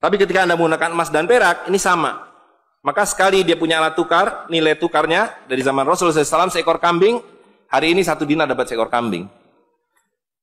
[0.00, 2.28] Tapi ketika Anda menggunakan emas dan perak, ini sama.
[2.84, 7.20] Maka sekali dia punya alat tukar, nilai tukarnya dari zaman Rasulullah SAW seekor kambing,
[7.72, 9.24] hari ini satu dinar dapat seekor kambing.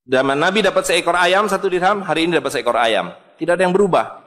[0.01, 3.13] Zaman Nabi dapat seekor ayam, satu dirham, hari ini dapat seekor ayam.
[3.37, 4.17] Tidak ada yang berubah.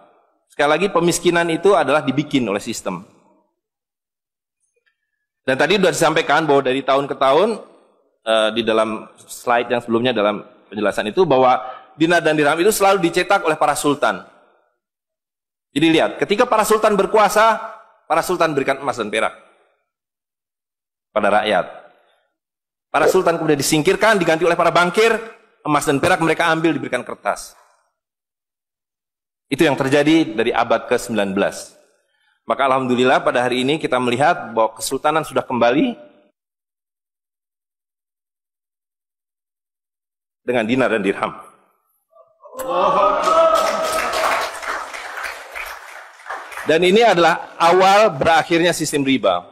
[0.47, 3.03] Sekali lagi pemiskinan itu adalah dibikin oleh sistem.
[5.43, 7.49] Dan tadi sudah disampaikan bahwa dari tahun ke tahun,
[8.23, 11.59] uh, di dalam slide yang sebelumnya dalam penjelasan itu bahwa
[11.99, 14.23] dinar dan dirham itu selalu dicetak oleh para sultan.
[15.75, 17.59] Jadi lihat, ketika para sultan berkuasa,
[18.07, 19.35] para sultan berikan emas dan perak
[21.11, 21.67] pada rakyat.
[22.95, 25.19] Para sultan kemudian disingkirkan, diganti oleh para bankir,
[25.65, 27.57] emas dan perak mereka ambil diberikan kertas.
[29.49, 31.33] Itu yang terjadi dari abad ke-19.
[32.45, 35.97] Maka alhamdulillah pada hari ini kita melihat bahwa kesultanan sudah kembali
[40.45, 41.33] dengan dinar dan dirham.
[46.65, 49.45] Dan ini adalah awal berakhirnya sistem riba.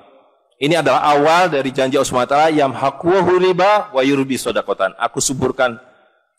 [0.57, 4.95] Ini adalah awal dari janji Allah SWT yang hakwahu riba wa yurbi sodakotan.
[4.97, 5.92] Aku suburkan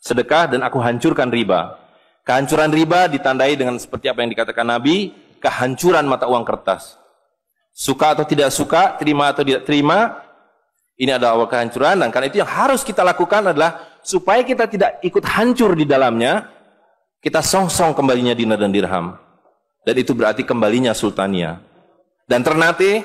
[0.04, 1.80] sedekah dan aku hancurkan riba.
[2.28, 7.00] Kehancuran riba ditandai dengan seperti apa yang dikatakan Nabi, kehancuran mata uang kertas.
[7.72, 10.20] Suka atau tidak suka, terima atau tidak terima,
[10.94, 15.00] ini adalah awal kehancuran dan karena itu yang harus kita lakukan adalah supaya kita tidak
[15.02, 16.52] ikut hancur di dalamnya,
[17.18, 19.16] kita song-song kembalinya dinar dan dirham.
[19.84, 21.60] Dan itu berarti kembalinya sultania.
[22.24, 23.04] Dan Ternate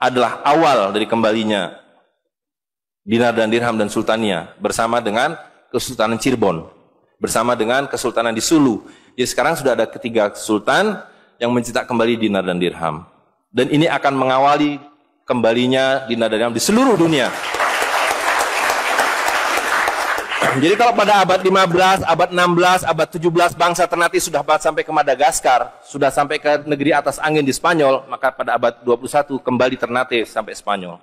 [0.00, 1.76] adalah awal dari kembalinya
[3.04, 5.36] dinar dan dirham dan sultania bersama dengan
[5.72, 6.68] Kesultanan Cirebon,
[7.16, 8.84] bersama dengan Kesultanan di Sulu.
[9.16, 11.00] Jadi sekarang sudah ada ketiga sultan
[11.40, 13.06] yang mencetak kembali dinar dan dirham.
[13.48, 14.76] Dan ini akan mengawali
[15.24, 17.30] kembalinya dinar dan dirham di seluruh dunia.
[20.62, 25.80] Jadi kalau pada abad 15, abad 16, abad 17 bangsa Ternate sudah sampai ke Madagaskar,
[25.86, 30.52] sudah sampai ke negeri atas angin di Spanyol, maka pada abad 21 kembali Ternate sampai
[30.52, 30.98] Spanyol.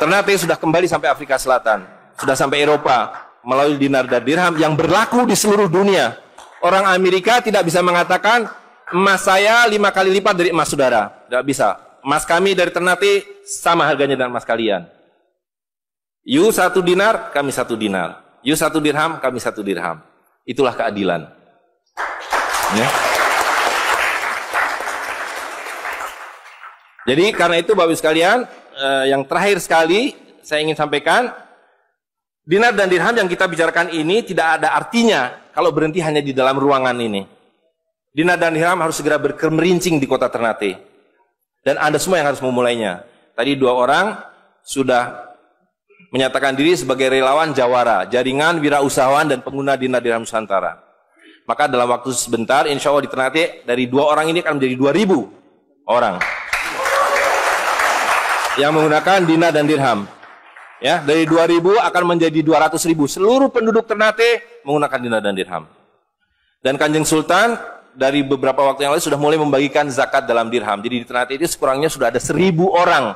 [0.00, 1.84] Ternate sudah kembali sampai Afrika Selatan,
[2.20, 6.20] sudah sampai Eropa melalui dinar dan dirham yang berlaku di seluruh dunia.
[6.60, 8.44] Orang Amerika tidak bisa mengatakan
[8.92, 11.68] emas saya lima kali lipat dari emas saudara, tidak bisa.
[12.04, 14.84] Emas kami dari Ternate sama harganya dengan emas kalian.
[16.20, 18.20] You satu dinar, kami satu dinar.
[18.44, 20.04] You satu dirham, kami satu dirham.
[20.44, 21.28] Itulah keadilan.
[22.76, 22.88] Ya.
[27.08, 28.44] Jadi karena itu Bapak sekalian,
[28.76, 30.12] eh, yang terakhir sekali
[30.44, 31.32] saya ingin sampaikan,
[32.44, 36.56] dinar dan dirham yang kita bicarakan ini tidak ada artinya kalau berhenti hanya di dalam
[36.56, 37.26] ruangan ini.
[38.10, 40.78] Dinar dan dirham harus segera berkemerincing di kota Ternate.
[41.62, 43.04] Dan Anda semua yang harus memulainya.
[43.36, 44.18] Tadi dua orang
[44.64, 45.30] sudah
[46.10, 50.82] menyatakan diri sebagai relawan Jawara, jaringan wirausahawan dan pengguna dinar dirham Nusantara.
[51.46, 54.90] Maka dalam waktu sebentar, insya Allah di Ternate, dari dua orang ini akan menjadi dua
[54.90, 55.30] ribu
[55.86, 56.18] orang
[58.58, 60.06] yang menggunakan dinar dan dirham.
[60.80, 63.04] Ya, dari dua ribu akan menjadi dua ratus ribu.
[63.04, 65.68] Seluruh penduduk Ternate menggunakan dinar dan dirham.
[66.64, 67.60] Dan Kanjeng Sultan
[67.92, 70.80] dari beberapa waktu yang lalu sudah mulai membagikan zakat dalam dirham.
[70.80, 73.12] Jadi di Ternate itu sekurangnya sudah ada seribu orang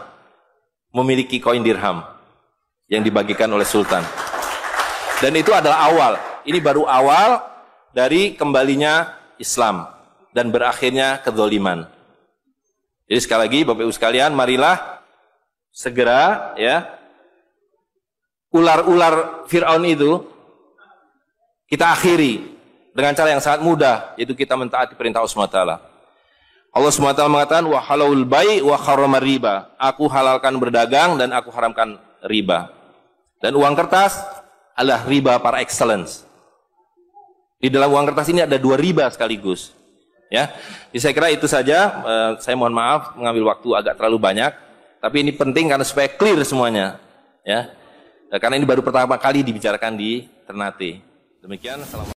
[0.93, 2.05] memiliki koin dirham
[2.93, 4.05] yang dibagikan oleh sultan.
[5.25, 6.13] Dan itu adalah awal.
[6.45, 7.41] Ini baru awal
[7.97, 9.89] dari kembalinya Islam
[10.37, 11.89] dan berakhirnya kedoliman.
[13.09, 15.01] Jadi sekali lagi Bapak Ibu sekalian, marilah
[15.73, 17.04] segera ya
[18.55, 20.23] ular-ular Fir'aun itu
[21.67, 22.55] kita akhiri
[22.95, 25.59] dengan cara yang sangat mudah, yaitu kita mentaati perintah Allah SWT.
[26.75, 28.79] Allah SWT mengatakan, wa halal bai wa
[29.19, 29.75] riba.
[29.75, 32.71] Aku halalkan berdagang dan aku haramkan riba.
[33.43, 34.23] Dan uang kertas
[34.79, 36.23] adalah riba par excellence.
[37.59, 39.75] Di dalam uang kertas ini ada dua riba sekaligus.
[40.33, 40.51] Ya,
[40.91, 41.79] Jadi saya kira itu saja.
[42.03, 44.51] Uh, saya mohon maaf mengambil waktu agak terlalu banyak,
[44.99, 46.99] tapi ini penting karena supaya clear semuanya.
[47.47, 47.71] Ya,
[48.39, 51.01] karena ini baru pertama kali dibicarakan di Ternate.
[51.45, 51.85] Demikian.